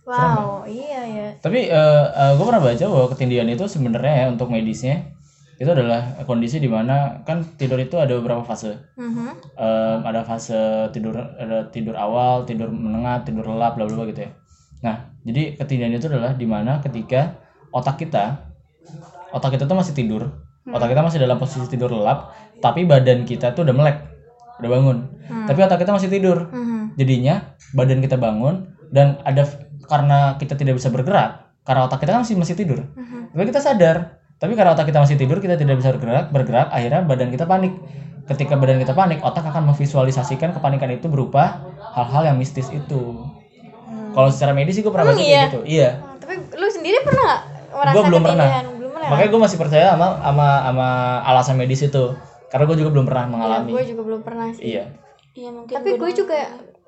Wow, 0.07 0.63
iya 0.63 1.03
ya. 1.03 1.27
Tapi 1.43 1.67
gue 2.33 2.45
pernah 2.47 2.63
baca 2.63 2.85
bahwa 2.87 3.07
ketindihan 3.11 3.47
itu 3.51 3.67
sebenarnya 3.67 4.13
ya 4.23 4.25
untuk 4.31 4.47
medisnya 4.47 5.11
itu 5.57 5.65
adalah 5.73 6.21
kondisi 6.29 6.61
di 6.61 6.69
mana 6.69 7.25
kan 7.25 7.41
tidur 7.57 7.81
itu 7.81 7.97
ada 7.97 8.13
beberapa 8.21 8.45
fase. 8.45 8.77
Mhm. 8.93 9.57
Em, 9.57 9.99
ada 10.05 10.21
fase 10.21 10.87
tidur 10.93 11.17
ada 11.17 11.65
tidur 11.73 11.97
awal, 11.97 12.45
tidur 12.45 12.69
menengah, 12.69 13.25
tidur 13.25 13.41
lelap, 13.41 13.73
bla 13.73 13.89
bla 13.89 14.05
gitu 14.05 14.21
ya. 14.21 14.31
Nah, 14.85 15.09
jadi 15.25 15.57
ketindihan 15.57 15.97
itu 15.97 16.05
adalah 16.07 16.37
di 16.37 16.45
mana 16.45 16.77
ketika 16.79 17.41
otak 17.73 17.97
kita 18.05 18.53
otak 19.33 19.57
kita 19.57 19.65
tuh 19.65 19.73
masih 19.73 19.97
tidur, 19.97 20.29
otak 20.69 20.93
kita 20.93 21.01
masih 21.01 21.19
dalam 21.25 21.41
posisi 21.41 21.65
tidur 21.67 21.89
lelap, 21.89 22.37
tapi 22.61 22.85
badan 22.85 23.25
kita 23.25 23.57
tuh 23.57 23.65
udah 23.65 23.75
melek, 23.75 23.97
udah 24.61 24.69
bangun. 24.69 24.97
Tapi 25.49 25.59
otak 25.65 25.81
kita 25.81 25.91
masih 25.91 26.09
tidur. 26.13 26.53
Mhm. 26.53 27.01
Jadinya 27.01 27.57
badan 27.73 27.97
kita 27.99 28.21
bangun 28.21 28.77
dan 28.93 29.17
ada 29.25 29.43
karena 29.87 30.35
kita 30.37 30.53
tidak 30.59 30.77
bisa 30.77 30.91
bergerak, 30.91 31.47
karena 31.63 31.87
otak 31.87 32.03
kita 32.03 32.15
kan 32.15 32.21
masih 32.27 32.35
masih 32.35 32.55
tidur. 32.55 32.85
Tapi 33.33 33.43
kita 33.47 33.59
sadar. 33.63 34.19
Tapi 34.37 34.53
karena 34.53 34.77
otak 34.77 34.85
kita 34.93 35.01
masih 35.01 35.17
tidur, 35.17 35.41
kita 35.41 35.57
tidak 35.57 35.81
bisa 35.81 35.89
bergerak, 35.97 36.29
bergerak, 36.29 36.69
akhirnya 36.69 37.01
badan 37.01 37.33
kita 37.33 37.49
panik. 37.49 37.73
Ketika 38.29 38.53
badan 38.59 38.77
kita 38.77 38.93
panik, 38.93 39.23
otak 39.25 39.49
akan 39.49 39.73
memvisualisasikan 39.73 40.53
kepanikan 40.53 40.93
itu 40.93 41.09
berupa 41.09 41.63
hal-hal 41.97 42.29
yang 42.29 42.37
mistis 42.37 42.69
itu. 42.69 43.25
Kalau 44.13 44.29
secara 44.33 44.53
medis 44.53 44.77
sih 44.77 44.81
gue 44.81 44.89
pernah 44.89 45.13
baca 45.13 45.17
kayak 45.17 45.29
iya? 45.29 45.43
gitu. 45.49 45.61
Iya. 45.65 45.89
Tapi 46.21 46.33
lu 46.57 46.67
sendiri 46.73 46.97
pernah 47.05 47.21
nggak 47.21 47.41
merasa 47.69 47.93
Gue 47.93 48.03
belum 48.09 48.21
pernah. 48.25 48.47
Belum 48.73 48.91
pernah. 48.93 49.09
Makanya 49.13 49.29
gue 49.29 49.41
masih 49.45 49.57
percaya 49.57 49.85
sama 49.93 50.07
sama 50.21 50.47
sama 50.65 50.87
alasan 51.25 51.55
medis 51.57 51.81
itu. 51.85 52.05
Karena 52.49 52.63
gue 52.65 52.77
juga 52.81 52.89
belum 52.97 53.05
pernah 53.05 53.25
mengalami. 53.29 53.69
gue 53.73 53.85
juga 53.93 54.01
belum 54.05 54.21
pernah 54.25 54.47
sih. 54.57 54.73
Iya. 54.73 54.83
Iya 55.37 55.49
mungkin. 55.53 55.73
Tapi 55.77 55.89
gue 56.01 56.11
juga 56.17 56.37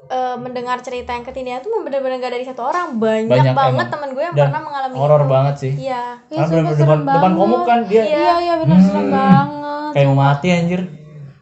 eh, 0.01 0.35
mendengar 0.35 0.79
cerita 0.79 1.11
yang 1.11 1.21
ketindihan 1.21 1.59
tuh 1.59 1.75
bener-bener 1.77 2.17
gak 2.17 2.31
dari 2.31 2.41
satu 2.41 2.63
orang, 2.63 2.95
banyak, 2.95 3.27
Banyak 3.27 3.53
banget 3.53 3.75
emang. 3.81 3.91
temen 3.91 4.09
gue 4.11 4.23
yang 4.23 4.33
Dan 4.33 4.45
pernah 4.47 4.61
mengalami 4.63 4.95
Horor 4.95 5.19
itu. 5.19 5.29
banget 5.29 5.55
sih. 5.57 5.73
Iya. 5.77 6.03
Karena 6.23 6.29
sumpah 6.39 6.47
bener-bener 6.49 6.77
serem 6.79 6.89
depan, 6.99 7.13
depan 7.13 7.31
komuk 7.35 7.61
kan 7.63 7.79
dia 7.83 8.03
Iya 8.03 8.33
iya 8.39 8.53
benar 8.57 8.77
serem 8.79 9.07
banget. 9.09 9.91
kayak 9.91 10.05
mau 10.07 10.17
mati 10.17 10.47
anjir. 10.49 10.81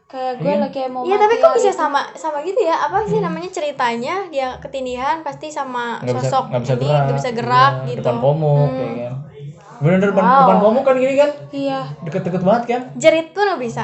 Kayak 0.05 0.33
gue 0.37 0.53
lagi 0.53 0.71
kayak 0.73 0.89
mau 0.89 1.01
Iya 1.01 1.15
tapi 1.17 1.33
kok 1.35 1.45
lagi. 1.45 1.57
bisa 1.57 1.71
sama 1.73 2.01
sama 2.13 2.37
gitu 2.41 2.59
ya? 2.61 2.75
Apa 2.81 3.03
sih 3.03 3.19
namanya 3.19 3.49
ceritanya 3.49 4.15
dia 4.25 4.47
ketindihan 4.57 5.19
pasti 5.19 5.47
sama 5.49 5.99
bisa 5.99 6.19
sosok 6.21 6.43
nggak 6.49 6.61
bisa 6.61 6.73
ini 6.73 6.79
gerak 6.81 7.01
nggak 7.01 7.17
bisa 7.17 7.29
gerak 7.33 7.71
Iya, 7.73 7.83
gitu. 7.85 7.99
depan 8.01 8.17
komuk 8.17 8.67
kayak 8.69 8.95
kan 8.97 9.15
bener 9.77 9.99
depan 10.01 10.23
Wow. 10.25 10.39
depan 10.41 10.57
komuk 10.59 10.83
kan 10.83 10.95
gini 10.97 11.13
kan 11.13 11.29
Iya. 11.49 11.79
deket-deket 12.01 12.41
banget 12.41 12.63
kan 12.65 12.81
Jerit 12.95 13.27
pun 13.29 13.45
nggak 13.45 13.61
bisa. 13.61 13.83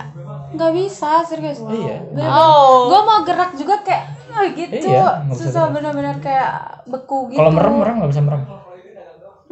Nggak 0.49 0.71
bisa 0.71 1.11
serius. 1.23 1.59
iya 1.67 1.97
Oh. 2.25 2.87
Gue 2.87 2.99
mau 3.01 3.19
gerak 3.21 3.51
juga 3.53 3.75
kayak 3.79 4.05
ah, 4.33 4.45
gitu. 4.49 4.87
Iya, 4.89 5.07
nggak 5.29 5.37
Susah 5.37 5.65
benar-benar 5.69 6.15
kayak 6.19 6.51
beku 6.89 7.29
gitu. 7.29 7.39
kalau 7.39 7.51
merem 7.53 7.73
merem 7.79 7.95
nggak 8.01 8.11
bisa 8.11 8.21
merem 8.25 8.41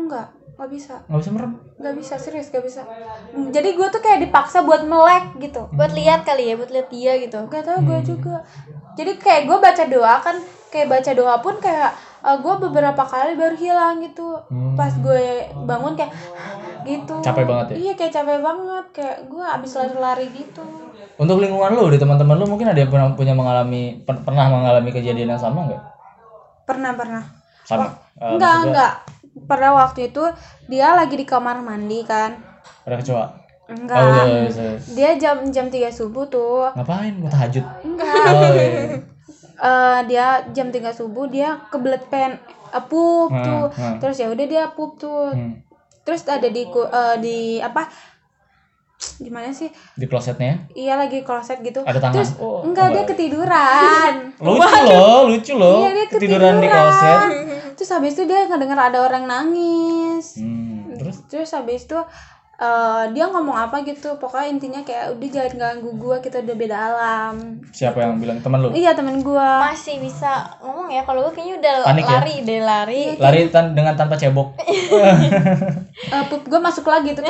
Enggak, 0.01 0.27
nggak 0.57 0.69
bisa. 0.73 0.93
nggak 1.05 1.19
bisa 1.21 1.31
merem 1.31 1.51
Nggak 1.81 1.95
bisa 1.97 2.13
serius 2.17 2.47
nggak 2.49 2.65
bisa. 2.65 2.81
Jadi 3.31 3.69
gue 3.73 3.87
tuh 3.89 4.01
kayak 4.03 4.19
dipaksa 4.27 4.61
buat 4.61 4.83
melek 4.85 5.39
gitu. 5.39 5.65
Buat 5.73 5.95
lihat 5.95 6.27
kali 6.27 6.51
ya, 6.51 6.53
buat 6.59 6.69
lihat 6.69 6.87
dia 6.91 7.15
gitu. 7.17 7.37
Gak 7.47 7.63
tau 7.63 7.79
gue 7.81 7.99
juga. 8.03 8.43
Jadi 8.99 9.17
kayak 9.17 9.47
gue 9.47 9.57
baca 9.57 9.83
doa 9.87 10.15
kan 10.19 10.35
kayak 10.71 10.87
baca 10.91 11.11
doa 11.15 11.35
pun 11.39 11.55
kayak 11.63 11.91
gue 12.21 12.53
beberapa 12.69 13.03
kali 13.07 13.33
baru 13.39 13.55
hilang 13.57 14.03
gitu. 14.03 14.35
Hmm. 14.51 14.75
Pas 14.77 14.93
gue 14.93 15.47
bangun 15.63 15.95
kayak 15.97 16.11
gitu 16.83 17.15
Capek 17.19 17.43
banget 17.43 17.65
ya? 17.67 17.75
iya 17.77 17.93
kayak 17.93 18.11
capek 18.11 18.39
banget 18.39 18.85
kayak 18.91 19.17
gue 19.25 19.45
abis 19.45 19.71
lari-lari 19.75 20.27
gitu 20.29 20.63
Untuk 21.15 21.37
lingkungan 21.37 21.71
lu, 21.71 21.85
di 21.87 21.97
teman-teman 21.97 22.35
lu 22.35 22.45
mungkin 22.47 22.65
ada 22.65 22.77
yang 22.77 22.89
pernah 22.89 23.11
punya 23.11 23.31
mengalami 23.31 23.81
per- 23.99 24.21
pernah 24.21 24.45
mengalami 24.47 24.89
kejadian 24.89 25.29
yang 25.29 25.39
sama 25.39 25.67
nggak? 25.67 25.81
pernah 26.63 26.91
pernah 26.93 27.23
Sama. 27.63 27.85
Eh, 28.15 28.31
enggak 28.31 28.51
maksudnya 28.51 28.65
enggak 28.65 28.91
pada 29.43 29.67
waktu 29.71 29.99
itu 30.07 30.23
dia 30.65 30.91
lagi 30.91 31.13
di 31.13 31.23
kamar 31.23 31.59
mandi 31.59 32.01
kan 32.03 32.35
Ada 32.81 32.95
kecoa. 32.97 33.25
enggak 33.67 33.97
Oh, 33.97 34.07
iya, 34.07 34.23
iya, 34.41 34.49
iya. 34.49 34.75
dia 34.89 35.09
jam 35.15 35.37
jam 35.47 35.67
3 35.67 35.89
subuh 35.89 36.25
tuh 36.25 36.67
Ngapain? 36.73 37.13
Mau 37.13 37.27
tahajud? 37.27 37.65
enggak 37.81 38.25
Oh, 38.27 38.51
iya. 38.51 38.81
Eh, 39.61 39.99
dia 40.07 40.27
jam 40.49 40.67
3 40.67 40.89
subuh 40.89 41.25
dia 41.27 41.53
kebelet 41.69 42.01
pen 42.07 42.33
eh, 42.67 42.83
pup 42.83 43.29
Hmm, 43.29 43.45
tuh 43.45 43.65
hmm. 43.69 43.95
terus 43.99 44.17
ya 44.17 44.25
udah 44.27 44.41
dia 44.43 44.63
pup 44.69 44.97
tuh 44.97 45.29
Hmm. 45.31 45.61
Terus 46.01 46.21
ada 46.25 46.47
di 46.47 46.63
ku- 46.65 46.87
eh, 46.87 47.15
di 47.17 47.37
apa 47.59 47.85
gimana 49.17 49.49
sih 49.49 49.69
Di 49.97 50.05
klosetnya? 50.05 50.69
iya 50.73 50.93
lagi 50.93 51.25
kloset 51.25 51.61
gitu 51.61 51.81
Ada 51.81 51.97
tangan? 51.97 52.13
terus 52.21 52.31
Oh, 52.37 52.61
enggak 52.61 52.87
dia 52.87 53.01
enggak. 53.01 53.09
ketiduran 53.13 54.13
Lucu 54.41 54.77
loh, 54.85 55.17
lucu 55.29 55.53
loh. 55.57 55.77
Iya, 55.81 55.89
dia 55.93 56.05
Ketiduran 56.09 56.55
di 56.57 56.67
kloset. 56.69 57.19
terus 57.73 57.89
habis 57.89 58.13
itu 58.13 58.23
dia 58.25 58.45
ngedenger 58.45 58.79
ada 58.79 58.99
orang 59.01 59.23
nangis 59.25 60.37
Hmm, 60.37 60.93
terus 60.97 61.17
terus 61.25 61.49
habis 61.49 61.85
itu 61.85 61.97
eh, 62.61 63.03
dia 63.09 63.25
ngomong 63.25 63.57
apa 63.57 63.81
gitu. 63.81 64.13
Pokoknya 64.15 64.47
intinya 64.47 64.81
kayak 64.81 65.17
udah 65.17 65.27
jangan 65.27 65.53
ganggu 65.57 65.89
gua 65.97 66.21
kita 66.21 66.39
udah 66.39 66.55
beda 66.55 66.77
alam. 66.77 67.35
Siapa 67.69 67.97
yang 67.97 68.21
bilang? 68.21 68.37
Teman 68.39 68.61
lu? 68.61 68.69
iya 68.71 68.93
temen 68.93 69.19
gua. 69.19 69.65
Masih 69.65 69.97
bisa 69.97 70.45
ngomong 70.61 70.87
ya 70.87 71.01
kalau 71.01 71.25
gue 71.25 71.33
kayaknya 71.33 71.55
udah 71.57 71.75
Panik 71.83 72.05
ya? 72.05 72.11
lari 72.13 72.35
deh 72.41 72.61
lari. 72.61 73.03
Lari 73.17 73.39
tan 73.49 73.73
dengan 73.73 73.97
tanpa 73.97 74.13
cebok. 74.15 74.53
Eh, 76.01 76.23
pup 76.27 76.43
gua 76.49 76.59
masuk 76.59 76.89
lagi 76.89 77.13
tuh 77.13 77.21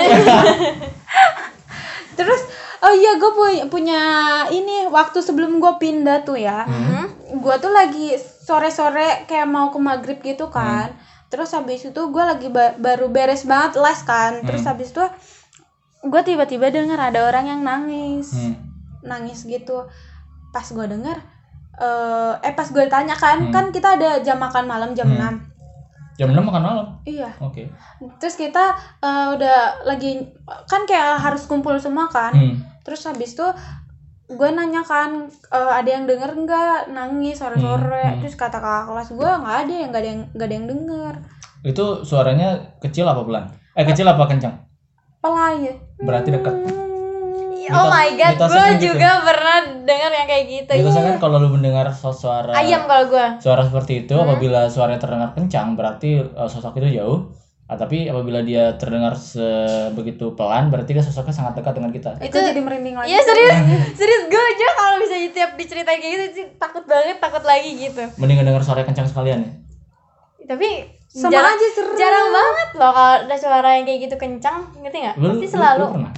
terus 2.13 2.41
oh 2.79 2.93
iya 2.93 3.15
gue 3.15 3.31
punya 3.31 3.63
punya 3.67 4.01
ini 4.47 4.87
waktu 4.87 5.19
sebelum 5.19 5.57
gua 5.57 5.75
pindah 5.75 6.21
tuh 6.21 6.37
ya 6.37 6.63
Hmm. 6.65 7.07
gua 7.39 7.57
tuh 7.57 7.71
lagi 7.71 8.15
sore-sore 8.17 9.25
kayak 9.25 9.47
mau 9.47 9.69
ke 9.69 9.79
maghrib 9.79 10.19
gitu 10.19 10.49
kan 10.49 10.91
terus 11.31 11.49
habis 11.49 11.81
itu 11.81 12.01
gua 12.09 12.29
lagi 12.29 12.47
ba- 12.47 12.75
baru 12.75 13.07
beres 13.07 13.43
banget 13.43 13.75
les 13.77 13.99
kan 14.03 14.43
terus 14.43 14.61
habis 14.63 14.91
itu 14.91 15.03
gue 16.03 16.21
tiba-tiba 16.23 16.67
denger 16.67 16.97
ada 16.97 17.23
orang 17.23 17.45
yang 17.47 17.61
nangis 17.61 18.33
Hmm. 18.33 18.57
nangis 19.01 19.45
gitu 19.45 19.85
pas 20.49 20.65
gue 20.65 20.85
denger 20.85 21.17
eh 21.79 22.33
eh 22.41 22.51
pas 22.51 22.67
gue 22.67 22.83
tanya 22.87 23.15
kan 23.15 23.37
Hmm. 23.39 23.49
kan 23.49 23.65
kita 23.69 23.95
ada 23.95 24.19
jam 24.19 24.37
makan 24.37 24.65
malam 24.65 24.91
jam 24.91 25.07
Hmm. 25.07 25.17
6 25.17 25.35
Jam 26.13 26.27
6 26.29 26.43
makan 26.43 26.61
malam. 26.61 26.87
iya 27.01 27.31
Oke. 27.39 27.71
terus 28.17 28.35
kita 28.35 28.61
eh, 28.99 29.27
udah 29.31 29.57
lagi 29.83 30.21
kan 30.67 30.83
kayak 30.83 31.17
harus 31.17 31.45
kumpul 31.45 31.73
semua 31.77 32.05
kan 32.07 32.29
Hmm. 32.31 32.61
terus 32.81 33.01
habis 33.03 33.31
itu 33.31 33.47
gue 34.31 34.49
nanya 34.49 34.81
kan 34.81 35.09
eh, 35.27 35.71
ada 35.73 35.89
yang 35.89 36.03
denger 36.05 36.31
nggak 36.37 36.89
nangis 36.89 37.35
sore-sore 37.35 37.91
Hmm, 38.01 38.11
hmm. 38.15 38.19
terus 38.19 38.35
kata 38.35 38.57
kakak 38.57 38.85
kelas 38.87 39.09
gue 39.11 39.31
nggak 39.37 39.57
ada 39.61 39.73
yang 39.73 39.89
nggak 39.89 40.01
ada 40.01 40.09
yang 40.09 40.21
nggak 40.31 40.47
ada 40.47 40.55
yang 40.55 40.67
denger 40.67 41.13
Itu 41.61 41.85
suaranya 42.01 42.49
kecil 42.79 43.05
apa 43.05 43.21
pelan? 43.21 43.45
Eh 43.71 43.85
kecil 43.85 44.03
apa 44.03 44.25
kencang? 44.25 44.55
pelai 45.19 45.77
Berarti 45.97 46.29
dekat. 46.31 46.55
oh 47.71 47.87
my 47.87 48.09
god 48.11 48.35
gue 48.35 48.49
kan 48.49 48.73
gitu. 48.75 48.89
juga 48.89 49.21
pernah 49.21 49.57
dengar 49.85 50.11
yang 50.11 50.27
kayak 50.27 50.45
gitu 50.49 50.71
Biasanya 50.81 51.07
kan 51.07 51.17
kalau 51.19 51.37
lu 51.37 51.49
mendengar 51.51 51.87
su- 51.93 52.11
suara 52.11 52.51
ayam 52.51 52.83
kalau 52.83 53.07
gue 53.07 53.25
suara 53.37 53.61
seperti 53.61 54.03
itu 54.03 54.15
apabila 54.17 54.65
suaranya 54.67 54.99
terdengar 54.99 55.31
kencang 55.31 55.75
berarti 55.75 56.19
uh, 56.19 56.49
sosok 56.49 56.81
itu 56.81 56.97
jauh. 56.97 57.31
Ah, 57.71 57.79
tapi 57.79 58.03
apabila 58.03 58.43
dia 58.43 58.75
terdengar 58.75 59.15
sebegitu 59.15 60.35
pelan 60.35 60.67
berarti 60.67 60.91
dia 60.91 60.99
sosoknya 60.99 61.31
sangat 61.31 61.55
dekat 61.55 61.79
dengan 61.79 61.87
kita. 61.89 62.19
itu 62.19 62.35
jadi 62.35 62.59
merinding 62.59 62.99
lagi 62.99 63.15
Iya 63.15 63.23
serius, 63.23 63.55
serius 63.95 64.23
gue 64.27 64.43
aja 64.43 64.67
kalau 64.75 64.99
bisa 64.99 65.15
tiap 65.31 65.55
diceritain 65.55 65.95
kayak 65.95 66.11
gitu 66.11 66.25
sih 66.35 66.45
takut 66.59 66.83
banget, 66.83 67.23
takut 67.23 67.39
lagi 67.47 67.71
gitu. 67.79 68.03
Mendingan 68.19 68.51
dengar 68.51 68.59
suara 68.59 68.83
kencang 68.83 69.07
sekalian 69.07 69.39
ya. 69.39 69.51
Tapi 70.51 70.67
sama 71.07 71.31
jarang, 71.31 71.55
aja 71.55 71.67
seru 71.71 71.95
jarang 71.95 72.27
banget 72.27 72.69
loh 72.75 72.91
kalau 72.91 73.13
ada 73.23 73.35
suara 73.39 73.69
yang 73.79 73.87
kayak 73.87 73.99
gitu 74.03 74.15
kencang, 74.19 74.67
ngerti 74.75 74.97
nggak? 75.07 75.15
Lu, 75.15 75.27
Pasti 75.31 75.47
lu- 75.47 75.53
selalu. 75.55 75.79
lu 75.79 75.95
pernah 75.95 76.13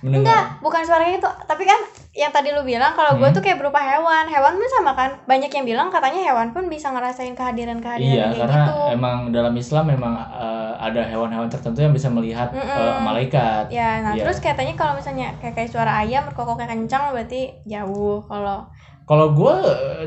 mendengar? 0.00 0.20
Enggak, 0.20 0.44
bukan 0.60 0.82
suara 0.82 1.02
kayak 1.02 1.16
gitu. 1.16 1.30
Tapi 1.44 1.62
kan 1.64 1.80
yang 2.10 2.28
tadi 2.28 2.50
lu 2.50 2.60
bilang 2.60 2.92
kalau 2.92 3.16
gue 3.16 3.24
Hmm. 3.24 3.36
tuh 3.36 3.40
kayak 3.40 3.56
berupa 3.56 3.78
hewan. 3.78 4.24
Hewan 4.26 4.52
pun 4.54 4.68
sama 4.68 4.92
kan. 4.92 5.10
Banyak 5.24 5.48
yang 5.48 5.64
bilang 5.64 5.88
katanya 5.88 6.20
hewan 6.22 6.50
pun 6.50 6.66
bisa 6.66 6.90
ngerasain 6.90 7.32
kehadiran-kehadiran 7.32 8.10
Iya, 8.10 8.24
kayak 8.28 8.40
karena 8.40 8.62
gitu. 8.64 8.76
emang 8.92 9.16
dalam 9.30 9.54
Islam 9.54 9.84
memang 9.86 10.14
uh, 10.16 10.74
ada 10.76 11.02
hewan-hewan 11.04 11.46
tertentu 11.46 11.80
yang 11.80 11.92
bisa 11.92 12.08
melihat 12.08 12.50
uh, 12.50 12.58
Mm-mm. 12.58 13.04
malaikat. 13.04 13.68
Ya, 13.68 14.00
nah 14.00 14.12
Iya. 14.12 14.24
terus 14.24 14.40
katanya 14.40 14.74
kalau 14.74 14.94
misalnya 14.94 15.36
kayak 15.38 15.54
kayak 15.54 15.70
suara 15.70 16.00
ayam 16.00 16.24
berkokoknya 16.26 16.66
kencang 16.66 17.12
berarti 17.12 17.54
jauh. 17.64 18.24
Kalau 18.24 18.66
Kalau 19.04 19.34
gue 19.34 19.54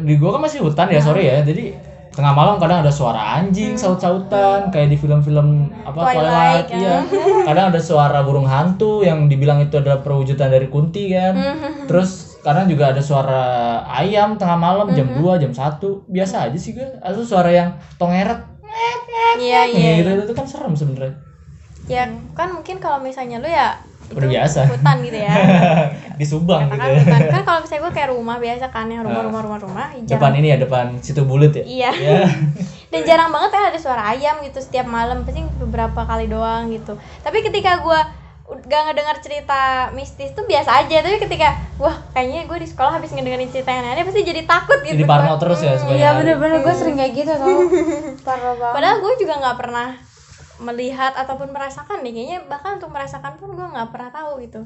di 0.01 0.15
gue 0.15 0.29
kan 0.31 0.39
masih 0.39 0.63
hutan 0.63 0.87
ya 0.87 0.97
sorry 0.97 1.27
ya, 1.27 1.43
jadi 1.43 1.75
tengah 2.13 2.33
malam 2.33 2.61
kadang 2.61 2.85
ada 2.85 2.93
suara 2.93 3.41
anjing 3.41 3.73
saut-sautan 3.73 4.69
kayak 4.69 4.93
di 4.93 4.97
film-film 5.01 5.73
apa 5.81 6.13
Twilight, 6.13 6.13
Twilight, 6.21 6.65
kan. 6.69 6.79
iya. 6.79 6.97
Kadang 7.49 7.65
ada 7.73 7.81
suara 7.81 8.21
burung 8.21 8.45
hantu 8.45 9.01
yang 9.01 9.25
dibilang 9.27 9.59
itu 9.65 9.81
adalah 9.81 9.99
perwujudan 10.05 10.53
dari 10.53 10.69
kunti 10.69 11.11
kan. 11.11 11.33
Terus 11.89 12.39
kadang 12.45 12.69
juga 12.69 12.93
ada 12.93 13.01
suara 13.01 13.43
ayam 13.89 14.37
tengah 14.37 14.55
malam 14.55 14.93
jam 14.93 15.09
2, 15.09 15.41
jam 15.41 15.51
1. 15.51 15.81
Biasa 16.07 16.47
aja 16.47 16.57
sih 16.57 16.77
gue. 16.77 16.87
Atau 17.01 17.25
suara 17.25 17.49
yang 17.49 17.75
tongeret 17.97 18.53
iya 19.39 19.65
iya. 19.65 19.91
gitu 20.01 20.29
itu 20.29 20.33
kan 20.37 20.45
serem 20.45 20.73
sebenarnya. 20.77 21.17
Ya 21.89 22.07
kan 22.37 22.55
mungkin 22.55 22.79
kalau 22.79 23.03
misalnya 23.03 23.43
lu 23.43 23.49
ya 23.49 23.75
Udah 24.13 24.29
biasa. 24.29 24.59
hutan 24.69 24.97
gitu 25.01 25.17
ya. 25.17 25.33
Di 26.19 26.25
Subang 26.25 26.69
gitu 26.69 26.79
ya. 26.79 27.01
kan 27.29 27.41
kalau 27.41 27.59
misalnya 27.61 27.81
gue 27.83 27.93
kayak 27.93 28.09
rumah 28.13 28.37
biasa 28.37 28.65
kan 28.69 28.85
yang 28.85 29.01
rumah-rumah 29.01 29.41
rumah-rumah 29.41 29.85
Depan 29.99 30.05
jarang. 30.05 30.39
ini 30.39 30.47
ya 30.49 30.57
depan 30.57 30.85
situ 30.99 31.21
bulut 31.23 31.51
ya. 31.51 31.63
Iya. 31.63 31.91
Ya. 31.91 32.19
Dan 32.93 33.01
jarang 33.03 33.33
banget 33.33 33.49
kan 33.51 33.63
ada 33.69 33.79
suara 33.81 34.13
ayam 34.13 34.37
gitu 34.41 34.57
setiap 34.57 34.85
malam 34.85 35.25
pasti 35.25 35.41
beberapa 35.57 36.05
kali 36.05 36.29
doang 36.29 36.69
gitu. 36.69 36.93
Tapi 37.21 37.41
ketika 37.41 37.81
gue 37.81 37.99
gak 38.43 38.81
ngedengar 38.85 39.17
cerita 39.17 39.87
mistis 39.91 40.35
tuh 40.35 40.43
biasa 40.43 40.83
aja 40.83 40.99
tapi 40.99 41.15
ketika 41.17 41.47
wah 41.79 41.95
kayaknya 42.11 42.43
gue 42.43 42.57
di 42.59 42.67
sekolah 42.67 42.99
habis 42.99 43.09
ngedengerin 43.09 43.47
cerita 43.49 43.71
yang 43.71 43.87
aneh 43.87 44.03
pasti 44.03 44.19
jadi 44.21 44.43
takut 44.43 44.83
gitu 44.83 44.93
Jadi 44.93 45.07
parno 45.07 45.39
terus 45.39 45.63
ya 45.63 45.73
sebanyak 45.73 45.97
iya 45.97 46.09
hari. 46.11 46.19
bener-bener 46.21 46.59
gue 46.61 46.75
sering 46.75 46.99
kayak 46.99 47.13
gitu 47.15 47.31
tau 47.33 47.49
parah 48.27 48.53
banget 48.53 48.73
padahal 48.75 48.97
gue 48.99 49.13
juga 49.15 49.33
nggak 49.39 49.57
pernah 49.57 49.87
melihat 50.63 51.11
ataupun 51.13 51.51
merasakan 51.51 52.01
nih 52.01 52.11
kayaknya 52.15 52.39
bahkan 52.47 52.79
untuk 52.79 52.89
merasakan 52.89 53.35
pun 53.35 53.51
gue 53.53 53.67
nggak 53.67 53.91
pernah 53.91 54.09
tahu 54.09 54.39
gitu 54.41 54.63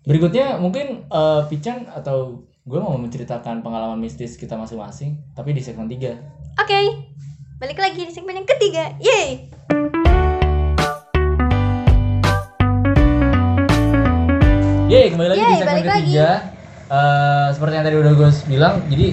Berikutnya 0.00 0.56
mungkin 0.56 1.04
eh, 1.08 1.42
Pican 1.48 1.84
atau 1.88 2.44
gue 2.64 2.80
mau 2.80 2.96
menceritakan 2.96 3.64
pengalaman 3.64 4.00
mistis 4.00 4.36
kita 4.36 4.56
masing-masing, 4.56 5.16
tapi 5.32 5.56
di 5.56 5.64
segmen 5.64 5.88
3. 5.88 6.60
oke 6.60 6.80
balik 7.60 7.76
lagi 7.76 8.08
di 8.08 8.12
segmen 8.12 8.40
yang 8.40 8.48
ketiga 8.48 8.96
yeay 9.00 9.48
Yeay, 14.90 15.06
kembali 15.14 15.28
lagi 15.30 15.38
di 15.38 15.44
Yeay, 15.46 15.58
segmen 15.62 15.70
balik 15.70 15.86
lagi. 15.86 16.02
ketiga. 16.10 16.30
Eh, 16.90 17.48
seperti 17.54 17.74
yang 17.78 17.86
tadi 17.86 17.96
udah 18.02 18.12
gue 18.18 18.28
bilang, 18.50 18.74
jadi 18.90 19.06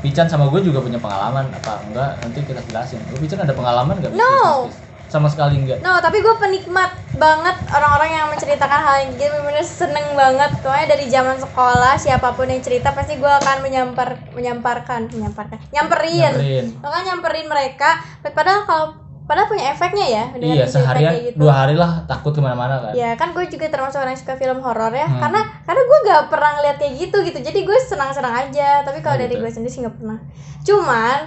Pican 0.00 0.26
sama 0.32 0.48
gue 0.48 0.64
juga 0.64 0.80
punya 0.80 0.96
pengalaman 0.96 1.44
apa 1.52 1.84
enggak? 1.84 2.10
Nanti 2.24 2.40
kita 2.40 2.64
jelasin. 2.64 3.04
Lu 3.12 3.20
Pican 3.20 3.44
ada 3.44 3.52
pengalaman 3.52 4.00
nggak? 4.00 4.16
No. 4.16 4.24
mistis-mistis? 4.64 4.89
Sama 5.10 5.26
sekali 5.26 5.58
enggak. 5.58 5.82
No, 5.82 5.98
tapi 5.98 6.22
gue 6.22 6.34
penikmat 6.38 6.94
banget 7.18 7.56
orang-orang 7.68 8.10
yang 8.14 8.26
menceritakan 8.30 8.78
hal 8.78 8.94
yang 9.02 9.10
gitu 9.18 9.26
bener-bener 9.26 9.66
seneng 9.66 10.06
banget. 10.14 10.50
Pokoknya 10.62 10.86
dari 10.86 11.10
zaman 11.10 11.36
sekolah 11.36 11.98
siapa 11.98 12.30
pun 12.32 12.46
yang 12.46 12.62
cerita 12.62 12.94
pasti 12.94 13.18
gue 13.18 13.26
akan 13.26 13.58
menyampar 13.60 14.22
menyamparkan, 14.32 15.10
menyamparkan, 15.10 15.58
nyamperin. 15.74 16.30
Nyamperin. 16.30 16.64
Makanya 16.78 17.04
nyamperin 17.10 17.46
mereka. 17.50 17.98
Padahal 18.22 18.62
kalau 18.64 18.86
padahal 19.26 19.46
punya 19.46 19.70
efeknya 19.70 20.06
ya. 20.06 20.24
Iya, 20.38 20.64
seharian 20.66 21.12
gitu. 21.22 21.38
dua 21.38 21.54
hari 21.66 21.74
lah 21.74 22.06
takut 22.06 22.30
ke 22.30 22.38
mana-mana 22.38 22.78
kan. 22.78 22.92
Ya 22.94 23.14
kan 23.14 23.34
gue 23.34 23.46
juga 23.46 23.66
termasuk 23.66 23.98
orang 23.98 24.14
yang 24.14 24.22
suka 24.22 24.34
film 24.38 24.58
horor 24.62 24.90
ya. 24.90 25.06
Hmm. 25.06 25.22
Karena 25.22 25.40
karena 25.66 25.82
gue 25.86 25.98
gak 26.06 26.22
pernah 26.30 26.50
ngeliat 26.58 26.76
kayak 26.78 26.94
gitu 26.98 27.16
gitu. 27.26 27.38
Jadi 27.38 27.58
gue 27.66 27.78
senang-senang 27.82 28.46
aja. 28.46 28.86
Tapi 28.86 29.02
kalau 29.02 29.18
Oh, 29.18 29.22
dari 29.22 29.34
gitu. 29.34 29.42
gue 29.42 29.50
sendiri 29.50 29.70
sih 29.70 29.82
gak 29.82 29.98
pernah. 29.98 30.18
Cuman 30.62 31.18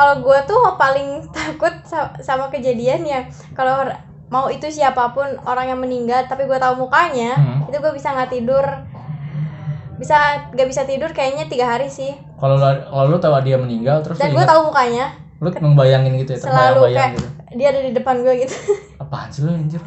kalau 0.00 0.14
gue 0.18 0.38
tuh 0.44 0.56
paling 0.74 1.08
takut 1.36 1.74
sa- 1.84 2.16
sama 2.18 2.48
kejadian 2.48 3.04
ya 3.04 3.20
kalau 3.52 3.84
mau 4.26 4.48
itu 4.48 4.64
siapa 4.66 5.10
pun 5.10 5.26
orang 5.44 5.68
yang 5.68 5.78
meninggal 5.78 6.24
tapi 6.24 6.46
gue 6.46 6.56
tahu 6.56 6.80
mukanya 6.80 7.36
Hmm. 7.36 7.68
itu 7.68 7.76
gue 7.76 7.92
bisa 7.92 8.08
nggak 8.10 8.30
tidur 8.30 8.64
bisa 10.00 10.16
gak 10.48 10.64
bisa 10.64 10.88
tidur 10.88 11.12
kayaknya 11.12 11.44
tiga 11.44 11.68
hari 11.68 11.84
sih 11.86 12.16
Kalau 12.34 12.56
kalau 12.56 13.04
lu 13.06 13.20
tahu 13.20 13.36
dia 13.44 13.60
meninggal 13.60 14.00
terus 14.00 14.16
dan 14.16 14.32
gue 14.32 14.40
tahu 14.42 14.64
mukanya 14.64 15.12
lu 15.36 15.52
membayangin 15.52 16.16
gitu 16.16 16.30
ya, 16.32 16.38
selalu 16.38 16.80
kayak 16.90 17.16
gitu. 17.16 17.28
dia 17.54 17.68
ada 17.68 17.80
di 17.80 17.92
depan 17.92 18.16
gue 18.20 18.34
gitu 18.40 18.56
Apaan 19.02 19.28
sih 19.28 19.44
lu 19.44 19.52
anjir 19.52 19.80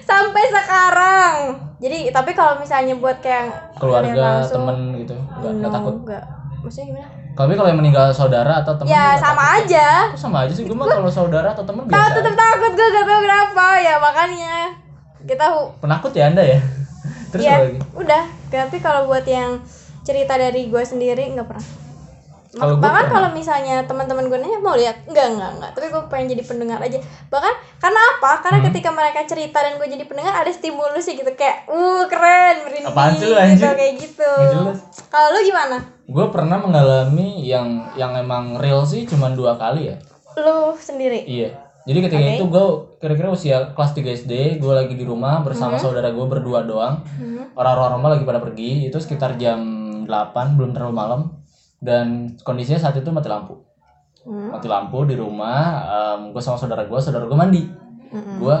sampai 0.00 0.44
sekarang 0.46 1.34
jadi 1.76 2.08
tapi 2.08 2.32
kalau 2.32 2.56
misalnya 2.56 2.96
buat 2.96 3.20
kayak 3.20 3.76
Keluarga, 3.76 4.40
langsung, 4.40 4.64
temen 4.64 4.78
gitu. 4.98 5.14
Enggak, 5.38 5.52
no, 5.54 5.68
takut. 5.70 5.94
enggak. 6.00 6.24
maksudnya 6.58 6.86
gimana 6.88 7.08
Tapi 7.38 7.54
kalau 7.54 7.70
yang 7.70 7.78
meninggal 7.78 8.10
saudara 8.10 8.66
atau 8.66 8.74
teman 8.74 8.90
ya 8.90 9.14
sama 9.14 9.38
takut. 9.38 9.70
aja 9.70 9.88
Kok 10.10 10.18
sama 10.18 10.36
aja 10.42 10.52
sih 10.58 10.66
gue 10.66 10.74
mah 10.74 10.90
kalau 10.90 11.06
saudara 11.06 11.54
atau 11.54 11.62
teman 11.62 11.86
biasa. 11.86 12.18
tetap 12.18 12.34
takut 12.34 12.72
gue 12.74 12.88
gak 12.90 13.06
tahu 13.06 13.20
kenapa 13.22 13.66
ya 13.78 13.94
makanya 14.02 14.54
kita 15.22 15.46
penakut 15.78 16.12
ya 16.18 16.34
anda 16.34 16.42
ya 16.42 16.58
terus 17.30 17.46
apa 17.46 17.62
lagi 17.62 17.78
udah. 17.94 18.24
Tapi 18.50 18.76
kalau 18.82 19.06
buat 19.06 19.22
yang 19.22 19.62
cerita 20.02 20.34
dari 20.34 20.66
gue 20.66 20.82
sendiri 20.82 21.30
nggak 21.30 21.46
pernah. 21.46 21.66
Gua 22.50 22.74
bahkan 22.74 22.80
pernah. 23.02 23.12
kalau 23.12 23.28
misalnya 23.30 23.84
teman-teman 23.84 24.24
gue 24.24 24.38
nanya 24.38 24.56
mau 24.58 24.72
lihat, 24.72 25.04
enggak 25.04 25.26
enggak 25.30 25.50
enggak. 25.52 25.70
Tapi 25.70 25.86
gue 25.86 26.02
pengen 26.06 26.26
jadi 26.30 26.42
pendengar 26.42 26.78
aja. 26.78 26.96
Bahkan 27.26 27.54
karena 27.76 28.00
apa? 28.10 28.30
Karena 28.40 28.58
Hmm. 28.58 28.66
ketika 28.66 28.88
mereka 28.90 29.20
cerita 29.24 29.58
dan 29.58 29.72
gue 29.74 29.84
jadi 29.86 30.04
pendengar 30.04 30.32
ada 30.34 30.48
stimulus 30.48 31.02
sih 31.02 31.14
gitu 31.14 31.28
kayak, 31.30 31.66
uh 31.66 32.04
keren, 32.06 32.56
merinding 32.62 32.88
Apaan 32.88 33.12
sih 33.12 33.20
gitu 33.22 33.34
anjir? 33.34 33.68
kayak 33.70 33.94
gitu. 33.98 34.32
Kalau 35.06 35.28
lu 35.30 35.40
gimana? 35.42 35.76
gue 36.04 36.26
pernah 36.26 36.56
mengalami 36.56 37.44
yang 37.44 37.68
yang 37.92 38.16
emang 38.16 38.56
real 38.56 38.80
sih 38.82 39.04
cuma 39.04 39.28
dua 39.30 39.52
kali 39.54 39.92
ya 39.92 39.96
Lu 40.38 40.72
sendiri? 40.74 41.20
iya 41.22 41.52
jadi 41.84 42.00
ketika 42.02 42.16
Oke. 42.22 42.32
itu 42.34 42.44
gue 42.46 42.64
kira-kira 42.98 43.28
usia 43.28 43.56
kelas 43.70 43.92
3 43.92 44.16
SD 44.16 44.32
gue 44.56 44.72
lagi 44.72 44.92
di 44.92 45.04
rumah 45.04 45.40
bersama 45.40 45.76
saudara 45.76 46.08
gue 46.08 46.24
berdua 46.24 46.64
doang 46.64 47.04
Hmm. 47.12 47.52
orang-orang 47.52 47.92
rumah 47.94 48.10
lagi 48.10 48.24
pada 48.24 48.40
pergi 48.40 48.88
itu 48.88 48.96
sekitar 48.96 49.36
jam 49.36 49.60
8 50.02 50.08
belum 50.54 50.72
terlalu 50.72 50.94
malam 50.94 51.20
dan 51.78 52.06
kondisinya 52.38 52.80
saat 52.80 52.96
itu 52.96 53.08
mati 53.08 53.26
lampu 53.26 53.54
Hmm. 54.20 54.50
mati 54.50 54.66
lampu 54.66 55.02
di 55.02 55.14
rumah 55.14 55.88
gue 56.28 56.42
sama 56.42 56.54
saudara 56.54 56.84
gue 56.84 56.98
saudara 56.98 57.24
gue 57.24 57.32
mandi 57.34 57.64
Mm-mm. 58.08 58.36
gue 58.36 58.56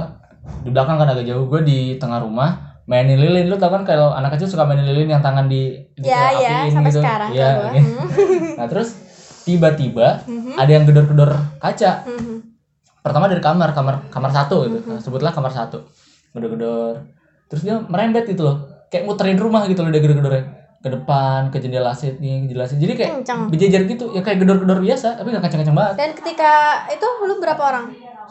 di 0.62 0.70
belakang 0.70 0.96
kan 0.96 1.08
agak 1.08 1.26
jauh 1.26 1.44
gue 1.46 1.60
di 1.60 1.78
tengah 1.94 2.18
rumah 2.18 2.56
mainin 2.84 3.20
lilin 3.20 3.44
lu 3.44 3.56
tau 3.56 3.68
kan 3.68 3.82
kalau 3.82 4.08
anak 4.10 4.32
kecil 4.32 4.48
suka 4.48 4.64
mainin 4.64 4.86
lilin 4.86 5.10
yang 5.10 5.20
tangan 5.20 5.44
di 5.44 5.76
Ya 5.94 6.32
ya, 6.32 6.64
diapiin 6.64 6.72
sampai 6.72 6.88
gitu. 6.88 7.00
sekarang 7.00 7.30
gua. 7.30 7.50
gitu. 7.74 7.92
nah 8.58 8.66
terus 8.66 8.88
tiba-tiba 9.42 10.24
Mhm. 10.24 10.56
ada 10.56 10.70
yang 10.70 10.84
gedor-gedor 10.84 11.30
kaca 11.58 11.92
Mhm. 12.06 12.36
pertama 12.98 13.24
dari 13.26 13.40
kamar 13.40 13.70
kamar 13.72 13.94
kamar 14.08 14.30
satu 14.30 14.56
gitu 14.64 14.78
Nah, 14.86 15.00
sebutlah 15.00 15.32
kamar 15.32 15.50
satu 15.50 15.84
gedor-gedor 16.32 17.02
terus 17.46 17.60
dia 17.62 17.76
merembet 17.82 18.24
gitu 18.24 18.40
loh 18.42 18.56
kayak 18.88 19.04
muterin 19.04 19.36
rumah 19.36 19.64
gitu 19.64 19.80
loh 19.80 19.90
dia 19.90 20.00
gedor-gedornya 20.00 20.57
ke 20.78 20.88
depan 20.88 21.50
ke 21.50 21.58
jendela 21.58 21.90
nih 21.90 22.46
jendela 22.46 22.62
seat. 22.62 22.78
jadi 22.78 22.92
kayak 22.94 23.10
Kencang. 23.16 23.40
berjejer 23.50 23.82
gitu 23.88 24.14
ya 24.14 24.22
kayak 24.22 24.38
gedor-gedor 24.38 24.78
biasa 24.78 25.18
tapi 25.18 25.34
gak 25.34 25.42
kenceng-kenceng 25.42 25.74
banget 25.74 25.94
Dan 25.98 26.10
ketika 26.14 26.50
itu 26.86 27.06
lu 27.20 27.34
berapa 27.36 27.58
orang? 27.60 27.86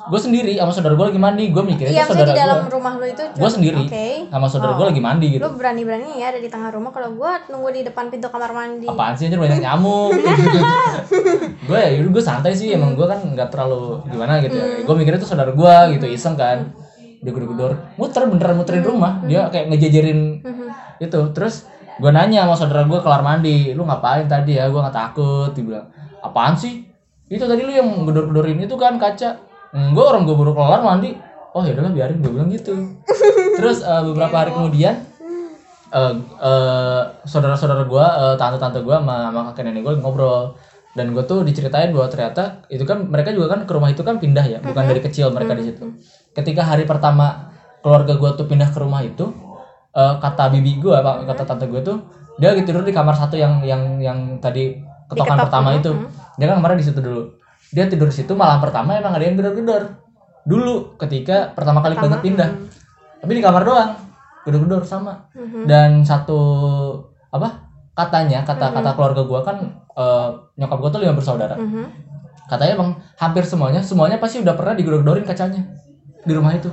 gue 0.07 0.15
sendiri 0.17 0.55
sama 0.55 0.71
saudara 0.71 0.95
gue 0.95 1.05
lagi 1.05 1.19
mandi 1.19 1.51
gue 1.51 1.59
mikirnya 1.59 1.91
Iya, 1.91 2.01
itu 2.01 2.15
saudara 2.15 2.31
di 2.31 2.39
dalam 2.39 2.57
gue 2.61 2.71
rumah 2.71 2.93
lu 2.95 3.03
itu 3.05 3.23
gue 3.27 3.49
sendiri 3.51 3.83
Oke. 3.83 4.07
sama 4.31 4.47
saudara 4.47 4.71
Oh. 4.71 4.77
gue 4.79 4.85
lagi 4.87 5.01
mandi 5.03 5.27
gitu 5.29 5.43
Lu 5.43 5.51
berani-berani 5.51 6.07
ya 6.15 6.31
ada 6.31 6.39
di 6.39 6.47
tengah 6.47 6.71
rumah 6.71 6.95
kalau 6.95 7.11
gua 7.11 7.43
nunggu 7.45 7.69
di 7.69 7.81
depan 7.83 8.07
pintu 8.07 8.31
kamar 8.31 8.55
mandi. 8.55 8.87
apaan 8.87 9.11
sih 9.11 9.27
anjir 9.27 9.35
banyak 9.37 9.59
nyamuk 9.59 10.15
gue 11.67 11.75
ya 11.77 11.89
gue 11.99 12.23
santai 12.23 12.53
sih 12.53 12.71
emang 12.71 12.95
gue 12.95 13.03
kan 13.03 13.19
nggak 13.19 13.49
terlalu 13.49 13.99
gimana 14.07 14.39
gitu 14.39 14.55
ya 14.55 14.67
gue 14.81 14.95
mikirnya 14.95 15.19
itu 15.19 15.27
saudara 15.27 15.51
gue 15.51 15.75
gitu 15.93 16.05
iseng 16.07 16.35
kan 16.35 16.71
dia 17.17 17.27
gedor-gedor 17.27 17.75
muter 17.97 18.23
beneran 18.23 18.55
muterin 18.55 18.85
rumah 18.85 19.19
dia 19.21 19.49
kayak 19.49 19.67
ngejejerin 19.67 20.19
Mhm. 20.39 20.65
itu 20.99 21.19
terus 21.29 21.67
gue 21.97 22.11
nanya 22.13 22.45
sama 22.45 22.55
saudara 22.55 22.85
gue 22.85 22.99
kelar 23.01 23.21
mandi. 23.25 23.73
Lu 23.73 23.83
ngapain 23.83 24.29
tadi 24.29 24.57
ya? 24.57 24.69
Gue 24.69 24.79
nggak 24.79 24.95
takut. 24.95 25.51
Dia 25.57 25.63
bilang 25.65 25.87
apaan 26.21 26.53
sih? 26.53 26.85
Itu 27.27 27.43
tadi 27.49 27.65
lu 27.65 27.73
yang 27.73 28.05
gedor-gedorin 28.05 28.61
itu 28.61 28.75
kan 28.77 29.01
kaca. 29.01 29.41
Enggak 29.75 30.05
orang 30.15 30.23
gue 30.29 30.35
baru 30.37 30.51
kelar 30.55 30.81
mandi. 30.85 31.17
Oh 31.51 31.65
ya 31.65 31.73
udahlah 31.73 31.91
biarin. 31.91 32.21
Gue 32.21 32.31
bilang 32.31 32.49
gitu. 32.53 32.73
Terus 33.57 33.81
eh, 33.81 34.03
beberapa 34.05 34.35
hari 34.45 34.53
kemudian 34.53 35.03
eh 35.87 36.13
eh, 36.43 37.01
saudara-saudara 37.25 37.87
gue 37.87 38.05
tante-tante 38.37 38.79
gue 38.83 38.95
sama, 38.95 39.31
sama 39.31 39.41
kakek 39.51 39.63
nenek 39.67 39.81
gue 39.83 39.93
ngobrol. 39.99 40.55
Dan 40.97 41.13
gue 41.13 41.21
tuh 41.29 41.45
diceritain 41.45 41.93
bahwa 41.93 42.09
ternyata 42.09 42.65
itu 42.73 42.81
kan 42.81 43.05
mereka 43.05 43.29
juga 43.29 43.53
kan 43.53 43.69
ke 43.69 43.71
rumah 43.73 43.93
itu 43.93 44.01
kan 44.01 44.17
pindah 44.17 44.41
ya 44.49 44.57
bukan 44.65 44.81
dari 44.81 44.97
kecil 44.97 45.29
mereka 45.29 45.53
di 45.53 45.69
situ. 45.69 45.93
Ketika 46.33 46.65
hari 46.65 46.89
pertama 46.89 47.53
keluarga 47.85 48.17
gue 48.17 48.29
tuh 48.33 48.49
pindah 48.49 48.73
ke 48.73 48.81
rumah 48.81 49.05
itu 49.05 49.29
eh, 49.97 50.13
kata 50.21 50.53
bibi 50.53 50.77
gue 50.77 50.93
apa 50.93 51.25
kata 51.25 51.43
tante 51.43 51.65
gue 51.65 51.81
tuh 51.81 51.97
dia 52.37 52.53
lagi 52.53 52.63
tidur 52.69 52.85
di 52.85 52.93
kamar 52.93 53.17
satu 53.17 53.33
yang 53.33 53.65
yang 53.65 53.97
yang 53.97 54.37
tadi 54.37 54.77
ketokan 55.09 55.35
Diketok, 55.35 55.45
pertama 55.49 55.69
mhm, 55.73 55.79
itu. 55.81 55.91
Mhm. 55.91 56.07
dia 56.37 56.45
kan 56.45 56.57
kemarin 56.61 56.77
di 56.77 56.85
situ 56.85 56.99
dulu. 57.01 57.21
Dia 57.73 57.83
tidur 57.89 58.07
di 58.07 58.15
situ 58.15 58.31
malam 58.37 58.61
pertama 58.61 58.95
emang 58.95 59.17
ada 59.17 59.25
yang 59.25 59.35
gedor-gedor. 59.35 59.83
Dulu 60.45 60.95
ketika 61.01 61.51
pertama 61.57 61.81
kali 61.81 61.97
banget 61.97 62.21
pindah. 62.21 62.51
tapi 63.17 63.33
di 63.33 63.41
kamar 63.41 63.65
doang 63.65 63.91
gedor-gedor 64.45 64.85
sama. 64.85 65.25
Mhm. 65.33 65.65
dan 65.65 66.05
satu 66.05 66.39
apa 67.33 67.65
katanya 67.97 68.45
kata 68.45 68.69
kata 68.69 68.93
keluarga 68.93 69.25
gua 69.25 69.41
kan 69.41 69.57
eh, 69.97 70.29
nyokap 70.61 70.77
gua 70.77 70.89
tuh 70.93 71.01
lima 71.01 71.17
bersaudara. 71.17 71.57
Katanya 72.47 72.79
emang 72.79 73.01
hampir 73.17 73.43
semuanya 73.43 73.81
semuanya 73.81 74.21
pasti 74.21 74.39
udah 74.39 74.53
pernah 74.53 74.77
digedor-gedorin 74.77 75.25
kacanya 75.25 75.67
di 76.23 76.31
rumah 76.37 76.53
itu 76.53 76.69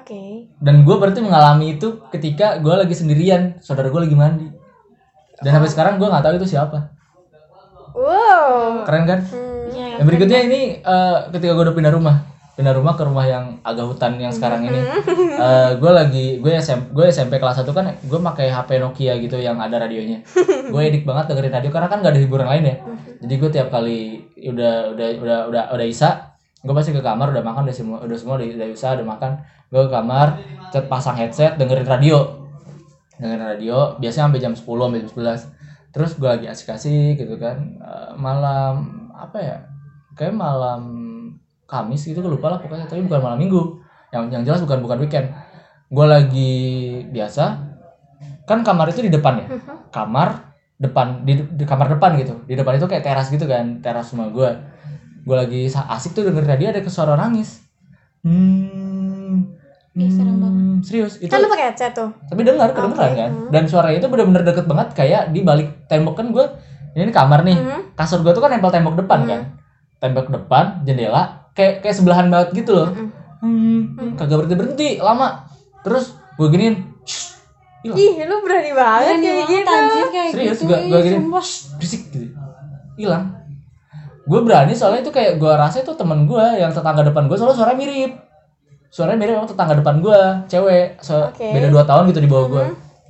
Oke. 0.00 0.48
dan 0.64 0.82
gue 0.82 0.96
berarti 0.96 1.20
mengalami 1.20 1.76
itu 1.76 2.00
ketika 2.08 2.56
gue 2.56 2.72
lagi 2.72 2.96
sendirian 2.96 3.60
saudara 3.60 3.92
gue 3.92 4.00
lagi 4.00 4.16
mandi. 4.16 4.48
Dan 5.40 5.56
sampai 5.56 5.70
sekarang 5.72 5.94
gue 6.00 6.08
nggak 6.08 6.24
tahu 6.24 6.34
itu 6.40 6.56
siapa. 6.56 6.92
Wow. 7.92 8.86
keren 8.88 9.04
kan? 9.04 9.20
Hmm. 9.24 9.68
Iya, 9.70 10.02
yang 10.02 10.06
berikutnya 10.08 10.40
ini 10.46 10.60
eh, 10.80 11.16
ketika 11.32 11.52
gue 11.52 11.64
udah 11.68 11.76
pindah 11.76 11.92
rumah. 11.92 12.16
Pindah 12.56 12.76
rumah 12.76 12.92
ke 12.92 13.02
rumah 13.08 13.24
yang 13.24 13.44
agak 13.64 13.88
hutan 13.88 14.20
yang 14.20 14.28
sekarang 14.32 14.68
ini. 14.68 14.80
Gue 15.80 15.92
lagi 15.96 16.44
gue 16.44 16.52
SMP 16.60 16.92
gue 16.92 17.04
SMP 17.08 17.40
kelas 17.40 17.64
1 17.64 17.72
kan 17.72 17.96
gue 17.96 18.20
pakai 18.20 18.52
HP 18.52 18.76
Nokia 18.84 19.16
gitu 19.16 19.40
yang 19.40 19.56
ada 19.56 19.80
radionya. 19.80 20.20
Gue 20.72 20.86
edik 20.86 21.08
banget 21.08 21.32
dengerin 21.32 21.56
radio 21.56 21.70
karena 21.72 21.88
kan 21.88 21.98
gak 22.04 22.12
ada 22.14 22.20
hiburan 22.20 22.46
lain 22.46 22.64
ya. 22.68 22.76
Jadi 23.24 23.34
gue 23.40 23.50
tiap 23.50 23.68
kali 23.72 24.22
udah 24.38 24.92
udah 24.92 25.08
udah 25.18 25.38
udah 25.48 25.64
udah 25.72 25.86
isa 25.88 26.29
gue 26.60 26.74
pasti 26.76 26.92
ke 26.92 27.00
kamar 27.00 27.32
udah 27.32 27.40
makan 27.40 27.64
udah 27.64 27.76
semua 27.76 27.98
udah 28.04 28.16
semua 28.20 28.36
udah, 28.36 28.46
udah 28.46 28.68
isa 28.68 28.92
udah 28.92 29.06
makan. 29.06 29.30
Gue 29.72 29.82
ke 29.88 29.90
kamar 29.90 30.26
cet 30.68 30.84
pasang 30.92 31.16
headset 31.16 31.56
dengerin 31.56 31.88
radio. 31.88 32.18
Dengerin 33.16 33.44
radio 33.56 33.96
biasanya 33.96 34.28
sampai 34.28 34.40
jam 34.40 34.54
10 34.56 34.64
sampai 34.64 35.00
jam 35.00 35.10
11 35.12 35.60
terus 35.90 36.14
gue 36.14 36.28
lagi 36.30 36.46
asik-asik 36.46 37.18
gitu 37.18 37.34
kan 37.34 37.58
Eh, 37.82 38.12
malam 38.14 39.10
apa 39.10 39.38
ya 39.42 39.56
kayak 40.14 40.36
malam 40.36 40.82
Kamis 41.70 42.02
gitu 42.02 42.18
gue 42.18 42.32
lupa 42.34 42.50
lah 42.50 42.58
pokoknya. 42.58 42.90
Tapi 42.90 43.06
bukan 43.06 43.22
malam 43.22 43.38
minggu. 43.38 43.78
Yang 44.10 44.22
yang 44.34 44.42
jelas 44.42 44.60
bukan 44.66 44.82
bukan 44.82 44.98
weekend. 45.06 45.30
Gue 45.86 46.06
lagi 46.06 46.52
biasa 47.14 47.70
kan 48.42 48.66
kamar 48.66 48.90
itu 48.90 49.06
di 49.06 49.10
depan 49.14 49.38
ya? 49.38 49.46
Kamar 49.94 50.58
depan 50.82 51.22
di, 51.22 51.38
di 51.54 51.62
kamar 51.62 51.94
depan 51.94 52.18
gitu. 52.18 52.42
Di 52.42 52.58
depan 52.58 52.74
itu 52.74 52.90
kayak 52.90 53.06
teras 53.06 53.30
gitu 53.30 53.46
kan 53.46 53.78
teras 53.78 54.10
rumah 54.10 54.34
gue 54.34 54.50
gue 55.20 55.36
lagi 55.36 55.60
asik 55.68 56.16
tuh 56.16 56.24
dengerin 56.24 56.48
radio 56.48 56.66
ada 56.72 56.80
suara 56.88 57.14
nangis. 57.14 57.60
Hmm, 58.20 59.56
Ih, 59.96 60.06
serem 60.12 60.36
hmm, 60.38 60.84
serius 60.84 61.16
itu 61.18 61.32
Kan 61.32 61.40
lu 61.40 61.48
pakai 61.48 61.72
headset 61.72 61.92
tuh. 61.96 62.12
tapi 62.28 62.44
dengar 62.44 62.70
kedengeran 62.70 63.10
Oke. 63.10 63.16
kan? 63.16 63.30
dan 63.48 63.62
suaranya 63.64 63.98
itu 63.98 64.08
bener-bener 64.12 64.42
deket 64.44 64.68
banget 64.68 64.88
kayak 64.92 65.22
di 65.32 65.40
balik 65.40 65.88
tembok. 65.88 66.14
Kan 66.20 66.30
gue 66.30 66.44
ini 66.94 67.10
kamar 67.10 67.42
nih. 67.42 67.56
Mhm. 67.56 67.80
kasur 67.96 68.20
gue 68.20 68.32
tuh 68.32 68.40
kan 68.44 68.52
nempel 68.52 68.70
tembok 68.70 68.96
depan 68.96 69.24
kan? 69.24 69.40
Tembok 70.00 70.28
depan 70.28 70.84
jendela 70.84 71.48
kayak 71.52 71.80
kayak 71.84 71.96
sebelahan 71.96 72.28
banget 72.28 72.64
gitu 72.64 72.72
loh. 72.76 72.88
Mhm. 72.92 73.08
hmm, 73.40 73.80
hmm, 73.96 74.10
kagak 74.20 74.36
berhenti 74.44 74.56
berhenti 74.56 74.88
lama. 75.00 75.48
Terus 75.80 76.12
gue 76.36 76.48
giniin 76.48 76.76
"Shh," 77.08 77.40
hilang. 77.82 77.96
Ih, 77.96 78.14
lu 78.28 78.36
berani 78.44 78.72
banget 78.76 79.08
Berani 79.16 79.24
kayak 79.24 79.36
banget, 79.40 79.48
gitu. 79.64 79.72
anjir, 79.72 80.06
kayak 80.12 80.30
Serius, 80.32 80.58
gitu, 80.60 80.64
gua 80.68 81.00
gini. 81.00 81.18
berisik 81.76 82.02
gitu. 82.12 82.26
Hilang 83.00 83.39
gue 84.26 84.40
berani 84.44 84.76
soalnya 84.76 85.00
itu 85.00 85.12
kayak 85.14 85.40
gue 85.40 85.52
rasa 85.52 85.80
itu 85.80 85.92
temen 85.96 86.28
gue 86.28 86.44
yang 86.60 86.70
tetangga 86.74 87.00
depan 87.06 87.24
gue 87.30 87.36
soalnya 87.40 87.56
suaranya 87.56 87.78
mirip. 87.80 88.12
Suaranya 88.90 89.18
mirip 89.22 89.34
sama 89.40 89.48
tetangga 89.48 89.74
depan 89.80 89.94
gue 90.02 90.20
cewek 90.50 90.86
so, 91.00 91.30
Oke. 91.30 91.46
beda 91.46 91.68
dua 91.70 91.84
tahun 91.86 92.10
gitu 92.12 92.20
di 92.20 92.30
bawah 92.30 92.46
gue 92.50 92.66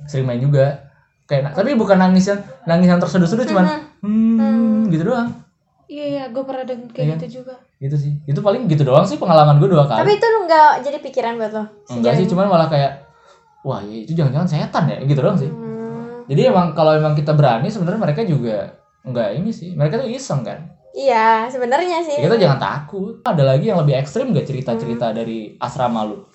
sering 0.07 0.25
main 0.29 0.39
juga. 0.39 0.87
Kayak 1.27 1.55
tapi 1.55 1.75
bukan 1.75 1.95
nangis 1.99 2.27
yang 2.27 2.39
nangis 2.67 2.87
yang 2.91 2.99
terseduh-seduh 2.99 3.47
cuman 3.47 3.65
hmm, 4.03 4.91
gitu 4.91 5.07
doang. 5.11 5.31
Iya, 5.91 6.05
iya, 6.07 6.23
gue 6.31 6.39
pernah 6.47 6.63
denger 6.63 6.87
kayak 6.95 7.03
Iya. 7.03 7.15
gitu 7.19 7.43
juga. 7.43 7.55
gitu 7.81 7.95
sih. 7.99 8.13
Itu 8.23 8.39
paling 8.39 8.69
gitu 8.71 8.87
doang 8.87 9.03
sih 9.03 9.19
pengalaman 9.19 9.59
gue 9.59 9.67
dua 9.67 9.83
kali. 9.89 10.05
Tapi 10.05 10.11
itu 10.15 10.27
nggak 10.47 10.71
jadi 10.87 10.97
pikiran 11.03 11.33
buat 11.35 11.51
lo? 11.51 11.63
enggak 11.91 12.13
sih 12.15 12.25
cuman 12.31 12.45
malah 12.47 12.67
kayak 12.71 13.03
wah 13.67 13.83
ya 13.83 14.05
itu 14.07 14.15
jangan-jangan 14.15 14.47
setan 14.47 14.83
ya 14.87 14.97
gitu 15.03 15.19
doang 15.19 15.37
sih. 15.37 15.51
Hmm. 15.51 16.23
jadi 16.31 16.53
emang 16.53 16.71
kalau 16.71 16.95
emang 16.95 17.11
kita 17.17 17.35
berani 17.35 17.67
sebenarnya 17.67 17.99
mereka 17.99 18.21
juga 18.23 18.79
enggak 19.03 19.35
ini 19.35 19.51
sih. 19.51 19.75
Mereka 19.75 19.99
tuh 19.99 20.07
iseng 20.07 20.47
kan 20.47 20.80
Iya, 20.91 21.47
sebenarnya 21.47 22.03
sih. 22.03 22.19
Ya, 22.19 22.27
kita 22.27 22.35
jangan 22.35 22.59
takut 22.59 23.23
ada 23.23 23.43
lagi 23.47 23.71
yang 23.71 23.79
lebih 23.79 23.95
ekstrim 23.95 24.35
gak 24.35 24.47
cerita-cerita 24.47 25.15
dari 25.15 25.55
asrama 25.55 26.03
lu 26.03 26.27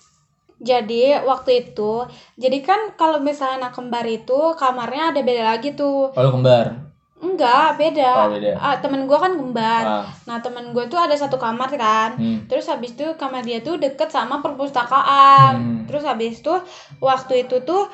Jadi 0.56 1.12
waktu 1.20 1.68
itu, 1.68 2.08
jadi 2.40 2.64
kan 2.64 2.96
kalau 2.96 3.20
misalnya 3.20 3.68
anak 3.68 3.76
kembar 3.76 4.08
itu 4.08 4.56
kamarnya 4.56 5.12
ada 5.12 5.20
beda 5.20 5.44
lagi 5.52 5.76
tuh. 5.76 6.16
kalau 6.16 6.32
kembar 6.32 6.85
enggak 7.28 7.68
beda, 7.74 8.10
Oh, 8.20 8.30
beda. 8.30 8.52
Ah, 8.54 8.76
temen 8.76 9.04
gue 9.04 9.16
kan 9.16 9.32
kembar 9.32 9.84
Ah. 9.84 10.04
nah 10.24 10.38
temen 10.38 10.70
gue 10.70 10.84
tuh 10.84 10.96
ada 10.96 11.12
satu 11.12 11.36
kamar 11.36 11.68
kan 11.70 12.14
Hmm. 12.14 12.46
terus 12.46 12.66
habis 12.66 12.92
itu 12.92 13.06
kamar 13.14 13.40
dia 13.40 13.58
tuh 13.60 13.76
deket 13.76 14.08
sama 14.08 14.38
perpustakaan 14.40 15.54
Hmm. 15.54 15.76
terus 15.84 16.02
habis 16.02 16.38
itu 16.38 16.54
waktu 16.98 17.44
itu 17.44 17.56
tuh 17.62 17.88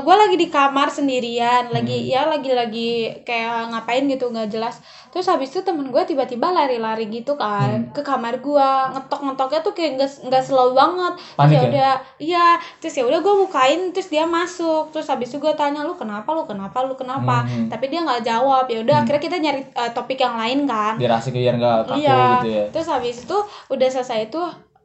gue 0.00 0.14
lagi 0.16 0.36
di 0.36 0.48
kamar 0.48 0.88
sendirian 0.88 1.68
lagi 1.68 1.94
Hmm. 2.00 2.10
ya 2.10 2.22
lagi 2.26 2.50
lagi 2.50 2.90
kayak 3.20 3.70
ngapain 3.70 4.04
gitu 4.06 4.26
nggak 4.26 4.48
jelas 4.48 4.78
terus 5.08 5.26
habis 5.26 5.50
itu 5.50 5.60
temen 5.60 5.88
gue 5.88 6.02
tiba-tiba 6.04 6.48
lari-lari 6.48 7.06
gitu 7.08 7.34
kan 7.34 7.68
Hmm. 7.80 7.90
ke 7.90 8.00
kamar 8.00 8.38
gue 8.38 8.68
ngetok-ngetoknya 8.90 9.60
tuh 9.60 9.72
kayak 9.72 9.90
nggak 9.96 10.10
nggak 10.24 10.42
slow 10.42 10.70
banget 10.72 11.12
terus 11.16 11.34
Panik 11.36 11.50
ya 11.50 11.58
ya? 11.58 11.68
udah 11.68 11.92
iya 12.18 12.46
terus 12.78 12.94
ya 12.94 13.04
udah 13.04 13.18
gue 13.18 13.34
bukain 13.40 13.80
terus 13.90 14.06
dia 14.08 14.22
masuk 14.24 14.90
terus 14.90 15.06
habis 15.06 15.26
itu 15.26 15.38
gue 15.38 15.52
tanya 15.52 15.82
lu 15.82 15.94
kenapa 15.94 16.30
lu 16.30 16.44
kenapa 16.44 16.82
lu 16.82 16.94
kenapa 16.94 17.42
Hmm. 17.42 17.66
tapi 17.66 17.88
dia 17.88 18.00
nggak 18.00 18.22
jawab 18.22 18.69
ya 18.70 18.78
udah 18.80 18.94
Hmm. 18.94 19.02
akhirnya 19.02 19.22
kita 19.22 19.36
nyari 19.36 19.60
uh, 19.74 19.90
topik 19.90 20.16
yang 20.16 20.38
lain 20.38 20.58
kan 20.64 20.94
biar 20.94 21.12
asik 21.12 21.34
biar 21.34 21.54
nggak 21.54 21.76
kaku 21.84 21.98
iya 21.98 22.18
gitu 22.38 22.48
ya 22.48 22.64
terus 22.70 22.86
habis 22.86 23.16
itu 23.20 23.36
udah 23.66 23.88
selesai 23.90 24.18
itu 24.24 24.40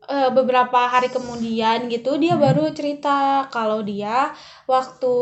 uh, 0.05 0.29
beberapa 0.31 0.79
hari 0.83 1.07
kemudian 1.07 1.85
gitu 1.85 2.17
dia 2.17 2.33
Hmm. 2.33 2.41
baru 2.41 2.65
cerita 2.71 3.45
kalau 3.47 3.79
dia 3.81 4.33
waktu 4.65 5.13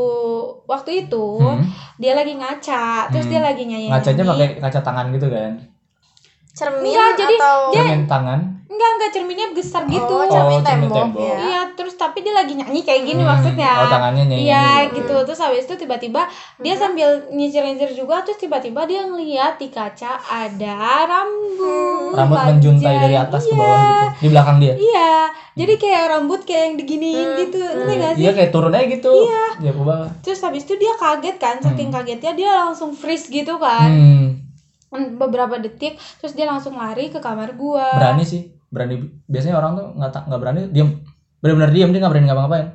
waktu 0.65 1.05
itu 1.05 1.27
Hmm. 1.37 1.67
dia 1.95 2.13
lagi 2.13 2.33
ngaca 2.33 3.11
terus 3.11 3.27
Hmm. 3.27 3.33
dia 3.33 3.41
lagi 3.41 3.63
nyanyi 3.63 3.91
ngacanya 3.91 4.23
pakai 4.25 4.47
kaca 4.59 4.79
tangan 4.81 5.11
gitu 5.11 5.27
kan 5.27 5.51
cermin 6.53 6.85
Enggak, 6.87 7.09
jadi 7.17 7.35
atau 7.35 7.59
cermin 7.71 8.03
tangan 8.05 8.39
enggak 8.65 8.89
enggak 8.91 9.11
cerminnya 9.11 9.47
besar 9.51 9.85
gitu 9.85 10.01
oh, 10.07 10.17
Oh, 10.19 10.27
cermin 10.27 10.59
cermin 10.59 10.85
tembok, 10.85 10.97
tembok. 11.13 11.21
ya. 11.23 11.37
iya 11.39 11.61
terus 11.73 11.93
tapi 11.93 12.21
dia 12.21 12.31
lagi 12.31 12.53
nyanyi 12.53 12.81
kayak 12.81 13.03
gini 13.03 13.21
Hmm. 13.21 13.29
maksudnya 13.31 13.69
oh 13.75 13.85
tangannya 13.87 14.23
nyanyi 14.27 14.43
Iya 14.43 14.65
gitu. 14.87 14.97
gitu 14.99 15.15
terus 15.23 15.39
habis 15.39 15.63
itu 15.63 15.75
tiba-tiba 15.75 16.21
dia 16.57 16.73
sambil 16.73 17.09
nyicir-nyicir 17.27 17.89
juga 17.91 18.21
terus 18.21 18.37
tiba-tiba 18.39 18.81
dia 18.83 19.01
ngeliat 19.03 19.57
di 19.57 19.69
kaca 19.69 20.17
ada 20.19 20.77
rambut 21.05 22.13
rambut 22.13 22.33
panjang. 22.35 22.49
menjuntai 22.51 22.95
dari 22.99 23.15
atas 23.15 23.41
ke 23.43 23.47
Iya. 23.47 23.59
bawah 23.59 23.81
gitu 23.81 24.07
di 24.15 24.27
belakang 24.29 24.57
dia 24.57 24.73
Iya, 24.75 25.13
jadi 25.55 25.73
kayak 25.75 26.03
rambut 26.11 26.39
kayak 26.43 26.63
yang 26.63 26.75
diginiin 26.75 27.27
gitu, 27.39 27.57
ngerti 27.59 27.93
gak 27.95 28.11
sih? 28.11 28.21
iya 28.21 28.31
kayak 28.31 28.51
turun 28.51 28.71
aja 28.71 28.85
gitu 28.87 29.11
iya 29.23 29.43
dia 29.55 29.71
ke 29.71 29.79
bawah 29.79 30.09
Terus 30.19 30.39
habis 30.39 30.63
itu 30.63 30.73
dia 30.75 30.93
kaget 30.95 31.37
kan, 31.37 31.55
saking 31.59 31.89
kagetnya 31.89 32.33
dia 32.33 32.51
langsung 32.59 32.89
freeze 32.91 33.27
gitu 33.27 33.57
kan, 33.57 33.85
hmm. 33.87 34.25
Beberapa 34.93 35.57
detik, 35.57 35.97
terus 36.21 36.33
dia 36.33 36.45
langsung 36.45 36.77
lari 36.77 37.09
ke 37.09 37.17
kamar 37.17 37.57
gua. 37.57 37.97
berani 37.97 38.23
sih 38.23 38.41
berani 38.69 38.95
biasanya 39.25 39.57
orang 39.57 39.71
tuh 39.73 39.87
nggak 39.97 40.11
nggak 40.29 40.39
berani 40.41 40.61
diem 40.69 40.89
benar-benar 41.41 41.69
diem 41.69 41.89
dia 41.89 41.99
nggak 42.01 42.13
berani 42.13 42.27
ngapa-ngapain 42.29 42.67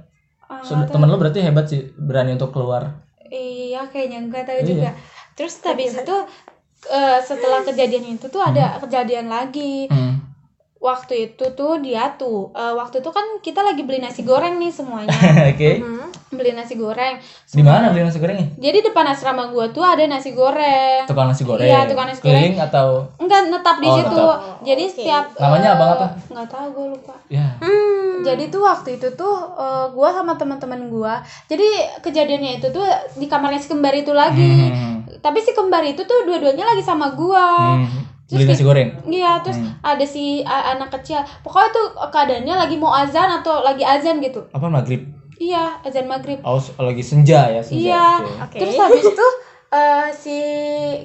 So, 0.59 0.75
temen 0.75 1.07
lo 1.07 1.21
berarti 1.21 1.45
hebat 1.45 1.69
sih 1.69 1.93
berani 1.95 2.35
untuk 2.35 2.51
keluar 2.51 3.05
Iya, 3.29 3.85
kayaknya 3.93 4.25
enggak 4.25 4.49
tahu 4.49 4.59
Iya. 4.59 4.67
juga. 4.67 4.91
Terus 5.37 5.61
habis 5.61 5.93
itu 5.93 6.17
eh, 6.89 7.19
setelah 7.21 7.61
kejadian 7.61 8.17
itu 8.17 8.27
tuh 8.27 8.41
ada 8.41 8.81
kejadian 8.81 9.29
lagi. 9.29 9.87
hmm. 9.87 10.18
Waktu 10.79 11.15
itu 11.29 11.45
tuh 11.53 11.79
dia 11.79 12.15
tuh, 12.15 12.51
eh, 12.53 12.71
waktu 12.73 12.99
itu 12.99 13.11
kan 13.11 13.23
kita 13.39 13.61
lagi 13.61 13.83
beli 13.83 13.99
nasi 13.99 14.23
goreng 14.23 14.57
nih 14.57 14.71
semuanya, 14.71 15.11
oke 15.51 15.71
Hmm. 15.77 16.07
beli 16.31 16.53
nasi 16.53 16.75
goreng. 16.75 17.19
di 17.49 17.61
mana 17.61 17.89
beli 17.89 18.03
nasi 18.03 18.17
gorengnya 18.17 18.47
Jadi 18.57 18.79
depan 18.83 19.07
asrama 19.07 19.49
gua 19.49 19.67
tuh 19.69 19.83
ada 19.83 20.05
nasi 20.05 20.31
goreng. 20.31 21.03
tukang 21.05 21.27
nasi 21.27 21.43
goreng 21.43 21.67
Iya, 21.67 21.83
tukang 21.85 22.07
nasi 22.07 22.21
goreng. 22.21 22.31
keliling 22.47 22.59
atau 22.61 22.87
Enggak 23.17 23.41
netap 23.49 23.77
di 23.77 23.87
Oh, 23.87 23.97
situ. 23.97 24.15
netap. 24.15 24.39
Jadi 24.63 24.83
Oke. 24.83 24.93
setiap 24.93 25.25
Namanya 25.37 25.67
eh, 25.67 25.75
abang 25.75 25.91
apa? 25.91 26.07
Nggak 26.29 26.47
tahu 26.49 26.67
gue 26.71 26.87
lupa. 26.93 27.15
ya 27.29 27.47
Hmm. 27.59 28.13
Jadi 28.21 28.45
tuh 28.49 28.63
waktu 28.63 28.89
itu 28.95 29.09
tuh 29.13 29.35
eh, 29.57 29.87
gua 29.91 30.09
sama 30.13 30.33
teman-teman 30.35 30.81
gua. 30.87 31.15
Jadi 31.45 31.67
kejadiannya 32.01 32.53
itu 32.57 32.67
tuh 32.69 32.87
di 33.13 33.27
kamarnya 33.27 33.59
si 33.59 33.67
kembar 33.67 33.93
itu 33.93 34.13
lagi. 34.13 34.55
Hmm. 34.69 34.95
Tapi 35.19 35.39
si 35.41 35.51
kembar 35.51 35.83
itu 35.83 36.01
tuh 36.01 36.23
dua-duanya 36.23 36.63
lagi 36.65 36.83
sama 36.83 37.11
gua. 37.11 37.75
Hmm. 37.75 38.15
Terus 38.29 38.39
beli 38.39 38.45
nasi 38.47 38.61
goreng 38.63 38.91
Iya, 39.05 39.41
terus 39.41 39.57
Hmm. 39.57 39.73
ada 39.81 40.05
si 40.05 40.25
anak 40.43 40.93
kecil. 40.93 41.17
Pokoknya 41.41 41.69
tuh 41.71 41.87
keadaannya 42.07 42.55
lagi 42.59 42.77
mau 42.77 42.93
azan 42.93 43.31
atau 43.35 43.61
lagi 43.61 43.81
azan 43.81 44.21
gitu. 44.21 44.45
apa 44.49 44.69
maghrib 44.69 45.01
Iya, 45.35 45.81
azan 45.81 46.05
maghrib. 46.05 46.37
oh 46.43 46.61
lagi 46.79 47.01
senja 47.01 47.49
ya 47.49 47.61
senja 47.61 47.89
Iya. 47.89 48.07
Oke. 48.21 48.33
Oke. 48.45 48.59
Terus 48.59 48.77
habis 48.77 49.05
itu 49.07 49.27
eh, 49.71 50.07
si 50.13 50.39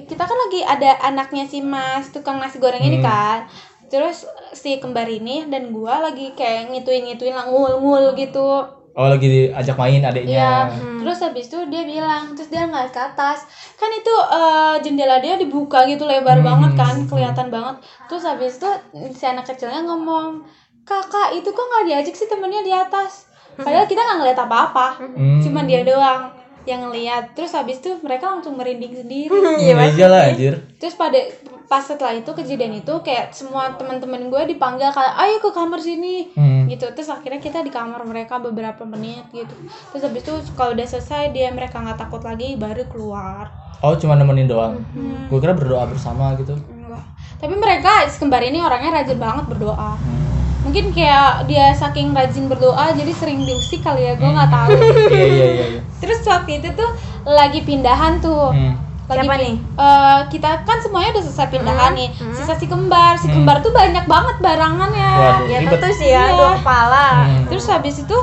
kita 0.04 0.20
kan 0.22 0.36
lagi 0.38 0.60
ada 0.60 0.90
anaknya 1.02 1.44
si 1.44 1.60
Mas 1.60 2.08
tukang 2.10 2.36
nasi 2.36 2.56
goreng 2.56 2.80
ini 2.80 2.98
Hmm. 2.98 3.06
kan. 3.06 3.38
Terus 3.86 4.24
si 4.52 4.76
kembar 4.76 5.06
ini 5.06 5.44
dan 5.46 5.70
gua 5.70 6.00
lagi 6.02 6.32
kayak 6.32 6.68
ngituin-ngituin 6.68 7.32
lah 7.32 7.46
ngul-ngul 7.46 8.12
gitu. 8.14 8.64
Oh 8.94 9.06
lagi 9.06 9.26
diajak 9.26 9.74
main 9.74 10.00
adiknya 10.00 10.70
Iya. 10.70 11.02
Terus 11.04 11.18
habis 11.20 11.46
itu 11.46 11.58
dia 11.68 11.84
bilang, 11.84 12.32
terus 12.32 12.48
dia 12.48 12.64
ngeliat 12.64 12.88
ke 12.88 12.96
atas. 12.96 13.44
Kan 13.74 13.92
itu 13.92 14.08
eh, 14.08 14.76
jendela 14.80 15.20
dia 15.20 15.36
dibuka 15.36 15.84
gitu 15.84 16.04
lebar 16.04 16.38
Hmm. 16.38 16.46
banget 16.46 16.72
kan, 16.74 16.94
kelihatan 17.04 17.52
banget. 17.52 17.76
Terus 18.08 18.24
habis 18.24 18.56
itu 18.56 18.70
si 19.12 19.24
anak 19.24 19.44
kecilnya 19.44 19.84
ngomong, 19.84 20.40
"Kakak, 20.82 21.34
itu 21.34 21.44
kok 21.44 21.60
nggak 21.62 21.84
diajak 21.86 22.14
sih 22.14 22.24
temennya 22.24 22.62
di 22.62 22.72
atas?" 22.72 23.28
Padahal 23.54 23.84
kita 23.84 24.00
nggak 24.00 24.18
ngeliat 24.18 24.38
apa-apa. 24.40 24.88
Hmm. 24.98 25.38
Cuman 25.38 25.64
dia 25.64 25.84
doang 25.84 26.32
yang 26.64 26.88
ngeliat. 26.88 27.36
Terus 27.36 27.52
habis 27.52 27.78
itu 27.78 27.92
mereka 28.00 28.32
langsung 28.32 28.56
merinding 28.56 28.94
sendiri. 28.96 29.36
Iya 29.60 29.76
aja 29.76 30.06
lah 30.08 30.20
anjir 30.26 30.56
Terus 30.80 30.96
pada 30.96 31.20
pas 31.64 31.80
setelah 31.80 32.12
itu 32.12 32.28
kejadian 32.28 32.76
itu 32.76 32.92
kayak 33.00 33.32
semua 33.32 33.72
teman-teman 33.72 34.28
gue 34.28 34.42
dipanggil 34.46 34.88
kayak 34.88 35.14
ayo 35.18 35.36
ke 35.38 35.50
kamar 35.50 35.80
sini 35.80 36.28
Hmm. 36.32 36.66
gitu 36.66 36.84
terus 36.90 37.08
akhirnya 37.08 37.38
kita 37.38 37.60
di 37.60 37.68
kamar 37.68 38.04
mereka 38.04 38.36
beberapa 38.38 38.84
menit 38.84 39.24
gitu 39.30 39.52
terus 39.90 40.02
habis 40.02 40.20
itu 40.20 40.32
kalau 40.52 40.72
udah 40.72 40.84
selesai 40.84 41.30
dia 41.30 41.48
mereka 41.50 41.78
nggak 41.78 41.96
takut 41.98 42.20
lagi 42.20 42.54
baru 42.54 42.84
keluar 42.86 43.48
oh 43.80 43.94
cuma 43.94 44.14
nemenin 44.14 44.44
doang 44.44 44.76
Hmm. 44.90 45.24
gue 45.26 45.38
kira 45.38 45.52
berdoa 45.52 45.84
bersama 45.86 46.36
gitu 46.36 46.52
Enggak. 46.52 47.04
tapi 47.36 47.54
mereka 47.54 47.90
kembar 48.12 48.40
ini 48.40 48.58
orangnya 48.58 48.90
rajin 48.94 49.16
banget 49.16 49.44
berdoa 49.46 49.96
Hmm. 49.96 50.20
mungkin 50.62 50.92
kayak 50.92 51.44
dia 51.44 51.72
saking 51.72 52.12
rajin 52.12 52.44
berdoa 52.44 52.92
jadi 52.92 53.12
sering 53.14 53.40
diusik 53.40 53.80
kali 53.80 54.04
ya 54.04 54.12
gue 54.14 54.24
nggak 54.26 54.50
tahu 54.50 54.68
iya 55.12 55.26
iya 55.26 55.46
iya 55.50 55.66
iya. 55.70 55.80
terus 55.96 56.20
waktu 56.22 56.58
itu 56.58 56.68
tuh 56.72 56.90
lagi 57.26 57.60
pindahan 57.60 58.20
tuh 58.20 58.52
Hmm. 58.52 58.76
Lagi 59.06 59.20
Siapa 59.20 59.34
nih? 59.36 59.54
eh, 59.76 60.20
kita 60.28 60.50
kan 60.62 60.78
semuanya 60.78 61.10
udah 61.12 61.22
selesai 61.22 61.48
pindahan 61.48 61.92
nih 61.92 62.08
sisa 62.32 62.54
si 62.54 62.64
kembar 62.64 63.14
si 63.14 63.26
kembar 63.26 63.60
tuh 63.60 63.68
banyak 63.70 64.04
banget 64.04 64.36
barangannya 64.38 65.10
Waduh. 65.14 65.46
Ya 65.46 65.58
tentu 65.62 65.88
sih 65.92 66.08
ya, 66.08 66.24
Iya. 66.24 66.32
dua 66.32 66.50
kepala. 66.56 67.06
Hmm. 67.22 67.44
terus 67.46 67.64
habis 67.66 67.96
itu 67.98 68.16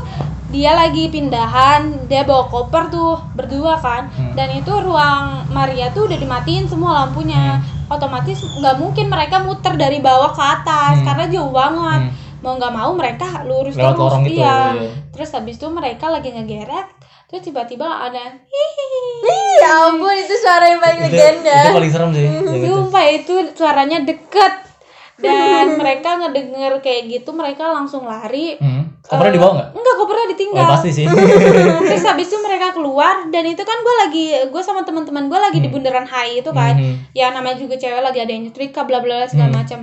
dia 0.49 0.73
lagi 0.73 1.07
pindahan 1.07 1.81
dia 2.05 2.21
bawa 2.21 2.43
koper 2.45 2.89
tuh 2.89 3.15
berdua 3.31 3.77
kan 3.77 4.09
Hmm. 4.09 4.33
dan 4.33 4.51
itu 4.51 4.73
ruang 4.73 5.47
Maria 5.47 5.87
tuh 5.89 6.05
udah 6.05 6.17
dimatiin 6.17 6.65
semua 6.65 7.05
lampunya 7.05 7.61
otomatis 7.87 8.41
nggak 8.41 8.75
mungkin 8.75 9.07
mereka 9.07 9.39
muter 9.39 9.75
dari 9.75 9.99
bawah 9.99 10.29
ke 10.29 10.41
atas 10.41 10.97
Hmm. 10.97 11.05
karena 11.05 11.25
jauh 11.29 11.51
banget 11.51 12.01
Hmm. 12.03 12.11
mau 12.41 12.57
nggak 12.57 12.73
mau 12.73 12.91
mereka 12.91 13.45
lurus 13.45 13.77
Lewat 13.77 13.93
terus 13.93 14.01
lorong 14.01 14.23
itu, 14.25 14.33
iya. 14.35 14.73
iya. 14.75 14.89
terus 15.11 15.29
habis 15.29 15.55
itu 15.55 15.67
mereka 15.69 16.09
lagi 16.09 16.29
ngegeret 16.29 16.89
terus 17.31 17.41
tiba-tiba 17.41 17.87
ada 17.87 18.35
Ya 19.55 19.87
ampun 19.87 20.11
itu 20.11 20.35
suara 20.35 20.65
yang 20.67 20.81
paling 20.81 20.99
itu, 21.01 21.13
legenda. 21.13 21.53
itu 21.55 21.69
paling 21.71 21.91
serem 21.91 22.09
sih 22.11 22.25
yang 22.25 22.43
itu. 22.43 22.67
Sumpah 22.67 23.05
itu 23.07 23.33
suaranya 23.53 23.97
deket 24.01 24.53
dan 25.15 25.65
mereka 25.79 26.17
ngedenger 26.17 26.81
kayak 26.81 27.01
gitu 27.09 27.29
mereka 27.31 27.69
langsung 27.69 28.03
lari 28.03 28.57
Hmm. 28.57 28.89
kopernya 29.01 29.33
dibawa 29.33 29.51
nggak 29.53 29.69
enggak 29.71 29.95
kopernya 29.95 30.21
oh, 30.21 30.29
ditinggal 30.29 30.65
pasti 30.67 30.89
sih 30.91 31.05
terus 31.87 32.03
habis 32.03 32.25
itu 32.25 32.37
mereka 32.37 32.73
keluar 32.75 33.27
dan 33.27 33.43
itu 33.45 33.61
kan 33.61 33.77
gue 33.77 33.95
lagi 33.99 34.25
gue 34.49 34.61
sama 34.61 34.81
teman-teman 34.81 35.27
gue 35.27 35.39
lagi 35.39 35.57
di 35.57 35.69
bundaran 35.69 36.05
HI 36.05 36.41
itu 36.41 36.51
kan 36.51 36.73
Hmm. 36.73 36.95
ya 37.13 37.29
namanya 37.29 37.55
juga 37.55 37.77
cewek 37.77 38.01
lagi 38.01 38.19
ada 38.19 38.31
yang 38.31 38.43
nyetrika 38.43 38.81
bla 38.81 38.97
bla 38.97 39.13
bla 39.15 39.25
segala 39.25 39.47
Hmm. 39.47 39.57
macam 39.57 39.79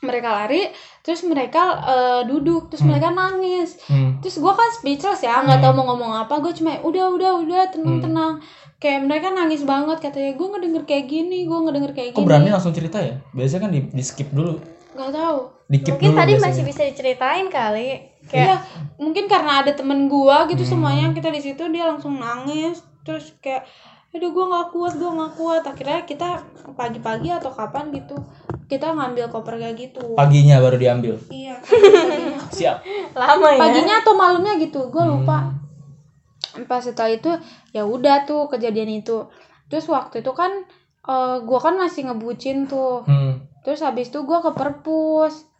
mereka 0.00 0.28
lari 0.30 0.64
terus 1.00 1.20
mereka 1.22 1.62
eh, 1.80 2.22
duduk 2.24 2.68
terus 2.68 2.82
mereka 2.82 3.08
nangis 3.10 3.80
Hmm. 3.82 4.18
terus 4.18 4.36
gue 4.36 4.52
kan 4.52 4.68
speechless 4.70 5.20
ya 5.20 5.40
nggak 5.40 5.58
tahu 5.58 5.72
mau 5.74 5.86
ngomong 5.88 6.12
apa 6.18 6.38
gue 6.38 6.52
cuma 6.52 6.76
udah 6.78 7.08
udah 7.10 7.32
udah 7.38 7.62
tenang 7.68 7.96
Hmm. 7.96 8.04
tenang 8.04 8.32
kayak 8.76 9.00
mereka 9.02 9.28
nangis 9.28 9.62
banget 9.62 9.98
katanya 9.98 10.32
gue 10.34 10.46
ngedenger 10.46 10.82
kayak 10.84 11.04
gini 11.06 11.38
gue 11.42 11.58
ngedenger 11.58 11.92
kayak 11.92 12.10
kok 12.10 12.16
gini 12.16 12.26
berani 12.26 12.48
langsung 12.48 12.70
cerita 12.70 12.98
ya 12.98 13.16
biasanya 13.30 13.60
kan 13.60 13.70
di, 13.70 13.80
di 13.86 14.02
skip 14.02 14.28
dulu 14.30 14.56
nggak 14.90 15.10
tahu 15.10 15.38
di 15.66 15.78
keep 15.78 15.94
Mungkin 15.94 16.08
dulu 16.08 16.18
tadi 16.18 16.32
biasanya. 16.32 16.46
masih 16.50 16.62
bisa 16.64 16.82
diceritain 16.84 17.46
kali. 17.48 17.88
Iya, 18.20 18.26
Kayak 18.26 18.58
mungkin 18.96 19.24
karena 19.26 19.52
ada 19.60 19.72
temen 19.72 20.06
gua 20.06 20.44
gitu 20.44 20.60
Hmm. 20.60 20.70
semuanya 20.76 21.08
kita 21.10 21.30
di 21.30 21.40
situ 21.40 21.62
dia 21.66 21.86
langsung 21.86 22.14
nangis 22.16 22.82
terus 23.00 23.32
kayak 23.38 23.64
aduh 24.10 24.28
gua 24.28 24.44
nggak 24.46 24.66
kuat 24.68 24.92
gua 24.94 25.10
nggak 25.14 25.32
kuat 25.34 25.62
akhirnya 25.64 26.00
kita 26.02 26.28
pagi-pagi 26.74 27.30
atau 27.30 27.48
kapan 27.48 27.88
gitu 27.92 28.18
kita 28.70 28.94
ngambil 28.94 29.26
koper 29.26 29.58
kayak 29.58 29.74
gitu. 29.74 30.14
Paginya 30.14 30.62
baru 30.62 30.78
diambil? 30.78 31.18
Iya. 31.26 31.58
Siap. 32.56 32.76
Lama 33.18 33.50
ya. 33.50 33.58
paginya 33.58 33.94
atau 33.98 34.14
malamnya 34.14 34.54
gitu 34.62 34.86
gua 34.94 35.10
lupa. 35.10 35.38
Hmm. 36.50 36.66
pas 36.66 36.82
setelah 36.82 37.14
itu 37.14 37.30
ya 37.74 37.82
udah 37.82 38.22
tuh 38.30 38.46
kejadian 38.46 39.02
itu. 39.02 39.26
Terus 39.66 39.90
waktu 39.90 40.22
itu 40.22 40.30
kan 40.30 40.62
eh, 41.02 41.36
gua 41.42 41.58
kan 41.58 41.74
masih 41.74 42.06
ngebucin 42.06 42.70
tuh. 42.70 43.02
Hmm. 43.10 43.50
terus 43.60 43.84
habis 43.84 44.08
itu 44.14 44.22
gua 44.22 44.38
ke 44.38 44.54
perpus. 44.54 45.50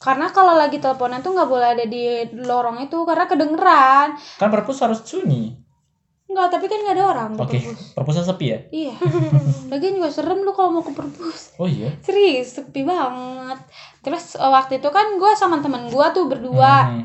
Karena 0.00 0.32
kalau 0.32 0.56
lagi 0.56 0.80
teleponan 0.80 1.20
tuh 1.20 1.36
nggak 1.36 1.48
boleh 1.48 1.68
ada 1.76 1.84
di 1.84 2.24
lorong 2.44 2.84
itu 2.84 3.04
karena 3.04 3.24
kedengeran. 3.28 4.08
Kan 4.40 4.48
perpus 4.48 4.80
harus 4.80 5.00
sunyi 5.04 5.59
Enggak, 6.30 6.46
tapi 6.48 6.64
kan 6.64 6.78
nggak 6.78 6.94
ada 6.94 7.04
orang 7.08 7.30
Oke, 7.34 7.58
perpus. 7.58 7.90
perpusat 7.92 8.24
sepi 8.24 8.46
ya? 8.46 8.58
Iya. 8.70 8.94
Lagian 9.70 9.98
juga 9.98 10.08
serem 10.08 10.40
lu 10.40 10.52
kalau 10.52 10.70
mau 10.70 10.80
ke 10.80 10.92
perpus. 10.92 11.54
Oh 11.56 11.66
iya. 11.66 11.90
Serius, 12.00 12.54
sepi 12.54 12.80
banget. 12.82 13.58
Terus 14.00 14.34
eh, 14.34 14.46
waktu 14.48 14.78
itu 14.78 14.88
kan 14.88 15.10
gue 15.12 15.30
sama 15.34 15.58
temen 15.58 15.86
gue 15.86 16.06
tuh 16.10 16.24
berdua. 16.24 16.74
Hmm, 16.88 17.04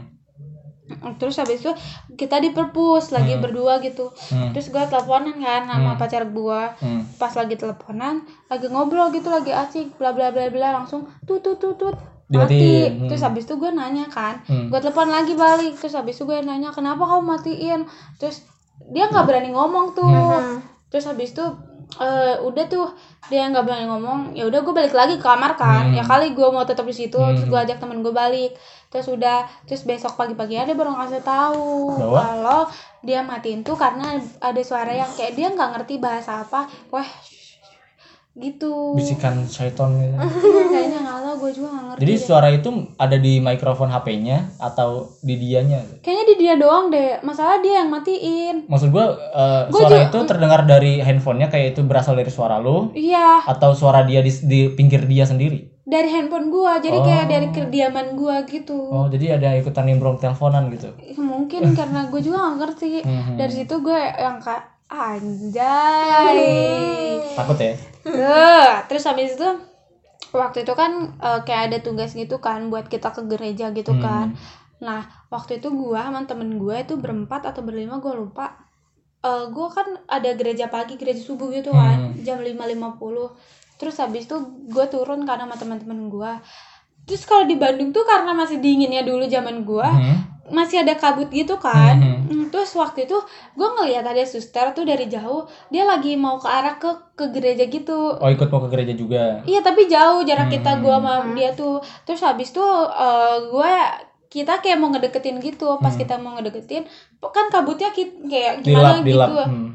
Terus 1.16 1.34
habis 1.36 1.60
itu 1.60 1.74
kita 2.14 2.38
di 2.38 2.50
perpus 2.50 3.10
lagi 3.10 3.34
Hmm. 3.34 3.42
berdua 3.42 3.82
gitu. 3.82 4.14
hmm, 4.14 4.54
Terus 4.54 4.70
gue 4.70 4.84
teleponan 4.84 5.34
kan 5.36 5.66
sama 5.66 5.92
Hmm. 5.92 5.98
pacar 5.98 6.24
gue. 6.24 6.62
hmm. 6.78 7.18
Pas 7.18 7.34
lagi 7.34 7.56
teleponan, 7.56 8.22
lagi 8.46 8.68
ngobrol 8.68 9.10
gitu, 9.10 9.28
lagi 9.28 9.50
asik, 9.50 9.98
bla 9.98 10.14
bla 10.14 10.30
bla 10.30 10.46
bla 10.48 10.70
langsung 10.76 11.10
tut 11.26 11.42
tut 11.42 11.58
tut 11.58 11.74
tut 11.76 11.98
mati. 12.28 12.86
Hmm. 12.86 13.10
Terus 13.10 13.22
habis 13.24 13.44
itu 13.44 13.54
gue 13.56 13.72
nanya 13.72 14.06
kan, 14.08 14.38
Hmm. 14.44 14.70
gue 14.70 14.78
telepon 14.78 15.10
lagi 15.10 15.34
balik. 15.34 15.74
Terus 15.74 15.94
habis 15.94 16.14
itu 16.14 16.24
gue 16.24 16.38
nanya 16.40 16.70
kenapa 16.70 17.02
kamu 17.04 17.24
matiin. 17.28 17.82
Terus 18.16 18.46
dia 18.92 19.08
nggak 19.08 19.26
berani 19.26 19.50
ngomong 19.52 19.94
tuh. 19.94 20.06
Hmm. 20.06 20.60
Terus 20.90 21.06
habis 21.06 21.32
itu 21.32 21.46
eh, 22.02 22.36
udah 22.42 22.66
tuh 22.66 22.90
dia 23.30 23.48
nggak 23.50 23.66
berani 23.66 23.86
ngomong. 23.88 24.20
Ya 24.34 24.46
udah 24.46 24.60
gue 24.62 24.74
balik 24.74 24.94
lagi 24.94 25.16
ke 25.18 25.26
kamar 25.26 25.56
kan. 25.56 25.90
Hmm. 25.90 25.98
Ya 25.98 26.04
kali 26.04 26.34
gue 26.34 26.48
mau 26.50 26.64
tetap 26.64 26.86
di 26.86 26.94
situ. 26.94 27.18
Terus 27.18 27.46
Hmm. 27.46 27.52
gue 27.52 27.60
ajak 27.62 27.78
temen 27.80 28.02
gue 28.02 28.14
balik. 28.14 28.54
Terus 28.90 29.12
udah, 29.12 29.44
terus 29.68 29.84
besok 29.84 30.16
pagi-pagi 30.16 30.56
ada 30.56 30.72
baru 30.72 30.96
ngasih 30.96 31.20
tahu 31.20 32.00
Bahwa? 32.00 32.22
kalau 32.24 32.62
dia 33.04 33.20
matiin 33.20 33.60
tuh 33.60 33.76
karena 33.76 34.16
ada 34.40 34.62
suara 34.64 34.88
yang 34.88 35.12
kayak 35.12 35.36
dia 35.36 35.52
nggak 35.52 35.70
ngerti 35.76 36.00
bahasa 36.00 36.40
apa. 36.40 36.64
Wah, 36.96 37.04
gitu. 38.36 38.92
Bisikan 38.94 39.44
syaiton 39.46 39.96
gitu. 39.98 40.16
Kayaknya 40.68 41.00
nggak 41.02 41.20
tahu 41.22 41.36
gue 41.38 41.52
juga 41.54 41.68
nggak 41.70 41.86
ngerti. 41.86 42.02
Jadi 42.02 42.12
deh. 42.12 42.20
suara 42.22 42.48
itu 42.50 42.70
ada 42.96 43.18
di 43.18 43.34
mikrofon 43.40 43.88
HP-nya 43.88 44.38
atau 44.58 44.90
di 45.20 45.36
dianya? 45.36 45.80
Kayaknya 46.00 46.26
di 46.26 46.36
dia 46.38 46.54
doang 46.56 46.88
deh. 46.90 47.20
Masalah 47.22 47.58
dia 47.58 47.80
yang 47.80 47.90
matiin. 47.90 48.68
Maksud 48.68 48.90
gua 48.90 49.06
eh, 49.16 49.64
Gua 49.66 49.80
suara 49.82 49.96
juga- 49.98 50.08
itu 50.10 50.20
terdengar 50.26 50.62
dari 50.64 51.00
handphonenya 51.00 51.48
kayak 51.48 51.68
itu 51.72 51.82
berasal 51.82 52.14
dari 52.14 52.28
suara 52.30 52.58
lu 52.58 52.92
Iya, 52.92 53.40
atau 53.46 53.72
suara 53.72 54.04
dia 54.04 54.20
di, 54.20 54.32
di 54.42 54.68
pinggir 54.70 55.04
dia 55.04 55.24
sendiri? 55.24 55.72
dari 55.86 56.10
handphone 56.10 56.50
gua. 56.50 56.78
Jadi 56.78 56.98
Oh. 56.98 57.06
kayak 57.06 57.26
dari 57.26 57.48
kediaman 57.52 58.08
gua 58.14 58.42
gitu. 58.44 58.74
Oh, 58.74 59.06
jadi 59.06 59.38
ada 59.38 59.54
ikutan 59.54 59.86
nimbrung 59.86 60.18
teleponan 60.18 60.68
gitu. 60.70 60.90
Mungkin 61.16 61.62
karena 61.78 62.10
gue 62.10 62.20
juga 62.20 62.42
gak 62.44 62.56
ngerti. 62.60 62.92
Hmm. 63.00 63.38
Dari 63.38 63.54
situ 63.54 63.76
gue 63.80 63.94
yang 63.94 64.42
kayak 64.42 64.66
anjay. 64.88 66.42
Takut 67.34 67.54
ya? 67.56 67.78
Tuh, 68.06 68.72
terus 68.86 69.04
habis 69.10 69.34
itu 69.34 69.50
waktu 70.36 70.68
itu 70.68 70.74
kan 70.78 70.92
eh, 71.18 71.40
kayak 71.48 71.64
ada 71.72 71.78
tugas 71.82 72.12
gitu 72.14 72.38
kan 72.38 72.70
buat 72.70 72.86
kita 72.92 73.10
ke 73.16 73.22
gereja 73.26 73.72
gitu 73.74 73.94
Hmm. 73.98 74.04
kan. 74.04 74.28
Nah, 74.84 75.02
waktu 75.34 75.58
itu 75.64 75.72
gua 75.74 76.06
sama 76.12 76.28
temen 76.30 76.60
gue 76.62 76.76
itu 76.86 76.94
berempat 77.00 77.42
atau 77.50 77.62
berlima 77.66 77.98
gue 78.04 78.14
lupa. 78.14 78.54
Eh 79.26 79.44
gue 79.50 79.68
kan 79.74 79.88
ada 80.06 80.30
gereja 80.38 80.70
pagi, 80.70 81.00
gereja 81.02 81.22
subuh 81.24 81.50
gitu 81.50 81.74
kan, 81.74 82.14
Hmm. 82.14 82.22
jam 82.22 82.38
5.50. 82.44 83.34
Terus 83.80 83.96
habis 84.00 84.30
itu 84.30 84.38
gue 84.70 84.86
turun 84.92 85.26
kan 85.26 85.42
sama 85.42 85.56
teman-teman 85.58 86.00
gue. 86.12 86.32
Terus 87.10 87.24
kalau 87.26 87.46
di 87.46 87.56
Bandung 87.58 87.90
tuh 87.94 88.06
karena 88.06 88.34
masih 88.34 88.58
dinginnya 88.62 89.02
dulu 89.06 89.26
zaman 89.26 89.66
gua, 89.66 89.90
Hmm. 89.90 90.18
Masih 90.48 90.80
ada 90.80 90.94
kabut 90.94 91.28
gitu 91.28 91.58
kan. 91.58 91.96
Mhm. 91.96 92.18
Hmm, 92.26 92.46
Terus 92.48 92.72
waktu 92.74 93.04
itu 93.04 93.18
gue 93.52 93.68
ngeliat 93.72 94.04
ada 94.04 94.24
suster 94.24 94.72
tuh 94.72 94.84
dari 94.84 95.06
jauh, 95.06 95.44
dia 95.68 95.84
lagi 95.84 96.14
mau 96.16 96.36
ke 96.36 96.48
arah 96.48 96.76
ke 96.76 96.88
ke 97.14 97.26
gereja 97.30 97.66
gitu. 97.66 98.14
Oh, 98.14 98.28
ikut 98.28 98.48
mau 98.48 98.62
ke 98.62 98.70
gereja 98.70 98.94
juga. 98.94 99.42
Iya 99.44 99.60
tapi 99.60 99.86
jauh 99.86 100.22
jarak 100.22 100.48
kita 100.50 100.72
Hmm. 100.72 100.82
gua 100.82 100.98
sama 100.98 101.14
dia 101.32 101.52
tuh. 101.52 101.78
Terus 102.04 102.22
habis 102.22 102.50
tuh 102.50 102.66
eh, 102.88 103.38
gue 103.46 103.74
kita 104.28 104.60
kayak 104.60 104.78
mau 104.78 104.90
ngedeketin 104.90 105.40
gitu. 105.40 105.76
Pas 105.78 105.90
Hmm. 105.90 106.00
kita 106.00 106.16
mau 106.16 106.34
ngedeketin, 106.34 106.84
kan 107.22 107.46
kabutnya 107.48 107.90
ki- 107.90 108.24
kayak 108.26 108.62
gimana 108.62 109.00
Dilap, 109.00 109.04
dilap. 109.04 109.30
gitu. 109.30 109.44
Hmm. 109.44 109.70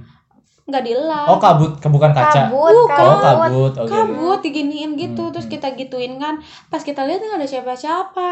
Nggak 0.62 0.84
dilap. 0.86 1.26
Oh, 1.26 1.38
kabut, 1.38 1.70
bukan 1.82 2.10
kaca. 2.12 2.46
kabut 2.46 2.70
Uh, 2.70 2.78
Oh, 2.78 2.86
kabut 2.86 3.18
kabut. 3.18 3.72
Oke. 3.74 3.80
oke. 3.80 3.90
kabut 3.90 4.38
diginiin 4.40 4.90
gitu 4.94 5.22
Hmm, 5.22 5.32
terus 5.32 5.44
hmm. 5.44 5.54
kita 5.54 5.68
gituin 5.74 6.14
kan 6.16 6.38
pas 6.66 6.78
kita 6.80 7.02
lihat 7.02 7.18
nggak 7.18 7.38
ada 7.38 7.48
siapa-siapa 7.48 8.28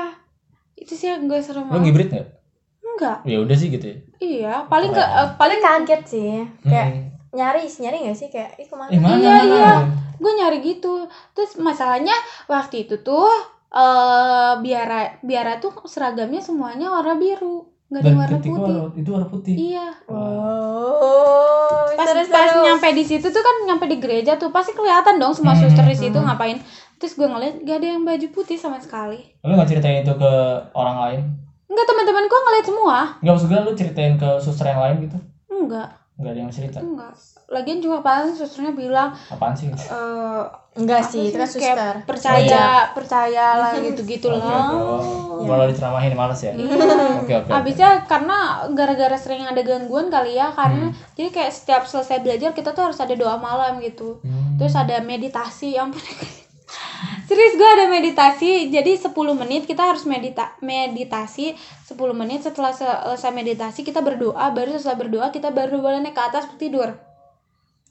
itu 0.79 0.93
sih 0.93 1.09
yang 1.09 1.25
gue 1.25 1.39
serem 1.39 1.63
Lu 1.63 1.71
banget 1.73 1.85
ngibrit 1.85 2.09
nggak? 2.11 2.29
enggak 2.89 3.17
Ya 3.25 3.39
udah 3.39 3.55
sih 3.55 3.69
gitu 3.69 3.87
ya. 3.87 3.97
iya 4.19 4.55
paling 4.65 4.91
ke 4.91 4.99
eh, 4.99 5.29
paling 5.35 5.59
kaget 5.59 6.03
sih 6.05 6.33
kayak 6.61 6.89
Hmm. 6.89 7.05
nyari 7.31 7.63
nyari 7.69 7.97
nggak 8.01 8.17
sih 8.17 8.29
kayak 8.29 8.57
ih 8.57 8.65
ke 8.65 8.75
mana 8.75 8.89
Eh, 8.89 8.99
mana, 8.99 9.15
Iya, 9.15 9.31
mana? 9.37 9.45
iya. 9.45 9.73
gue 10.17 10.33
nyari 10.35 10.59
gitu 10.61 10.95
terus 11.31 11.55
masalahnya 11.57 12.15
waktu 12.47 12.83
itu 12.83 12.99
tuh 12.99 13.29
eh 13.69 14.53
biara 14.57 15.01
biara 15.21 15.59
tuh 15.59 15.71
seragamnya 15.85 16.41
semuanya 16.41 16.89
warna 16.89 17.15
biru 17.15 17.69
nggak 17.87 18.01
ada 18.01 18.11
warna 18.15 18.35
putih 18.35 18.51
warna- 18.51 18.93
itu 18.95 19.11
warna 19.11 19.29
putih. 19.29 19.55
iya 19.57 19.87
oh 20.09 21.85
pas 21.91 22.07
seru, 22.07 22.23
pas 22.27 22.49
seru. 22.49 22.63
nyampe 22.65 22.89
di 22.91 23.05
situ 23.05 23.27
tuh 23.27 23.43
kan 23.43 23.57
nyampe 23.65 23.85
di 23.87 23.97
gereja 23.97 24.37
tuh 24.37 24.49
pasti 24.49 24.73
kelihatan 24.73 25.17
dong 25.17 25.33
semua 25.33 25.53
Hmm, 25.53 25.63
suster 25.63 25.85
di 25.85 25.97
situ 25.99 26.15
hmm. 26.15 26.27
ngapain 26.27 26.59
terus 26.99 27.15
gue 27.15 27.25
ngeliat 27.25 27.55
gak 27.61 27.77
ada 27.77 27.89
yang 27.89 28.03
baju 28.03 28.27
putih 28.29 28.55
sama 28.55 28.77
sekali 28.77 29.23
Lu 29.41 29.53
nggak 29.53 29.69
ceritain 29.69 30.03
itu 30.03 30.13
ke 30.13 30.33
orang 30.73 30.97
lain? 31.01 31.21
Enggak 31.65 31.87
teman-teman 31.87 32.25
gue 32.25 32.41
ngeliat 32.41 32.65
semua 32.65 32.97
Nggak 33.19 33.33
maksud 33.33 33.49
gue 33.49 33.61
lu 33.61 33.73
ceritain 33.73 34.15
ke 34.15 34.31
suster 34.39 34.67
yang 34.67 34.81
lain 34.81 34.97
gitu? 35.01 35.19
enggak 35.49 35.89
Nggak 36.15 36.33
ada 36.33 36.41
yang 36.41 36.51
cerita. 36.51 36.79
enggak 36.79 37.15
lagian 37.49 37.79
juga 37.79 38.03
paling 38.03 38.35
susternya 38.35 38.73
bilang 38.73 39.15
Apaan 39.29 39.55
sih? 39.55 39.71
eh 39.71 40.43
enggak 40.75 41.01
apa 41.01 41.09
sih 41.09 41.23
itu 41.25 41.33
kan 41.33 41.47
kayak 41.47 41.55
suster 41.55 41.95
percaya 42.05 42.63
percaya 42.91 43.47
lah 43.57 43.73
gitu-gitu 43.87 44.27
Oke, 44.29 44.37
loh 44.37 44.59
oke. 44.59 44.77
Oh, 45.39 45.47
Malah 45.47 45.67
diceramahin 45.67 46.13
males 46.13 46.41
ya? 46.41 46.51
Iya. 46.51 46.67
Oke, 47.23 47.33
oke. 47.33 47.49
Abisnya 47.49 48.03
karena 48.05 48.37
gara-gara 48.69 49.15
sering 49.15 49.47
ada 49.47 49.63
gangguan 49.63 50.09
kali 50.09 50.35
ya 50.35 50.51
karena 50.51 50.91
jadi 51.15 51.31
kayak 51.31 51.53
setiap 51.55 51.83
selesai 51.85 52.19
belajar 52.19 52.51
kita 52.51 52.71
tuh 52.71 52.83
harus 52.85 52.99
ada 52.99 53.15
doa 53.15 53.39
malam 53.39 53.79
gitu 53.79 54.19
Hmm. 54.21 54.59
terus 54.59 54.75
ada 54.75 54.99
meditasi 55.01 55.73
ya 55.73 55.87
ampun 55.87 56.03
serius 57.25 57.55
gue 57.55 57.69
ada 57.69 57.87
meditasi 57.87 58.69
jadi 58.69 58.95
10 58.95 59.13
menit 59.35 59.65
kita 59.65 59.85
harus 59.85 60.03
medita 60.03 60.57
meditasi 60.59 61.55
10 61.85 61.95
menit. 62.13 62.43
Setelah 62.43 62.71
selesai 62.71 63.31
meditasi 63.31 63.83
kita 63.83 64.01
berdoa. 64.01 64.51
Baru 64.51 64.75
setelah 64.75 64.99
berdoa 64.99 65.27
kita 65.29 65.49
baru 65.49 65.79
boleh 65.79 66.01
naik 66.01 66.13
ke 66.13 66.23
atas 66.23 66.45
tidur. 66.57 66.95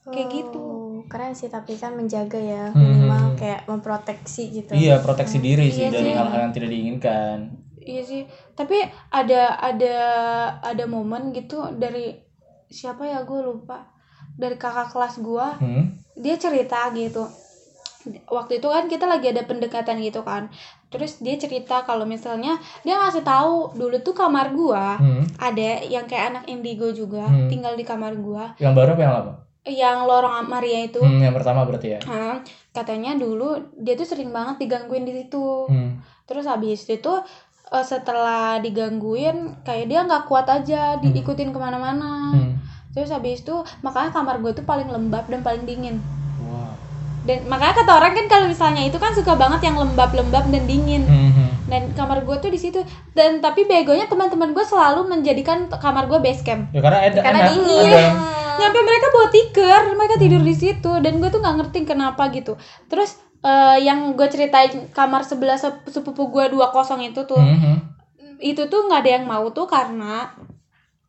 Kayak 0.03 0.27
gitu. 0.31 0.59
Oh, 0.59 0.99
keren 1.05 1.31
sih 1.31 1.47
tapi 1.47 1.75
kan 1.75 1.91
menjaga 1.91 2.35
ya 2.35 2.71
Hmm. 2.71 2.79
minimal 2.79 3.35
kayak 3.35 3.65
memproteksi 3.65 4.49
gitu. 4.53 4.71
Iya, 4.71 4.99
proteksi 4.99 5.37
diri 5.37 5.67
sih 5.67 5.83
Iya 5.83 5.91
dari 5.93 6.11
hal-hal 6.11 6.39
yang 6.47 6.53
tidak 6.53 6.69
diinginkan. 6.69 7.37
iya 7.79 8.01
sih. 8.01 8.23
Tapi 8.51 8.75
ada 9.09 9.55
ada 9.57 9.95
ada 10.59 10.83
momen 10.85 11.31
gitu 11.31 11.71
dari 11.73 12.15
siapa 12.67 13.03
ya 13.03 13.23
gue 13.23 13.39
lupa. 13.41 13.87
Dari 14.33 14.55
kakak 14.55 14.91
kelas 14.91 15.15
gue 15.19 15.47
Hmm. 15.57 15.83
dia 16.13 16.35
cerita 16.35 16.87
gitu 16.91 17.23
waktu 18.25 18.57
itu 18.57 18.67
kan 18.67 18.85
kita 18.85 19.05
lagi 19.05 19.27
ada 19.27 19.43
pendekatan 19.43 19.99
gitu 19.99 20.21
kan 20.21 20.47
terus 20.87 21.17
dia 21.17 21.35
cerita 21.35 21.81
kalau 21.81 22.03
misalnya 22.03 22.55
dia 22.81 22.95
ngasih 22.95 23.21
tahu 23.21 23.73
dulu 23.73 23.99
tuh 23.99 24.13
kamar 24.13 24.51
gua 24.51 24.95
Hmm. 24.95 25.23
ada 25.37 25.83
yang 25.83 26.05
kayak 26.05 26.25
anak 26.31 26.43
indigo 26.45 26.87
juga 26.89 27.23
Hmm. 27.23 27.47
tinggal 27.47 27.73
di 27.73 27.83
kamar 27.83 28.15
gua 28.15 28.55
Yang 28.55 28.73
baru 28.73 28.89
apa 28.91 29.01
yang 29.01 29.15
lama? 29.15 29.33
yang 29.63 29.97
lorong 30.01 30.47
Maria 30.47 30.79
itu 30.81 30.97
Hmm, 30.97 31.19
yang 31.19 31.35
pertama 31.35 31.61
berarti 31.61 31.87
ya. 31.89 31.99
Hmm, 32.01 32.39
katanya 32.71 33.13
dulu 33.13 33.51
dia 33.75 33.93
tuh 33.93 34.07
sering 34.07 34.31
banget 34.31 34.63
digangguin 34.63 35.03
di 35.03 35.13
situ 35.13 35.67
Hmm. 35.67 35.99
terus 36.23 36.43
habis 36.43 36.83
itu 36.83 37.13
eh, 37.67 37.83
setelah 37.83 38.57
digangguin 38.57 39.35
kayak 39.61 39.85
dia 39.87 39.99
nggak 40.01 40.23
kuat 40.23 40.47
aja 40.47 40.95
diikutin 40.97 41.51
ke 41.51 41.59
mana-mana 41.59 42.31
Hmm. 42.31 42.55
terus 42.89 43.11
habis 43.11 43.43
itu 43.43 43.51
makanya 43.81 44.09
kamar 44.11 44.39
gue 44.39 44.51
tuh 44.53 44.63
paling 44.63 44.87
lembab 44.87 45.27
dan 45.27 45.43
paling 45.43 45.63
dingin. 45.63 45.99
Dan 47.27 47.43
makanya 47.45 47.83
kata 47.83 47.91
orang 47.91 48.15
kan 48.15 48.25
kalau 48.25 48.45
misalnya 48.47 48.81
itu 48.81 48.95
kan 48.95 49.11
suka 49.11 49.35
banget 49.35 49.67
yang 49.67 49.75
lembab-lembab 49.75 50.47
dan 50.47 50.63
dingin. 50.63 51.03
Hmm, 51.03 51.31
hmm. 51.35 51.49
dan 51.67 51.91
kamar 51.91 52.23
gue 52.23 52.39
tuh 52.39 52.47
di 52.47 52.55
situ. 52.55 52.79
Dan 53.11 53.43
tapi 53.43 53.67
begonya 53.67 54.07
teman-teman 54.07 54.55
gue 54.55 54.63
selalu 54.63 55.03
menjadikan 55.05 55.67
kamar 55.67 56.07
gue 56.07 56.17
base 56.17 56.39
camp. 56.41 56.71
Ya 56.71 56.79
karena 56.79 57.03
ada 57.03 57.19
karena 57.19 57.39
enak, 57.43 57.51
dingin. 57.51 57.91
ada- 57.91 58.15
nyampe 58.57 58.79
mereka 58.81 59.07
bawa 59.11 59.27
tikar 59.29 59.81
mereka 59.91 60.15
tidur 60.15 60.41
di 60.41 60.55
situ. 60.55 60.91
Dan 61.03 61.19
gue 61.19 61.27
tuh 61.27 61.43
nggak 61.43 61.55
ngerti 61.59 61.79
kenapa 61.83 62.31
gitu. 62.31 62.55
Terus 62.87 63.19
eh, 63.37 63.77
yang 63.83 64.15
gue 64.15 64.27
ceritain 64.27 64.87
kamar 64.89 65.21
sebelah 65.21 65.59
sep- 65.59 65.83
sepupu 65.85 66.31
gue 66.31 66.47
dua 66.49 66.71
kosong 66.71 67.03
itu 67.03 67.21
tuh 67.23 67.37
Hmm, 67.37 67.59
hmm. 67.59 67.77
itu 68.39 68.63
tuh 68.65 68.87
nggak 68.87 69.03
ada 69.03 69.11
yang 69.13 69.25
mau 69.27 69.45
tuh 69.51 69.67
karena 69.67 70.31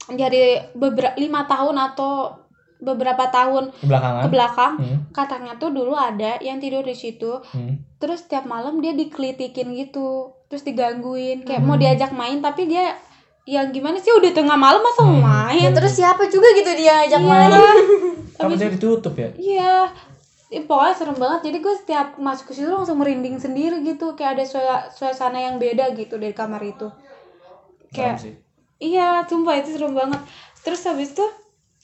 dari 0.09 0.57
beberapa 0.73 1.15
lima 1.15 1.45
tahun 1.45 1.77
atau 1.77 2.33
beberapa 2.79 3.27
tahun 3.27 3.71
Ke 3.73 3.87
belakangan. 3.87 4.21
ke 4.21 4.29
belakang 4.29 4.73
Hmm, 4.77 4.99
katanya 5.11 5.53
tuh 5.55 5.71
dulu 5.71 5.93
ada 5.93 6.39
yang 6.39 6.59
tidur 6.59 6.81
di 6.81 6.95
situ. 6.95 7.43
Hmm. 7.47 7.83
terus 7.97 8.25
tiap 8.25 8.45
malam 8.45 8.79
dia 8.79 8.93
dikelitikin 8.93 9.75
gitu 9.75 10.31
terus 10.47 10.63
digangguin 10.63 11.43
kayak 11.43 11.61
mau 11.61 11.75
diajak 11.75 12.11
main 12.11 12.39
tapi 12.39 12.65
dia 12.65 12.95
yang 13.45 13.69
gimana 13.69 13.97
sih 13.97 14.13
udah 14.13 14.31
tengah 14.31 14.55
malam 14.55 14.79
masa 14.79 15.03
Hmm. 15.03 15.19
main? 15.19 15.59
Ya 15.59 15.71
terus 15.73 15.93
siapa 15.93 16.27
juga 16.27 16.53
gitu 16.53 16.69
dia 16.75 17.03
ajak 17.03 17.17
Iya. 17.17 17.27
main? 17.27 17.51
Kamu 18.37 18.55
jadi 18.55 18.71
ditutup 18.73 19.15
ya? 19.15 19.33
iya. 19.35 19.89
Ih, 20.49 20.63
pokoknya 20.63 20.95
serem 20.95 21.13
banget. 21.15 21.41
Jadi 21.43 21.59
gue 21.59 21.75
setiap 21.75 22.17
masuk 22.17 22.45
ke 22.47 22.55
situ 22.55 22.71
langsung 22.71 22.97
merinding 22.97 23.37
sendiri 23.37 23.83
gitu. 23.83 24.13
Kayak 24.15 24.33
ada 24.33 24.45
sua- 24.47 24.87
suasana 24.89 25.37
yang 25.39 25.57
beda 25.57 25.93
gitu 25.93 26.17
dari 26.17 26.33
kamar 26.33 26.61
itu. 26.63 26.89
Kayak 27.91 28.21
iya 28.79 29.25
sumpah 29.25 29.55
itu 29.57 29.75
serem 29.75 29.93
banget. 29.93 30.21
Terus 30.59 30.81
habis 30.85 31.13
itu 31.13 31.25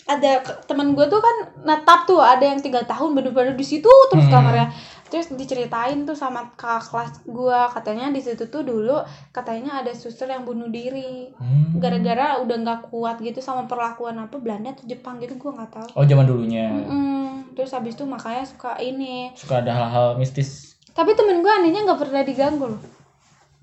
ada 0.05 0.37
temen 0.65 0.93
gue 0.93 1.07
tuh 1.07 1.17
kan 1.17 1.37
netap 1.63 2.05
tuh 2.05 2.21
ada 2.21 2.45
yang 2.45 2.61
tiga 2.61 2.85
tahun 2.85 3.17
bener-bener 3.17 3.53
di 3.53 3.65
situ 3.65 3.89
terus 4.09 4.27
Hmm. 4.27 4.37
kamarnya 4.37 4.69
terus 5.05 5.31
diceritain 5.31 6.03
tuh 6.03 6.13
sama 6.13 6.51
kakak 6.53 6.91
kelas 6.91 7.13
gue 7.23 7.59
katanya 7.71 8.11
di 8.11 8.19
situ 8.19 8.45
tuh 8.45 8.61
dulu 8.61 8.99
katanya 9.31 9.81
ada 9.81 9.95
suster 9.95 10.27
yang 10.27 10.43
bunuh 10.43 10.69
diri. 10.69 11.31
Hmm. 11.37 11.63
gara-gara 11.75 12.39
udah 12.39 12.57
nggak 12.57 12.81
kuat 12.89 13.19
gitu 13.19 13.39
sama 13.39 13.65
perlakuan 13.65 14.15
apa 14.17 14.37
Belanda 14.37 14.71
atau 14.71 14.85
Jepang 14.85 15.19
gitu 15.19 15.35
gue 15.35 15.51
nggak 15.51 15.71
tahu. 15.71 15.89
Oh 15.95 16.05
zaman 16.05 16.23
dulunya. 16.23 16.71
Mm, 16.71 17.53
terus 17.53 17.71
habis 17.71 17.95
itu 17.95 18.05
makanya 18.05 18.45
suka 18.45 18.79
ini. 18.79 19.35
Suka 19.35 19.59
ada 19.59 19.73
hal-hal 19.73 20.15
mistis. 20.15 20.75
tapi 20.91 21.11
temen 21.13 21.43
gue 21.43 21.51
anehnya 21.51 21.83
nggak 21.83 21.99
pernah 21.99 22.23
diganggu 22.23 22.71
loh. 22.71 22.83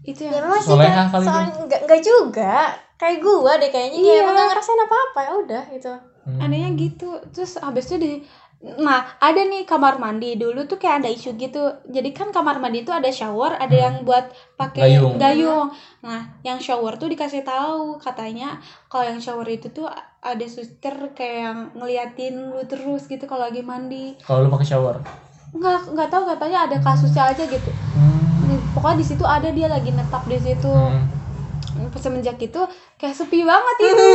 Itu 0.02 0.26
ya 0.26 0.34
yang 0.34 0.44
memang 0.44 0.60
sih 0.60 0.68
Soleha 0.68 0.92
kan 0.92 1.08
kali 1.10 1.24
soalnya 1.24 1.52
nggak 1.64 1.82
nggak 1.86 2.02
juga. 2.02 2.56
Kayak 2.98 3.18
gua 3.20 3.52
deh 3.56 3.70
kayaknya. 3.70 3.98
Kayak 3.98 4.12
Iya. 4.12 4.22
emang 4.22 4.34
nggak 4.36 4.48
ngerasain 4.52 4.82
apa 4.82 4.96
apa 5.02 5.20
ya 5.22 5.32
udah 5.38 5.64
gitu 5.72 5.94
Hmm. 6.22 6.38
anehnya 6.40 6.70
gitu 6.76 7.10
terus 7.30 7.58
habis 7.58 7.86
itu 7.86 7.98
di 7.98 8.12
nah 8.62 9.18
ada 9.18 9.42
nih 9.42 9.66
kamar 9.66 9.98
mandi 9.98 10.38
dulu 10.38 10.64
tuh 10.64 10.78
kayak 10.78 11.02
ada 11.02 11.10
isu 11.10 11.34
gitu 11.34 11.58
jadi 11.84 12.10
kan 12.12 12.30
kamar 12.30 12.62
mandi 12.62 12.82
itu 12.82 12.94
ada 12.94 13.10
shower 13.10 13.58
ada 13.58 13.74
yang 13.74 14.06
buat 14.06 14.30
pakai 14.54 14.86
Gayung. 14.86 15.18
gayung 15.18 15.74
nah 16.00 16.30
yang 16.40 16.62
shower 16.62 16.94
tuh 16.96 17.10
dikasih 17.10 17.42
tahu 17.42 17.98
katanya 17.98 18.62
kalau 18.86 19.06
yang 19.08 19.18
shower 19.18 19.50
itu 19.50 19.66
tuh 19.68 19.90
ada 20.22 20.46
suster 20.46 20.94
kayak 21.12 21.38
yang 21.42 21.58
ngeliatin 21.74 22.38
lu 22.48 22.62
terus 22.64 23.06
gitu 23.06 23.26
kalau 23.26 23.42
lagi 23.44 23.62
mandi 23.62 24.14
Kalau 24.22 24.46
lu 24.46 24.50
pakai 24.52 24.68
shower. 24.68 25.02
nggak 25.52 25.92
nggak 25.92 26.08
tahu 26.08 26.24
katanya 26.30 26.60
ada 26.64 26.78
kasusnya 26.80 27.24
aja 27.28 27.44
gitu 27.44 27.72
Hmm. 27.92 28.62
pokoknya 28.72 28.98
di 29.00 29.06
situ 29.06 29.26
ada 29.26 29.50
dia 29.50 29.68
lagi 29.68 29.90
netap 29.90 30.22
di 30.24 30.38
situ 30.38 30.70
Hmm. 30.70 31.02
Semenjak 31.94 32.38
itu 32.38 32.62
kayak 32.96 33.14
sepi 33.14 33.42
banget 33.42 33.76
itu 33.84 34.08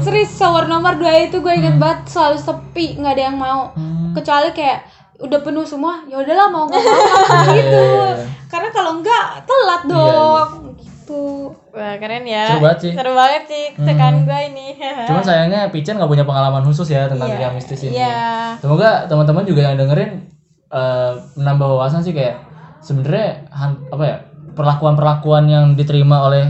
serius 0.00 0.32
shower 0.32 0.64
nomor 0.64 0.94
dua 0.94 1.14
itu 1.20 1.38
gue 1.38 1.52
inget 1.52 1.76
banget 1.76 2.06
selalu 2.06 2.36
sepi 2.36 2.96
nggak 2.96 3.12
ada 3.12 3.24
yang 3.24 3.36
mau 3.36 3.70
Hmm. 3.70 4.12
kecuali 4.12 4.50
kayak 4.50 4.86
udah 5.16 5.40
penuh 5.40 5.62
semua 5.62 6.02
ya 6.04 6.16
udahlah 6.16 6.48
mau 6.48 6.64
nggak 6.64 6.80
mau 6.80 6.98
gitu 7.52 7.82
Iya. 7.94 8.26
karena 8.46 8.68
kalau 8.70 8.90
enggak 8.96 9.26
telat 9.42 9.82
Iya, 9.82 9.90
dong 9.90 10.48
gitu 10.76 11.24
wah 11.70 11.94
keren 11.96 12.24
ya 12.24 12.44
Seru 12.48 12.60
banget 12.60 12.78
sih. 12.80 12.92
seru 12.92 13.12
banget 13.12 13.42
sih 13.46 13.64
tekan 13.76 14.14
gua 14.22 14.38
ini 14.42 14.68
Cuman 15.08 15.22
sayangnya 15.22 15.60
Pican 15.68 15.96
nggak 15.96 16.08
punya 16.08 16.24
pengalaman 16.24 16.62
khusus 16.62 16.88
ya 16.88 17.06
tentang 17.06 17.28
Iya. 17.28 17.34
dunia 17.36 17.50
mistis 17.52 17.80
ini. 17.82 17.94
Iya. 17.94 18.58
Semoga 18.58 19.06
teman-teman 19.06 19.44
juga 19.44 19.62
yang 19.64 19.76
dengerin 19.76 20.30
eh, 20.68 21.12
menambah 21.34 21.66
wawasan 21.68 22.00
sih 22.00 22.10
kayak 22.10 22.42
sebenarnya 22.80 23.46
apa 23.88 24.02
ya 24.02 24.16
perlakuan-perlakuan 24.54 25.44
yang 25.46 25.64
diterima 25.72 26.24
oleh 26.24 26.46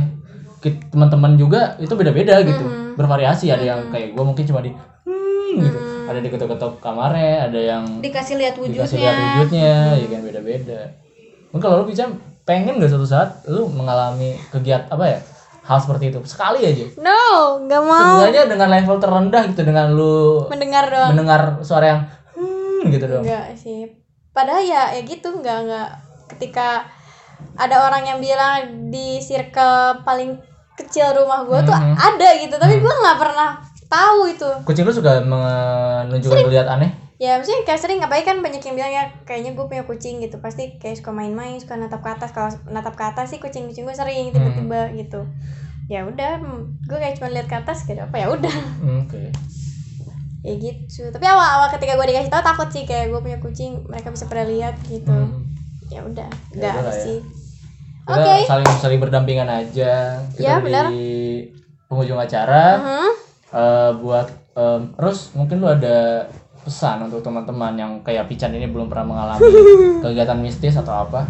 teman-teman 0.73 1.37
juga 1.37 1.77
itu 1.77 1.93
beda-beda 1.93 2.41
gitu, 2.41 2.95
bervariasi. 2.97 3.53
Ada 3.53 3.65
yang 3.65 3.81
kayak 3.93 4.17
gue 4.17 4.25
mungkin 4.25 4.45
cuma 4.49 4.65
di 4.65 4.71
hmm, 4.71 5.61
gitu, 5.61 5.79
ada 6.09 6.19
di 6.21 6.29
ketok-ketok 6.33 6.73
kamarnya, 6.81 7.51
ada 7.53 7.61
yang 7.61 7.85
dikasih 8.01 8.41
lihat 8.41 8.55
dikasih 8.57 8.97
wujudnya 8.97 9.01
lihat 9.01 9.17
wujudnya, 9.19 9.75
ya 9.99 10.07
kan 10.09 10.21
beda-beda. 10.25 10.81
Mungkin 11.53 11.65
kalau 11.65 11.77
lu 11.83 11.87
Pican 11.91 12.11
pengen 12.45 12.77
gak 12.77 12.93
suatu 12.93 13.09
saat 13.09 13.41
lu 13.49 13.69
mengalami 13.73 14.37
kegiatan 14.53 14.93
apa 14.93 15.05
ya 15.09 15.19
hal 15.65 15.79
seperti 15.81 16.13
itu? 16.13 16.21
Sekali 16.29 16.61
aja. 16.61 16.85
No 17.01 17.57
nggak 17.65 17.83
mau. 17.83 18.21
Sebenarnya 18.21 18.45
dengan 18.53 18.69
level 18.69 18.97
terendah 19.01 19.43
gitu 19.49 19.63
dengan 19.65 19.87
lu 19.97 20.45
mendengar 20.53 20.85
doang. 20.93 21.11
mendengar 21.17 21.41
suara 21.65 21.87
yang 21.89 22.01
hmm 22.37 22.93
gitu 22.93 23.05
dong. 23.09 23.25
enggak 23.25 23.57
sih. 23.57 23.89
Padahal 24.37 24.61
ya 24.61 24.93
ya 24.93 25.01
gitu 25.03 25.33
nggak 25.41 25.59
nggak. 25.65 25.91
Ketika 26.37 26.85
ada 27.57 27.87
orang 27.89 28.05
yang 28.05 28.19
bilang 28.21 28.91
di 28.93 29.23
circle 29.25 30.05
paling 30.05 30.37
kecil 30.75 31.07
rumah 31.13 31.43
gue 31.43 31.59
tuh 31.63 31.73
Mhm. 31.73 31.95
ada 31.95 32.29
gitu 32.37 32.55
tapi 32.55 32.75
gue 32.77 32.95
nggak 32.97 33.17
pernah 33.17 33.51
tahu 33.87 34.27
itu 34.27 34.51
Kucing 34.63 34.83
lu 34.83 34.91
suka 34.91 35.23
menunjukkan 35.23 36.49
lihat 36.49 36.67
aneh? 36.69 36.91
ya 37.15 37.39
maksudnya 37.39 37.63
kayak 37.63 37.79
sering 37.79 37.99
ngapain 37.99 38.23
kan 38.23 38.37
banyak 38.39 38.59
yang 38.61 38.75
bilang 38.75 38.91
ya 38.93 39.05
kayaknya 39.23 39.55
gue 39.55 39.65
punya 39.65 39.83
kucing 39.83 40.19
gitu 40.19 40.37
pasti 40.39 40.77
kayak 40.77 40.99
suka 40.99 41.11
main-main 41.11 41.57
suka 41.57 41.75
natap 41.75 42.01
ke 42.01 42.11
atas 42.11 42.31
kalau 42.31 42.51
natap 42.67 42.93
ke 42.93 43.05
atas 43.05 43.31
sih 43.31 43.39
kucing 43.39 43.65
kucing 43.65 43.83
gue 43.83 43.95
sering 43.95 44.35
tiba-tiba 44.35 44.91
gitu 44.93 45.23
ya 45.87 46.03
udah 46.03 46.43
gue 46.83 46.99
kayak 46.99 47.15
cuma 47.15 47.31
lihat 47.31 47.47
ke 47.47 47.55
atas 47.57 47.85
gitu 47.85 47.97
apa 47.99 48.17
ya 48.17 48.27
udah 48.29 48.57
Hmm, 48.83 49.07
Oke. 49.07 49.31
ya 50.43 50.55
gitu 50.55 51.09
tapi 51.09 51.25
awal-awal 51.25 51.71
ketika 51.71 51.95
gue 51.95 52.07
dikasih 52.09 52.29
tahu 52.29 52.43
takut 52.43 52.69
sih 52.69 52.83
kayak 52.83 53.09
gue 53.09 53.21
punya 53.23 53.39
kucing 53.39 53.87
mereka 53.87 54.11
bisa 54.11 54.27
pada 54.27 54.43
lihat 54.43 54.75
gitu 54.83 55.07
Hmm. 55.07 55.47
ya 55.87 56.03
udah 56.03 56.29
Ya 56.51 56.57
enggak 56.59 56.73
udah 56.75 56.83
lah 56.83 56.97
ya. 56.99 57.17
Kita 58.05 58.21
Oke. 58.21 58.45
saling 58.45 58.69
saling 58.79 59.01
berdampingan 59.01 59.49
aja. 59.49 60.21
Ya, 60.37 60.61
Kita 60.61 60.61
benar. 60.61 60.85
di 60.93 61.09
penghujung 61.87 62.21
acara 62.21 62.77
Mhm. 62.77 63.09
eh, 63.51 63.91
buat 63.97 64.27
em, 64.53 64.81
terus 64.95 65.33
mungkin 65.33 65.59
lu 65.59 65.67
ada 65.67 66.29
pesan 66.61 67.07
untuk 67.07 67.21
teman-teman 67.21 67.73
yang 67.75 67.93
kayak 68.01 68.25
Pican 68.25 68.51
ini 68.51 68.67
belum 68.67 68.87
pernah 68.87 69.05
mengalami 69.07 69.41
kegiatan 70.05 70.37
mistis 70.37 70.75
atau 70.75 71.03
apa? 71.03 71.25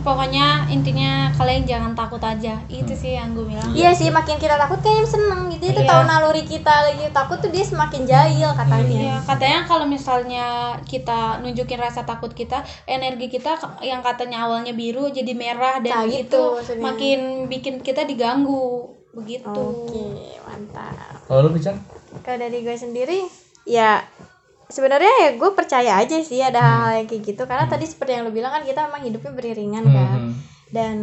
Pokoknya 0.00 0.46
intinya 0.66 1.10
kalian 1.30 1.62
jangan 1.62 1.92
takut 1.92 2.18
aja 2.18 2.56
itu 2.66 2.88
sih 2.90 3.12
yang 3.12 3.32
gue 3.32 3.44
bilang 3.44 3.68
Iya 3.70 3.90
sih 3.90 4.08
makin 4.08 4.36
kita 4.36 4.56
takut 4.56 4.78
kayaknya 4.78 5.06
seneng 5.06 5.48
gitu 5.48 5.64
itu 5.66 5.80
Iya. 5.80 5.86
tahu 5.86 6.02
naluri 6.04 6.42
kita 6.42 6.74
lagi 6.82 7.04
takut 7.10 7.36
tuh 7.36 7.48
dia 7.48 7.60
semakin 7.62 8.02
jahil 8.04 8.48
katanya 8.50 8.88
Iya, 8.90 9.16
katanya 9.22 9.60
kalau 9.64 9.84
misalnya 9.84 10.46
kita 10.82 11.20
nunjukin 11.38 11.76
rasa 11.76 12.02
takut 12.02 12.30
kita, 12.30 12.60
energi 12.84 13.28
kita 13.28 13.54
yang 13.80 14.00
katanya 14.00 14.42
awalnya 14.42 14.72
biru 14.72 15.08
jadi 15.08 15.32
merah 15.32 15.78
dan 15.78 15.92
Nah, 15.94 16.04
gitu 16.06 16.18
itu 16.18 16.42
maksudnya. 16.56 16.82
makin 16.82 17.18
bikin 17.46 17.74
kita 17.78 18.02
diganggu 18.02 18.88
begitu. 19.10 19.50
oke 19.50 20.06
mantap 20.42 20.96
Kalau 21.22 21.40
lu 21.42 21.50
Pican? 21.52 21.76
kalau 22.20 22.38
dari 22.38 22.60
gue 22.60 22.74
sendiri 22.74 23.18
ya 23.62 24.02
sebenarnya 24.70 25.12
ya 25.20 25.30
gue 25.34 25.50
percaya 25.50 25.92
aja 25.96 26.16
sih 26.20 26.40
ada 26.40 26.58
hal-hal 26.58 26.92
yang 26.96 27.06
kayak 27.06 27.22
gitu 27.24 27.42
karena 27.44 27.66
tadi 27.66 27.84
seperti 27.84 28.10
yang 28.12 28.24
lo 28.24 28.30
bilang 28.30 28.50
kan 28.50 28.62
kita 28.62 28.80
memang 28.82 29.02
hidupnya 29.02 29.32
beriringan 29.32 29.84
kan 29.84 30.10
Hmm. 30.16 30.32
dan 30.70 30.96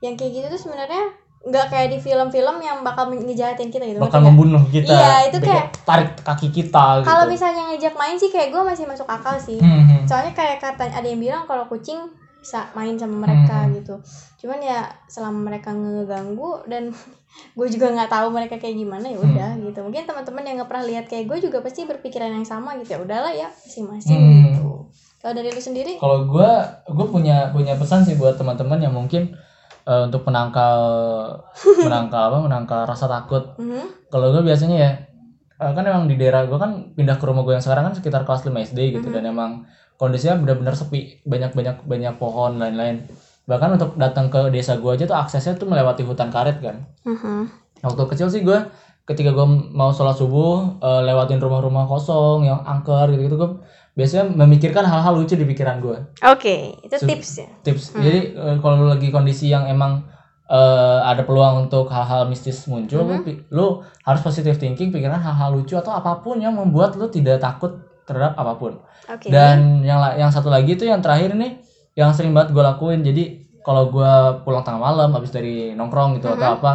yang 0.00 0.14
kayak 0.14 0.32
gitu 0.34 0.46
tuh 0.50 0.60
sebenarnya 0.60 1.14
nggak 1.40 1.66
kayak 1.68 1.88
di 1.90 1.98
film-film 1.98 2.56
yang 2.58 2.80
bakal 2.80 3.04
ngejahatin 3.06 3.68
kita 3.68 3.84
gitu 3.84 4.00
Bakal 4.00 4.20
membunuh 4.22 4.64
kita. 4.66 4.88
Iya, 4.88 5.28
itu 5.28 5.36
kayak- 5.38 5.76
tarik 5.82 6.16
kaki 6.18 6.48
kita 6.50 6.84
gitu. 6.96 7.06
kalau 7.06 7.24
misalnya 7.26 7.62
ngejak 7.68 7.94
main 7.94 8.16
sih 8.16 8.28
kayak 8.28 8.48
gue 8.48 8.62
masih 8.62 8.84
masuk 8.84 9.04
akal 9.06 9.36
sih 9.36 9.56
Hmm, 9.56 9.84
hmm. 9.84 10.02
soalnya 10.04 10.32
kayak 10.32 10.56
katanya 10.58 10.92
ada 10.94 11.06
yang 11.06 11.20
bilang 11.20 11.44
kalau 11.44 11.64
kucing 11.66 12.00
bisa 12.44 12.68
main 12.76 12.92
sama 12.94 13.24
mereka 13.24 13.64
Hmm. 13.64 13.72
gitu 13.74 13.94
cuman 14.38 14.60
ya 14.60 14.84
selama 15.08 15.48
mereka 15.48 15.72
ngeganggu 15.72 16.68
dan 16.68 16.92
gue 17.58 17.66
juga 17.66 17.88
nggak 17.90 18.12
tahu 18.12 18.26
mereka 18.28 18.60
kayak 18.60 18.76
gimana 18.76 19.08
ya 19.08 19.16
udah 19.16 19.50
Hmm. 19.56 19.64
gitu 19.64 19.80
mungkin 19.80 20.04
teman-teman 20.04 20.44
yang 20.44 20.56
nggak 20.60 20.68
pernah 20.68 20.84
lihat 20.84 21.04
kayak 21.08 21.24
gue 21.24 21.38
juga 21.40 21.64
pasti 21.64 21.82
berpikiran 21.82 22.30
yang 22.30 22.44
sama 22.44 22.76
gitu 22.76 22.94
ya 22.94 23.00
udahlah 23.00 23.32
ya 23.32 23.48
masing-masing 23.48 24.20
Hmm. 24.20 24.42
gitu 24.46 24.64
kalau 25.18 25.32
dari 25.32 25.48
lu 25.48 25.56
sendiri 25.58 25.96
Kalau 25.96 26.28
gue, 26.28 26.50
gue 26.86 27.06
punya 27.08 27.48
punya 27.48 27.72
pesan 27.74 28.04
sih 28.04 28.12
buat 28.12 28.36
teman-teman 28.36 28.76
yang 28.76 28.92
mungkin 28.92 29.32
eh, 29.82 30.02
untuk 30.04 30.20
menangkal 30.22 30.76
menangkal 31.80 32.28
apa 32.28 32.38
menangkal 32.40 32.84
rasa 32.84 33.04
takut. 33.04 33.56
Mhm. 33.56 34.08
Kalau 34.08 34.28
gue 34.30 34.42
biasanya 34.42 34.76
ya 34.76 34.90
eh, 35.54 35.72
kan 35.72 35.80
emang 35.80 36.04
di 36.04 36.16
daerah 36.16 36.44
gue 36.44 36.56
kan 36.56 36.92
pindah 36.92 37.16
ke 37.16 37.24
rumah 37.24 37.40
gue 37.40 37.52
yang 37.52 37.64
sekarang 37.64 37.88
kan 37.88 37.94
sekitar 37.94 38.22
kelas 38.22 38.44
5 38.44 38.60
SD 38.60 39.00
gitu 39.00 39.08
dan 39.08 39.24
emang 39.24 39.64
kondisinya 39.94 40.38
benar-benar 40.38 40.72
sepi. 40.72 41.22
Banyak 41.22 41.52
banyak 41.52 41.76
banyak 41.82 42.14
pohon 42.16 42.56
lain-lain. 42.56 43.04
Bahkan 43.44 43.76
untuk 43.76 43.94
datang 43.94 44.28
ke 44.28 44.48
desa 44.48 44.76
gue 44.76 44.90
aja 44.90 45.04
tuh 45.04 45.14
aksesnya 45.14 45.54
tuh 45.54 45.66
melewati 45.66 46.00
hutan 46.00 46.28
karet 46.28 46.58
kan. 46.58 46.88
Mhm. 47.04 47.62
waktu 47.82 48.00
kecil 48.08 48.32
sih 48.32 48.40
gue 48.40 48.56
ketika 49.04 49.28
gue 49.28 49.44
mau 49.70 49.92
sholat 49.92 50.16
subuh 50.16 50.80
eh, 50.80 51.02
lewatin 51.04 51.36
rumah-rumah 51.36 51.84
kosong 51.84 52.48
yang 52.48 52.64
angker 52.64 53.12
gitu 53.12 53.22
gitu 53.22 53.36
gue 53.36 53.50
biasanya 53.92 54.32
memikirkan 54.32 54.80
hal-hal 54.80 55.12
lucu 55.12 55.36
di 55.36 55.44
pikiran 55.44 55.84
gue 55.84 55.92
oke 56.24 56.56
itu 56.80 56.96
Su- 56.96 57.04
tips 57.04 57.30
ya? 57.36 57.48
tips. 57.60 57.84
Jadi 57.92 58.32
eh, 58.32 58.56
kalau 58.58 58.88
lagi 58.88 59.12
kondisi 59.12 59.52
yang 59.52 59.68
emang 59.68 60.00
eh, 60.48 60.98
ada 61.04 61.22
peluang 61.22 61.68
untuk 61.68 61.92
hal-hal 61.92 62.24
mistis 62.24 62.64
muncul 62.64 63.04
lu, 63.04 63.20
pi- 63.20 63.44
lu 63.52 63.84
harus 64.00 64.24
positive 64.24 64.56
thinking 64.56 64.88
pikiran 64.88 65.20
hal-hal 65.20 65.52
lucu 65.52 65.76
atau 65.76 65.92
apa 65.92 66.24
pun 66.24 66.40
yang 66.40 66.56
membuat 66.56 66.96
lu 66.96 67.06
tidak 67.06 67.36
takut 67.38 67.84
terhadap 68.04 68.36
apa 68.36 68.52
pun. 68.56 68.72
Oke. 69.08 69.28
Dan 69.28 69.84
yang 69.84 70.00
yang 70.16 70.30
satu 70.32 70.48
lagi 70.48 70.76
itu 70.76 70.88
yang 70.88 71.04
terakhir 71.04 71.36
nih 71.36 71.60
yang 71.96 72.12
sering 72.12 72.32
banget 72.32 72.52
gue 72.52 72.62
lakuin. 72.64 73.00
Jadi 73.04 73.44
kalau 73.64 73.88
gue 73.88 74.12
pulang 74.44 74.64
tengah 74.64 74.80
malam 74.80 75.10
habis 75.16 75.32
dari 75.32 75.72
nongkrong 75.72 76.20
gitu 76.20 76.28
atau 76.36 76.60
apa 76.60 76.72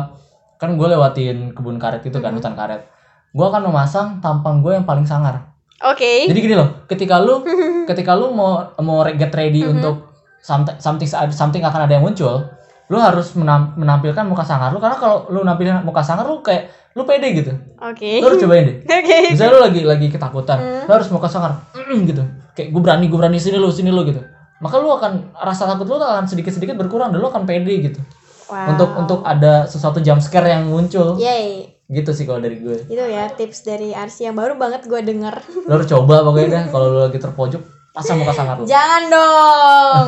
kan 0.59 0.75
gue 0.75 0.88
lewatin 0.91 1.55
kebun 1.55 1.80
karet 1.80 2.03
itu 2.03 2.17
kan 2.19 2.36
hutan 2.36 2.57
karet. 2.57 2.84
Gue 3.32 3.45
akan 3.45 3.69
memasang 3.69 4.07
tampang 4.19 4.59
gue 4.59 4.75
yang 4.75 4.86
paling 4.86 5.05
sangar. 5.05 5.53
Oke. 5.80 6.27
Jadi 6.27 6.39
gini 6.43 6.55
loh, 6.59 6.84
ketika 6.91 7.21
lu 7.23 7.45
ketika 7.89 8.11
lu 8.17 8.36
mau 8.36 8.75
mau 8.84 9.05
get 9.15 9.32
ready 9.32 9.63
untuk 9.63 10.11
something 10.43 10.75
something 10.82 11.07
something 11.32 11.63
akan 11.63 11.88
ada 11.88 11.95
yang 11.95 12.03
muncul, 12.03 12.43
lu 12.89 12.97
harus 12.97 13.31
menam- 13.33 13.77
menampilkan 13.77 14.25
muka 14.25 14.41
sangar 14.41 14.73
lu 14.73 14.81
karena 14.81 14.97
kalau 14.97 15.29
lu 15.29 15.41
nampilin 15.41 15.81
muka 15.81 16.01
sangar 16.01 16.25
lu 16.25 16.41
kayak 16.41 16.73
lu 16.97 17.05
pede 17.05 17.37
gitu. 17.37 17.53
oke 17.77 18.11
Lu 18.17 18.25
harus 18.27 18.41
cobain 18.41 18.65
deh. 18.65 18.75
oke 18.99 19.17
Misalnya 19.29 19.51
lu 19.53 19.61
lagi 19.61 19.81
lagi 19.85 20.07
ketakutan, 20.09 20.57
lu 20.83 20.91
harus 20.91 21.07
muka 21.09 21.29
sangar 21.29 21.53
gitu. 22.09 22.25
Kayak 22.51 22.73
gue 22.73 22.81
berani, 22.81 23.05
gue 23.05 23.15
berani 23.15 23.37
sini 23.37 23.55
lu, 23.55 23.69
sini 23.69 23.87
lu 23.87 24.01
gitu. 24.03 24.19
Maka 24.59 24.75
lu 24.75 24.89
akan 24.89 25.37
rasa 25.37 25.69
takut 25.69 25.85
lu 25.85 25.95
akan 25.95 26.25
sedikit-sedikit 26.25 26.73
berkurang 26.75 27.13
dan 27.13 27.21
lu 27.21 27.29
akan 27.29 27.45
pede 27.45 27.85
gitu. 27.85 28.01
wow 28.49 28.73
Untuk 28.73 28.89
untuk 28.97 29.19
ada 29.21 29.63
sesuatu 29.63 30.01
jump 30.01 30.19
scare 30.19 30.49
yang 30.49 30.65
muncul. 30.65 31.13
yay 31.15 31.77
gitu 31.85 32.13
sih 32.13 32.21
kalau 32.21 32.37
dari 32.37 32.61
gue 32.61 32.85
itu 32.85 33.01
ya 33.01 33.25
tips 33.27 33.65
dari 33.65 33.97
Arsi 33.97 34.21
yang 34.21 34.37
baru 34.37 34.53
banget 34.55 34.85
gue 34.85 35.01
denger 35.01 35.33
lo 35.65 35.73
harus 35.73 35.89
coba 35.89 36.21
pokoknya 36.21 36.47
dah 36.51 36.63
kalau 36.69 36.87
lo 36.87 36.99
lagi 37.03 37.17
terpojok 37.17 37.61
pasang 37.89 38.21
muka 38.21 38.29
sangar 38.29 38.61
lo 38.61 38.65
jangan 38.65 39.09
dong 39.09 40.05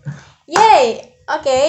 yay 0.56 1.04
oke 1.28 1.60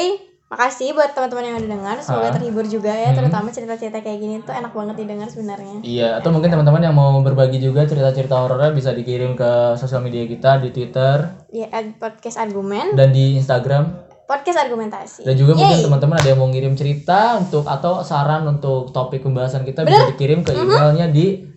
makasih 0.50 0.92
buat 0.92 1.14
teman-teman 1.14 1.46
yang 1.46 1.56
udah 1.58 1.70
dengar 1.70 1.96
semoga 2.00 2.34
terhibur 2.34 2.66
juga 2.66 2.90
ya 2.90 3.10
Hmm. 3.10 3.22
terutama 3.22 3.48
cerita-cerita 3.48 4.00
kayak 4.00 4.18
gini 4.18 4.36
tuh 4.42 4.52
enak 4.52 4.70
banget 4.70 4.96
didengar 4.98 5.28
sebenarnya 5.28 5.78
Iya, 5.80 6.18
atau 6.18 6.30
mungkin 6.30 6.50
teman-teman 6.50 6.82
yang 6.82 6.92
mau 6.92 7.14
berbagi 7.20 7.58
juga 7.58 7.86
cerita-cerita 7.86 8.34
horornya 8.36 8.72
bisa 8.72 8.90
dikirim 8.90 9.34
ke 9.34 9.50
sosial 9.76 10.02
media 10.02 10.26
kita 10.26 10.58
di 10.58 10.70
Twitter 10.70 11.30
ya 11.48 11.70
podcast 11.96 12.36
argumen 12.36 12.94
dan 12.94 13.10
di 13.10 13.36
Instagram. 13.36 14.10
podcast 14.26 14.62
argumentasi 14.62 15.26
Dan 15.26 15.34
juga 15.34 15.58
mungkin 15.58 15.74
Yay. 15.74 15.86
teman-teman 15.86 16.16
ada 16.16 16.28
yang 16.28 16.38
mau 16.38 16.46
ngirim 16.48 16.74
cerita 16.74 17.34
untuk 17.36 17.66
atau 17.66 18.02
saran 18.04 18.46
untuk 18.46 18.90
topik 18.90 19.22
pembahasan 19.22 19.66
kita 19.66 19.82
bisa 19.82 19.90
Bener. 19.90 19.98
Mm-hmm. 20.00 20.12
dikirim 20.14 20.40
ke 20.42 20.52
emailnya 20.54 21.06
di 21.10 21.49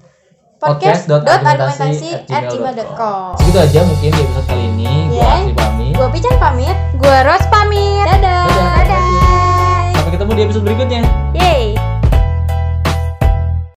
podcast.argumentasi@gmail.com. 0.63 3.35
Segitu 3.37 3.59
aja 3.59 3.81
mungkin 3.83 4.09
di 4.09 4.21
episode 4.23 4.47
kali 4.47 4.65
ini. 4.71 4.87
Gua 5.11 5.19
Yeah. 5.19 5.35
Asli 5.37 5.53
pamit. 5.53 5.93
gue 5.93 6.09
Pican 6.09 6.37
pamit 6.39 6.77
Gue 6.95 7.19
Ros 7.27 7.45
pamit. 7.49 8.05
dadah 8.07 8.47
Dadah. 8.47 8.75
dadah 8.79 9.03
Sampai 9.93 10.11
ketemu 10.15 10.31
di 10.33 10.43
episode 10.43 10.63
berikutnya. 10.63 11.03